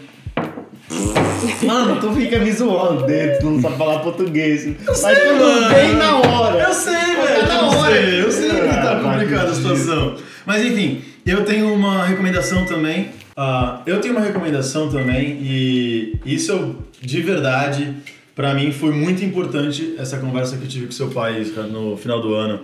Mano, 1.64 2.00
tu 2.00 2.12
fica 2.12 2.38
me 2.38 2.52
zoando 2.52 3.06
dele, 3.06 3.36
tu 3.40 3.46
não 3.50 3.60
sabe 3.62 3.76
falar 3.76 4.00
português. 4.00 4.68
Mas 4.86 4.98
sei, 4.98 5.14
tudo 5.14 5.38
mano. 5.44 5.74
bem 5.74 5.94
na 5.94 6.16
hora. 6.16 6.62
Eu 6.64 6.74
sei, 6.74 6.92
velho. 6.94 7.48
na 7.48 7.54
Eu 7.54 7.64
hora. 7.66 7.94
sei, 7.94 8.22
eu 8.22 8.30
sei 8.32 8.50
que 8.50 8.56
tá 8.68 8.92
Ah, 8.98 9.00
complicada 9.02 9.50
a 9.50 9.54
situação. 9.54 10.16
Mas 10.44 10.64
enfim, 10.64 11.02
eu 11.24 11.44
tenho 11.44 11.72
uma 11.72 12.04
recomendação 12.04 12.64
também. 12.66 13.08
Ah, 13.36 13.80
eu 13.86 14.00
tenho 14.00 14.14
uma 14.16 14.24
recomendação 14.24 14.88
também 14.90 15.38
e 15.40 16.18
isso 16.26 16.52
eu, 16.52 16.76
de 17.00 17.22
verdade, 17.22 17.94
pra 18.34 18.52
mim 18.54 18.72
foi 18.72 18.90
muito 18.92 19.24
importante 19.24 19.94
essa 19.98 20.18
conversa 20.18 20.56
que 20.56 20.64
eu 20.64 20.68
tive 20.68 20.86
com 20.86 20.92
seu 20.92 21.08
pai 21.08 21.44
no 21.70 21.96
final 21.96 22.20
do 22.20 22.34
ano. 22.34 22.60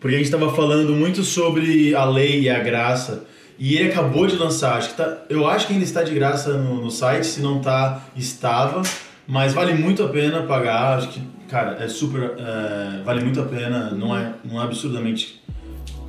Porque 0.00 0.16
a 0.16 0.18
gente 0.18 0.30
tava 0.30 0.54
falando 0.54 0.92
muito 0.92 1.22
sobre 1.24 1.94
a 1.94 2.04
lei 2.04 2.42
e 2.42 2.50
a 2.50 2.58
graça. 2.60 3.24
E 3.58 3.76
ele 3.76 3.90
acabou 3.90 4.26
de 4.26 4.36
lançar, 4.36 4.76
acho 4.76 4.90
que 4.90 4.96
tá, 4.96 5.18
eu 5.28 5.46
acho 5.46 5.66
que 5.66 5.72
ainda 5.72 5.84
está 5.84 6.02
de 6.02 6.12
graça 6.12 6.54
no, 6.58 6.82
no 6.82 6.90
site, 6.90 7.24
se 7.26 7.40
não 7.40 7.60
tá, 7.60 8.02
estava. 8.16 8.82
Mas 9.26 9.54
vale 9.54 9.72
muito 9.74 10.02
a 10.02 10.08
pena 10.08 10.42
pagar, 10.42 10.98
acho 10.98 11.08
que, 11.08 11.20
cara, 11.48 11.76
é 11.82 11.88
super. 11.88 12.32
é, 12.36 13.02
vale 13.04 13.22
muito 13.22 13.40
a 13.40 13.44
pena, 13.44 13.90
não 13.92 14.16
é, 14.16 14.32
não 14.44 14.60
é 14.60 14.64
absurdamente. 14.64 15.42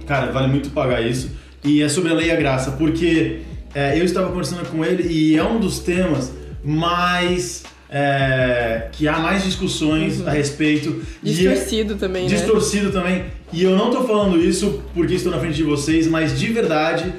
Cara, 0.05 0.31
vale 0.31 0.47
muito 0.47 0.69
pagar 0.71 1.01
isso. 1.01 1.31
E 1.63 1.81
é 1.81 1.87
sobre 1.89 2.11
a 2.11 2.15
lei 2.15 2.27
e 2.27 2.31
a 2.31 2.35
graça, 2.35 2.71
porque 2.71 3.41
é, 3.73 3.99
eu 3.99 4.03
estava 4.03 4.29
conversando 4.29 4.67
com 4.69 4.83
ele 4.83 5.07
e 5.07 5.37
é 5.37 5.43
um 5.43 5.59
dos 5.59 5.79
temas 5.79 6.33
mais. 6.63 7.63
é, 7.89 8.89
que 8.91 9.07
há 9.07 9.19
mais 9.19 9.43
discussões 9.43 10.25
a 10.27 10.31
respeito. 10.31 11.01
E 11.23 11.31
Distorcido 11.31 11.95
também, 11.95 12.23
né? 12.23 12.29
distorcido 12.29 12.91
também. 12.91 13.25
E 13.53 13.63
eu 13.63 13.75
não 13.77 13.89
tô 13.89 14.03
falando 14.03 14.37
isso 14.39 14.83
porque 14.93 15.13
estou 15.13 15.31
na 15.31 15.39
frente 15.39 15.55
de 15.55 15.63
vocês, 15.63 16.05
mas 16.07 16.37
de 16.37 16.47
verdade, 16.51 17.13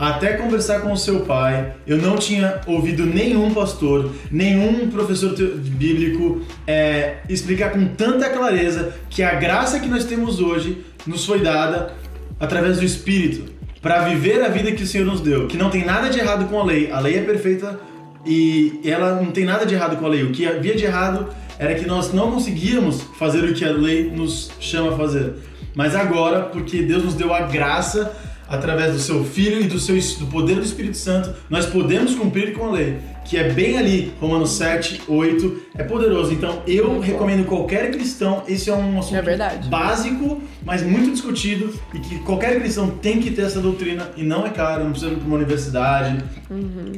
até 0.00 0.32
conversar 0.32 0.80
com 0.80 0.92
o 0.92 0.96
seu 0.96 1.20
pai, 1.20 1.74
eu 1.86 1.98
não 1.98 2.16
tinha 2.16 2.62
ouvido 2.66 3.04
nenhum 3.04 3.52
pastor, 3.52 4.10
nenhum 4.30 4.88
professor 4.88 5.34
bíblico 5.36 6.40
é, 6.66 7.18
explicar 7.28 7.70
com 7.70 7.86
tanta 7.88 8.30
clareza 8.30 8.94
que 9.10 9.22
a 9.22 9.34
graça 9.34 9.78
que 9.78 9.86
nós 9.86 10.06
temos 10.06 10.40
hoje 10.40 10.82
nos 11.06 11.26
foi 11.26 11.40
dada 11.40 11.92
através 12.40 12.78
do 12.78 12.84
Espírito 12.84 13.52
para 13.82 14.04
viver 14.04 14.42
a 14.42 14.48
vida 14.48 14.72
que 14.72 14.82
o 14.82 14.86
Senhor 14.86 15.04
nos 15.04 15.20
deu, 15.20 15.46
que 15.46 15.58
não 15.58 15.68
tem 15.68 15.84
nada 15.84 16.08
de 16.08 16.18
errado 16.18 16.48
com 16.48 16.58
a 16.58 16.64
lei. 16.64 16.90
A 16.90 16.98
lei 16.98 17.18
é 17.18 17.22
perfeita 17.22 17.78
e 18.24 18.80
ela 18.82 19.20
não 19.20 19.30
tem 19.30 19.44
nada 19.44 19.66
de 19.66 19.74
errado 19.74 19.98
com 19.98 20.06
a 20.06 20.08
lei. 20.08 20.22
O 20.22 20.32
que 20.32 20.46
havia 20.46 20.74
de 20.74 20.84
errado 20.84 21.28
era 21.58 21.74
que 21.74 21.86
nós 21.86 22.10
não 22.10 22.32
conseguíamos 22.32 23.02
fazer 23.18 23.44
o 23.44 23.52
que 23.52 23.66
a 23.66 23.70
lei 23.70 24.10
nos 24.10 24.50
chama 24.58 24.94
a 24.94 24.96
fazer. 24.96 25.34
Mas 25.74 25.94
agora, 25.94 26.42
porque 26.44 26.82
Deus 26.82 27.04
nos 27.04 27.14
deu 27.14 27.34
a 27.34 27.42
graça 27.42 28.12
através 28.50 28.92
do 28.92 28.98
seu 28.98 29.24
Filho 29.24 29.60
e 29.62 29.64
do 29.68 29.78
seu 29.78 29.96
do 30.18 30.26
poder 30.26 30.56
do 30.56 30.62
Espírito 30.62 30.96
Santo, 30.96 31.32
nós 31.48 31.64
podemos 31.66 32.14
cumprir 32.14 32.52
com 32.52 32.66
a 32.66 32.72
lei, 32.72 32.96
que 33.24 33.36
é 33.36 33.50
bem 33.52 33.78
ali, 33.78 34.12
Romanos 34.20 34.50
7, 34.50 35.02
8, 35.06 35.62
é 35.78 35.84
poderoso. 35.84 36.32
Então, 36.32 36.62
eu 36.66 36.98
recomendo 36.98 37.46
qualquer 37.46 37.90
cristão, 37.92 38.42
esse 38.48 38.68
é 38.68 38.74
um 38.74 38.98
assunto 38.98 39.16
É 39.16 39.22
verdade. 39.22 39.68
básico, 39.68 40.40
mas 40.64 40.82
muito 40.82 41.12
discutido 41.12 41.72
e 41.94 41.98
que 42.00 42.18
qualquer 42.20 42.58
cristão 42.60 42.90
tem 42.90 43.20
que 43.20 43.30
ter 43.30 43.42
essa 43.42 43.60
doutrina 43.60 44.10
e 44.16 44.24
não 44.24 44.44
é 44.44 44.50
caro, 44.50 44.82
não 44.82 44.90
precisa 44.90 45.12
ir 45.12 45.16
para 45.16 45.26
uma 45.26 45.36
universidade. 45.36 46.22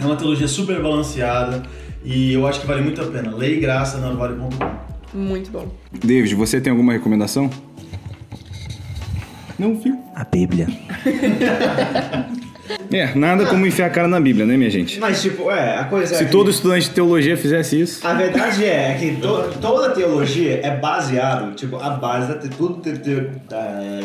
É 0.01 0.05
uma 0.05 0.17
teologia 0.17 0.49
super 0.49 0.81
balanceada 0.83 1.63
e 2.05 2.33
eu 2.33 2.47
acho 2.47 2.61
que 2.61 2.67
vale 2.67 2.81
muito 2.81 3.01
a 3.03 3.07
pena. 3.07 3.35
Lei 3.37 3.59
e 3.59 3.61
graça 3.61 3.99
na 3.99 4.11
vale.com. 4.11 4.49
Muito 5.15 5.51
bom. 5.51 5.69
David, 5.93 6.35
você 6.35 6.59
tem 6.61 6.71
alguma 6.71 6.95
recomendação? 6.95 7.51
Não, 9.59 9.79
filho. 9.81 9.99
A 10.15 10.25
Bíblia. 10.25 10.67
É, 12.91 13.15
nada 13.15 13.45
como 13.47 13.67
enfiar 13.67 13.87
a 13.87 13.91
cara 13.91 14.07
na 14.09 14.21
Bíblia, 14.21 14.47
né, 14.47 14.57
minha 14.57 14.71
gente? 14.71 14.99
Mas, 15.01 15.21
tipo, 15.21 15.51
é, 15.51 15.79
a 15.79 15.85
coisa 15.85 16.15
Se 16.15 16.23
é 16.23 16.25
que- 16.27 16.31
todo 16.33 16.49
estudante 16.51 16.89
de 16.89 16.95
teologia 16.95 17.37
fizesse 17.37 17.79
isso. 17.81 18.07
A 18.07 18.15
verdade 18.15 18.65
é 18.65 18.97
que 18.99 19.17
to- 19.17 19.51
toda 19.61 19.91
teologia 19.91 20.61
é 20.63 20.77
baseado, 20.77 21.55
tipo, 21.55 21.77
a 21.77 21.91
base 21.91 22.29
da 22.29 22.39
te- 22.39 22.49
tudo 22.49 22.81
te, 22.81 22.97
te- 22.99 23.27
tá, 23.49 23.57
é, 23.57 24.01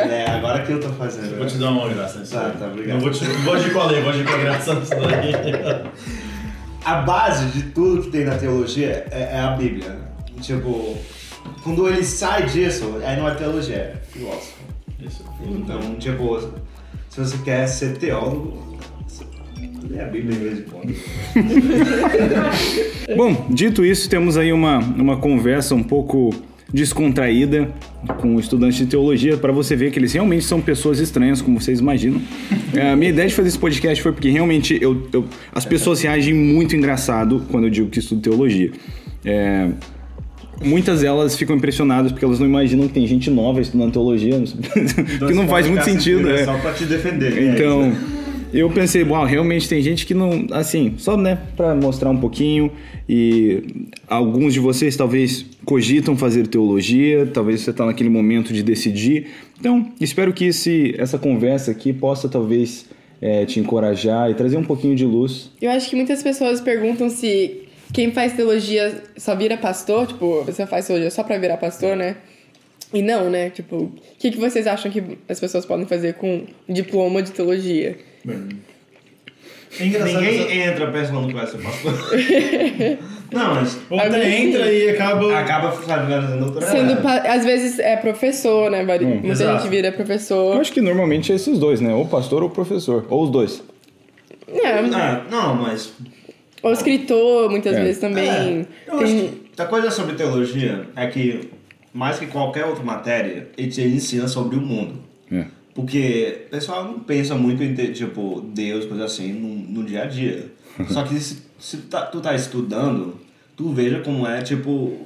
é- 0.00 0.24
é 0.26 0.30
agora 0.30 0.62
que 0.62 0.72
eu 0.72 0.80
tô 0.80 0.88
fazendo. 0.90 1.36
Vou 1.36 1.46
te 1.46 1.56
dar 1.58 1.70
uma 1.70 1.88
graça. 1.88 2.18
nisso 2.20 2.32
Tá, 2.34 2.50
tá, 2.58 2.66
obrigado. 2.66 2.94
Não 2.94 3.00
vou 3.00 3.10
te. 3.10 3.24
Vou 3.24 3.56
a 3.80 3.86
lei, 3.86 4.00
vou 4.00 4.12
a 4.32 4.38
graça 4.38 4.74
nisso 4.74 4.90
daí. 4.96 5.82
A 6.84 6.94
base 7.02 7.46
de 7.46 7.62
tudo 7.70 8.02
que 8.02 8.10
tem 8.10 8.24
na 8.24 8.34
teologia 8.36 9.06
é, 9.12 9.34
é 9.34 9.38
a 9.40 9.50
Bíblia. 9.50 9.96
Tipo, 10.40 10.96
quando 11.62 11.88
ele 11.88 12.02
sai 12.02 12.46
disso, 12.46 13.00
aí 13.06 13.16
não 13.16 13.28
é 13.28 13.34
teologia, 13.34 13.76
é 13.76 13.94
filósofo. 14.10 14.62
Isso. 15.06 15.24
Então, 15.46 15.80
tipo, 15.98 16.38
se 17.08 17.20
você 17.20 17.36
quer 17.44 17.66
ser 17.66 17.96
teólogo, 17.98 18.78
você 19.06 19.24
lê 19.90 20.00
a 20.00 20.06
Bíblia 20.06 20.32
de 20.38 20.44
vez 20.44 20.58
em 20.60 20.62
quando. 20.62 20.94
Bom, 23.16 23.46
dito 23.50 23.84
isso, 23.84 24.08
temos 24.08 24.36
aí 24.36 24.52
uma, 24.52 24.78
uma 24.78 25.16
conversa 25.16 25.74
um 25.74 25.82
pouco 25.82 26.30
descontraída 26.72 27.68
com 28.18 28.36
o 28.36 28.40
estudante 28.40 28.78
de 28.78 28.86
teologia 28.86 29.36
para 29.36 29.52
você 29.52 29.76
ver 29.76 29.90
que 29.90 29.98
eles 29.98 30.12
realmente 30.14 30.44
são 30.44 30.58
pessoas 30.60 30.98
estranhas, 31.00 31.42
como 31.42 31.60
vocês 31.60 31.80
imaginam. 31.80 32.20
É, 32.74 32.90
a 32.92 32.96
minha 32.96 33.10
ideia 33.10 33.28
de 33.28 33.34
fazer 33.34 33.48
esse 33.48 33.58
podcast 33.58 34.02
foi 34.02 34.12
porque 34.12 34.30
realmente 34.30 34.78
eu, 34.80 35.06
eu- 35.12 35.26
as 35.54 35.66
pessoas 35.66 36.00
reagem 36.00 36.32
muito 36.32 36.74
engraçado 36.74 37.44
quando 37.50 37.64
eu 37.64 37.70
digo 37.70 37.90
que 37.90 37.98
estudo 37.98 38.22
teologia. 38.22 38.72
É, 39.24 39.68
muitas 40.64 41.00
delas 41.00 41.36
ficam 41.36 41.56
impressionadas 41.56 42.12
porque 42.12 42.24
elas 42.24 42.38
não 42.38 42.46
imaginam 42.46 42.86
que 42.88 42.94
tem 42.94 43.06
gente 43.06 43.30
nova 43.30 43.60
estudando 43.60 43.92
teologia, 43.92 44.42
que 45.26 45.34
não 45.34 45.48
faz 45.48 45.66
muito 45.66 45.84
sentido. 45.84 46.28
É 46.30 46.42
é. 46.42 46.44
só 46.44 46.58
pra 46.58 46.72
te 46.72 46.84
defender. 46.84 47.32
né? 47.32 47.54
Então, 47.54 47.92
eu 48.52 48.68
pensei, 48.70 49.02
uau, 49.02 49.24
realmente 49.24 49.68
tem 49.68 49.80
gente 49.80 50.04
que 50.04 50.12
não, 50.12 50.46
assim, 50.50 50.94
só, 50.98 51.16
né, 51.16 51.38
para 51.56 51.74
mostrar 51.74 52.10
um 52.10 52.18
pouquinho 52.18 52.70
e 53.08 53.62
alguns 54.06 54.52
de 54.52 54.60
vocês 54.60 54.94
talvez 54.96 55.46
cogitam 55.64 56.16
fazer 56.16 56.46
teologia, 56.46 57.26
talvez 57.32 57.62
você 57.62 57.70
está 57.70 57.86
naquele 57.86 58.10
momento 58.10 58.52
de 58.52 58.62
decidir. 58.62 59.28
Então, 59.58 59.90
espero 60.00 60.32
que 60.32 60.46
esse, 60.46 60.94
essa 60.98 61.18
conversa 61.18 61.70
aqui 61.70 61.92
possa 61.92 62.28
talvez 62.28 62.86
é, 63.20 63.46
te 63.46 63.58
encorajar 63.58 64.30
e 64.30 64.34
trazer 64.34 64.56
um 64.56 64.64
pouquinho 64.64 64.94
de 64.94 65.04
luz. 65.04 65.50
Eu 65.60 65.70
acho 65.70 65.88
que 65.88 65.96
muitas 65.96 66.22
pessoas 66.22 66.60
perguntam 66.60 67.08
se 67.08 67.62
quem 67.92 68.12
faz 68.12 68.32
teologia 68.34 69.02
só 69.16 69.34
vira 69.34 69.56
pastor, 69.56 70.06
tipo, 70.06 70.42
você 70.44 70.66
faz 70.66 70.86
teologia 70.86 71.10
só 71.10 71.22
pra 71.22 71.38
virar 71.38 71.56
pastor, 71.58 71.96
né? 71.96 72.16
E 72.92 73.00
não, 73.02 73.30
né? 73.30 73.50
Tipo, 73.50 73.76
o 73.76 73.92
que, 74.18 74.30
que 74.30 74.38
vocês 74.38 74.66
acham 74.66 74.90
que 74.90 75.02
as 75.28 75.40
pessoas 75.40 75.64
podem 75.64 75.86
fazer 75.86 76.14
com 76.14 76.44
um 76.68 76.72
diploma 76.72 77.22
de 77.22 77.30
teologia? 77.32 77.96
É 79.80 79.86
engraçado. 79.86 80.22
essa- 80.24 80.38
Ninguém 80.44 80.60
entra 80.62 80.90
pensando 80.90 81.26
que 81.26 81.32
vai 81.34 81.46
ser 81.46 81.58
pastor. 81.58 81.92
não, 83.32 83.54
mas 83.54 83.78
Ou 83.88 83.98
até 83.98 84.38
entra 84.38 84.70
e 84.70 84.90
acaba. 84.90 85.38
acaba 85.38 85.72
fazendo 85.72 86.38
doutorado. 86.40 86.70
Sendo, 86.70 87.00
pa- 87.02 87.22
às 87.26 87.44
vezes, 87.44 87.78
é 87.78 87.96
professor, 87.96 88.70
né? 88.70 88.84
Vari- 88.84 89.06
Muita 89.06 89.28
exato. 89.28 89.62
gente 89.62 89.70
vira 89.70 89.88
Eu 89.88 89.92
professor. 89.94 90.60
acho 90.60 90.72
que 90.72 90.82
normalmente 90.82 91.32
é 91.32 91.36
esses 91.36 91.58
dois, 91.58 91.80
né? 91.80 91.94
Ou 91.94 92.06
pastor 92.06 92.42
ou 92.42 92.50
professor, 92.50 93.06
ou 93.08 93.24
os 93.24 93.30
dois. 93.30 93.62
É, 94.48 94.68
Ah, 94.94 95.24
não, 95.30 95.54
mas 95.54 95.94
ou 96.62 96.72
escritor, 96.72 97.50
muitas 97.50 97.74
É. 97.76 97.82
vezes 97.82 98.00
também. 98.00 98.28
É, 98.28 98.66
eu 98.86 98.98
Tem- 98.98 99.04
acho 99.24 99.32
que 99.54 99.62
a 99.62 99.66
coisa 99.66 99.90
sobre 99.90 100.14
teologia 100.14 100.86
é 100.96 101.06
que, 101.06 101.50
mais 101.92 102.18
que 102.18 102.26
qualquer 102.26 102.64
outra 102.64 102.82
matéria, 102.84 103.48
ele 103.56 103.68
te 103.68 103.82
ensina 103.82 104.26
sobre 104.28 104.56
o 104.56 104.60
mundo. 104.60 104.94
É. 105.30 105.44
Porque 105.74 106.42
o 106.46 106.50
pessoal 106.50 106.84
não 106.84 107.00
pensa 107.00 107.34
muito 107.34 107.62
em 107.62 107.74
ter, 107.74 107.92
tipo, 107.92 108.40
Deus, 108.54 108.84
coisa 108.84 109.04
assim, 109.06 109.32
no, 109.32 109.80
no 109.80 109.84
dia 109.86 110.02
a 110.02 110.06
dia. 110.06 110.46
Só 110.90 111.02
que 111.02 111.18
se, 111.18 111.38
se 111.58 111.76
tu, 111.78 111.86
tá, 111.88 112.02
tu 112.06 112.20
tá 112.20 112.34
estudando, 112.34 113.18
tu 113.56 113.70
veja 113.70 114.00
como 114.00 114.26
é, 114.26 114.42
tipo, 114.42 114.98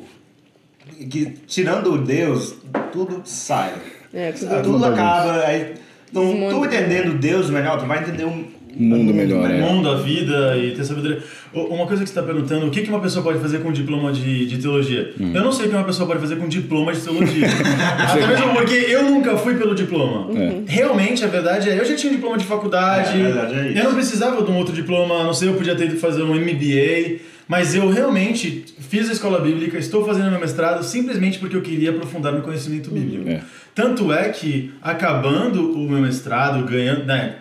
que 1.10 1.26
tirando 1.46 1.98
Deus, 1.98 2.56
tudo 2.92 3.22
sai. 3.24 3.74
É, 4.12 4.32
tudo- 4.32 4.62
tudo, 4.62 4.84
acaba. 4.84 5.40
Aí, 5.44 5.74
então, 6.10 6.22
tu 6.50 6.64
entendendo 6.64 7.18
Deus 7.18 7.50
melhor, 7.50 7.78
tu 7.78 7.86
vai 7.86 8.00
entender 8.02 8.24
um, 8.24 8.44
mundo 8.78 9.14
melhor, 9.14 9.48
o 9.48 9.52
é. 9.52 9.58
mundo, 9.58 9.88
a 9.88 9.96
vida 9.96 10.56
e 10.56 10.72
ter 10.72 10.84
sabedoria. 10.84 11.22
Uma 11.52 11.86
coisa 11.86 12.02
que 12.02 12.10
você 12.10 12.18
está 12.18 12.22
perguntando, 12.22 12.66
o 12.66 12.70
que 12.70 12.82
que 12.82 12.90
uma 12.90 13.00
pessoa 13.00 13.22
pode 13.22 13.38
fazer 13.38 13.60
com 13.60 13.72
diploma 13.72 14.12
de, 14.12 14.46
de 14.46 14.58
teologia? 14.58 15.14
Hum. 15.18 15.32
Eu 15.34 15.42
não 15.42 15.52
sei 15.52 15.66
o 15.66 15.68
que 15.70 15.74
uma 15.74 15.84
pessoa 15.84 16.06
pode 16.06 16.20
fazer 16.20 16.36
com 16.36 16.46
diploma 16.48 16.92
de 16.92 17.00
teologia. 17.00 17.46
Até 17.98 18.26
mesmo 18.26 18.54
porque 18.54 18.74
eu 18.74 19.04
nunca 19.04 19.36
fui 19.36 19.54
pelo 19.54 19.74
diploma. 19.74 20.28
É. 20.38 20.62
Realmente, 20.66 21.24
a 21.24 21.28
verdade 21.28 21.70
é, 21.70 21.78
eu 21.78 21.84
já 21.84 21.96
tinha 21.96 22.12
um 22.12 22.16
diploma 22.16 22.36
de 22.36 22.44
faculdade. 22.44 23.20
É, 23.20 23.20
a 23.20 23.32
verdade 23.32 23.54
é 23.54 23.68
isso. 23.68 23.78
Eu 23.78 23.84
não 23.84 23.94
precisava 23.94 24.42
de 24.42 24.50
um 24.50 24.56
outro 24.56 24.74
diploma, 24.74 25.24
não 25.24 25.32
sei, 25.32 25.48
eu 25.48 25.54
podia 25.54 25.74
ter 25.74 25.86
ido 25.86 25.96
fazer 25.96 26.22
um 26.22 26.34
MBA. 26.34 27.20
Mas 27.48 27.76
eu 27.76 27.88
realmente 27.88 28.64
fiz 28.88 29.08
a 29.08 29.12
escola 29.12 29.40
bíblica, 29.40 29.78
estou 29.78 30.04
fazendo 30.04 30.30
meu 30.30 30.40
mestrado 30.40 30.82
simplesmente 30.84 31.38
porque 31.38 31.56
eu 31.56 31.62
queria 31.62 31.90
aprofundar 31.90 32.32
no 32.32 32.42
conhecimento 32.42 32.90
bíblico. 32.90 33.28
É. 33.28 33.40
Tanto 33.74 34.12
é 34.12 34.28
que, 34.30 34.72
acabando 34.80 35.72
o 35.72 35.88
meu 35.88 36.00
mestrado, 36.00 36.64
ganhando, 36.64 37.04
né, 37.04 37.36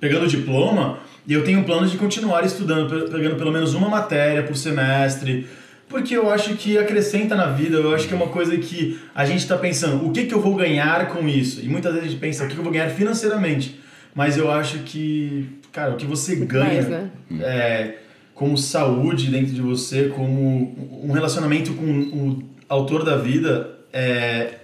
pegando 0.00 0.24
o 0.24 0.28
diploma, 0.28 0.98
eu 1.28 1.42
tenho 1.44 1.62
planos 1.64 1.90
de 1.90 1.96
continuar 1.96 2.44
estudando, 2.44 2.88
pe- 2.88 3.10
pegando 3.10 3.36
pelo 3.36 3.50
menos 3.52 3.74
uma 3.74 3.88
matéria 3.88 4.42
por 4.42 4.56
semestre, 4.56 5.46
porque 5.88 6.16
eu 6.16 6.30
acho 6.30 6.54
que 6.54 6.78
acrescenta 6.78 7.34
na 7.34 7.46
vida, 7.46 7.76
eu 7.76 7.94
acho 7.94 8.06
que 8.08 8.14
é 8.14 8.16
uma 8.16 8.28
coisa 8.28 8.56
que 8.56 8.98
a 9.14 9.24
gente 9.24 9.40
está 9.40 9.56
pensando, 9.56 10.06
o 10.06 10.10
que, 10.12 10.24
que 10.24 10.34
eu 10.34 10.40
vou 10.40 10.54
ganhar 10.54 11.08
com 11.08 11.28
isso? 11.28 11.60
E 11.62 11.68
muitas 11.68 11.92
vezes 11.92 12.08
a 12.08 12.10
gente 12.12 12.20
pensa, 12.20 12.44
o 12.44 12.48
que, 12.48 12.54
que 12.54 12.60
eu 12.60 12.64
vou 12.64 12.72
ganhar 12.72 12.88
financeiramente? 12.90 13.78
Mas 14.14 14.36
eu 14.38 14.50
acho 14.50 14.78
que, 14.80 15.46
cara, 15.72 15.92
o 15.92 15.96
que 15.96 16.06
você 16.06 16.36
ganha 16.36 16.64
mais, 16.64 16.88
né? 16.88 17.10
é, 17.40 17.94
como 18.34 18.56
saúde 18.56 19.30
dentro 19.30 19.52
de 19.52 19.60
você, 19.60 20.08
como 20.08 20.74
um 21.02 21.12
relacionamento 21.12 21.72
com 21.74 21.84
o 21.84 22.42
autor 22.68 23.04
da 23.04 23.16
vida, 23.16 23.70
é, 23.92 24.54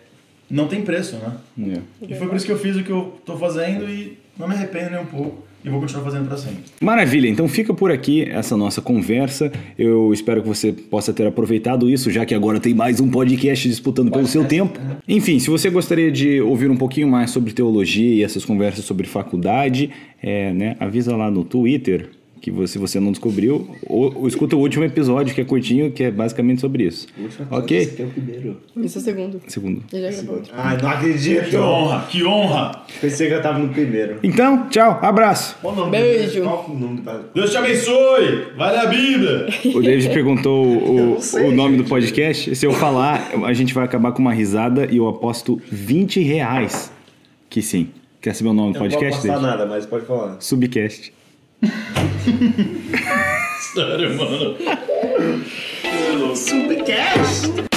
não 0.50 0.66
tem 0.66 0.82
preço, 0.82 1.16
né? 1.16 1.80
É. 2.00 2.06
E 2.08 2.14
foi 2.14 2.26
por 2.26 2.36
isso 2.36 2.46
que 2.46 2.52
eu 2.52 2.58
fiz 2.58 2.76
o 2.76 2.82
que 2.82 2.90
eu 2.90 3.14
tô 3.24 3.36
fazendo 3.36 3.88
e 3.88 4.18
não 4.38 4.48
me 4.48 4.54
arrependo 4.54 4.90
nem 4.90 5.00
um 5.00 5.06
pouco. 5.06 5.48
E 5.64 5.68
vou 5.68 5.80
continuar 5.80 6.04
fazendo 6.04 6.28
para 6.28 6.36
sempre. 6.36 6.62
Maravilha, 6.80 7.28
então 7.28 7.48
fica 7.48 7.74
por 7.74 7.90
aqui 7.90 8.22
essa 8.22 8.56
nossa 8.56 8.80
conversa. 8.80 9.50
Eu 9.76 10.12
espero 10.12 10.40
que 10.40 10.46
você 10.46 10.72
possa 10.72 11.12
ter 11.12 11.26
aproveitado 11.26 11.90
isso, 11.90 12.12
já 12.12 12.24
que 12.24 12.32
agora 12.32 12.60
tem 12.60 12.72
mais 12.72 13.00
um 13.00 13.10
podcast 13.10 13.68
disputando 13.68 14.10
pelo 14.10 14.26
seu 14.28 14.44
tempo. 14.44 14.78
Enfim, 15.08 15.40
se 15.40 15.50
você 15.50 15.68
gostaria 15.68 16.12
de 16.12 16.40
ouvir 16.40 16.70
um 16.70 16.76
pouquinho 16.76 17.08
mais 17.08 17.32
sobre 17.32 17.52
teologia 17.52 18.14
e 18.14 18.22
essas 18.22 18.44
conversas 18.44 18.84
sobre 18.84 19.08
faculdade, 19.08 19.90
é, 20.22 20.52
né, 20.52 20.76
avisa 20.78 21.16
lá 21.16 21.28
no 21.28 21.42
Twitter 21.42 22.10
que 22.41 22.51
você, 22.51 22.74
se 22.74 22.78
você 22.78 23.01
não 23.01 23.11
descobriu, 23.11 23.68
ou, 23.86 24.14
ou 24.18 24.28
escuta 24.28 24.55
o 24.57 24.59
último 24.61 24.84
episódio 24.84 25.34
que 25.34 25.41
é 25.41 25.45
curtinho, 25.45 25.91
que 25.91 26.05
é 26.05 26.11
basicamente 26.11 26.61
sobre 26.61 26.84
isso. 26.84 27.07
Ok? 27.51 27.76
Esse 27.76 27.93
aqui 27.93 28.03
é 28.03 28.05
o 28.05 28.09
primeiro. 28.11 28.57
Esse 28.82 28.99
é 28.99 29.01
o 29.01 29.05
segundo. 29.05 29.41
Segundo. 29.49 29.82
Já. 29.93 30.09
Ai, 30.55 30.78
não 30.80 30.89
acredito. 30.91 31.51
Que 31.51 31.57
honra, 31.57 32.07
que 32.11 32.24
honra! 32.24 32.82
Pensei 33.01 33.28
que 33.28 33.34
eu 33.34 33.43
tava 33.43 33.59
no 33.59 33.68
primeiro. 33.70 34.16
Então, 34.22 34.68
tchau, 34.68 34.99
abraço. 35.03 35.57
Qual 35.61 35.72
o 35.72 35.76
nome 35.76 35.91
Beijo. 35.93 36.41
do- 36.41 36.45
Qual 36.45 36.66
o 36.70 36.78
nome 36.78 37.01
do 37.01 37.24
Deus 37.34 37.51
te 37.51 37.57
abençoe! 37.57 38.47
Vale 38.57 38.76
a 38.78 38.86
Bíblia! 38.86 39.47
O 39.74 39.80
David 39.82 40.09
perguntou 40.14 40.64
o, 40.66 40.97
não 41.14 41.20
sei, 41.20 41.45
o 41.49 41.53
nome 41.53 41.76
do 41.76 41.82
gente. 41.82 41.89
podcast. 41.91 42.55
Se 42.57 42.66
eu 42.66 42.72
falar, 42.72 43.30
a 43.45 43.53
gente 43.53 43.74
vai 43.74 43.84
acabar 43.84 44.12
com 44.12 44.20
uma 44.22 44.32
risada 44.32 44.86
e 44.91 44.97
eu 44.97 45.09
aposto 45.09 45.61
20 45.70 46.20
reais 46.22 46.93
que 47.51 47.62
sim. 47.62 47.89
Quer 48.20 48.34
saber 48.34 48.51
o 48.51 48.53
nome 48.53 48.72
do 48.72 48.78
não 48.80 48.80
podcast, 48.89 49.14
postar 49.20 49.28
David? 49.34 49.47
nada, 49.47 49.66
mas 49.66 49.86
pode 49.86 50.05
falar. 50.05 50.36
Subcast. 50.41 51.12
Sério, 53.74 54.16
mano. 54.16 54.56
Subcast! 56.36 57.67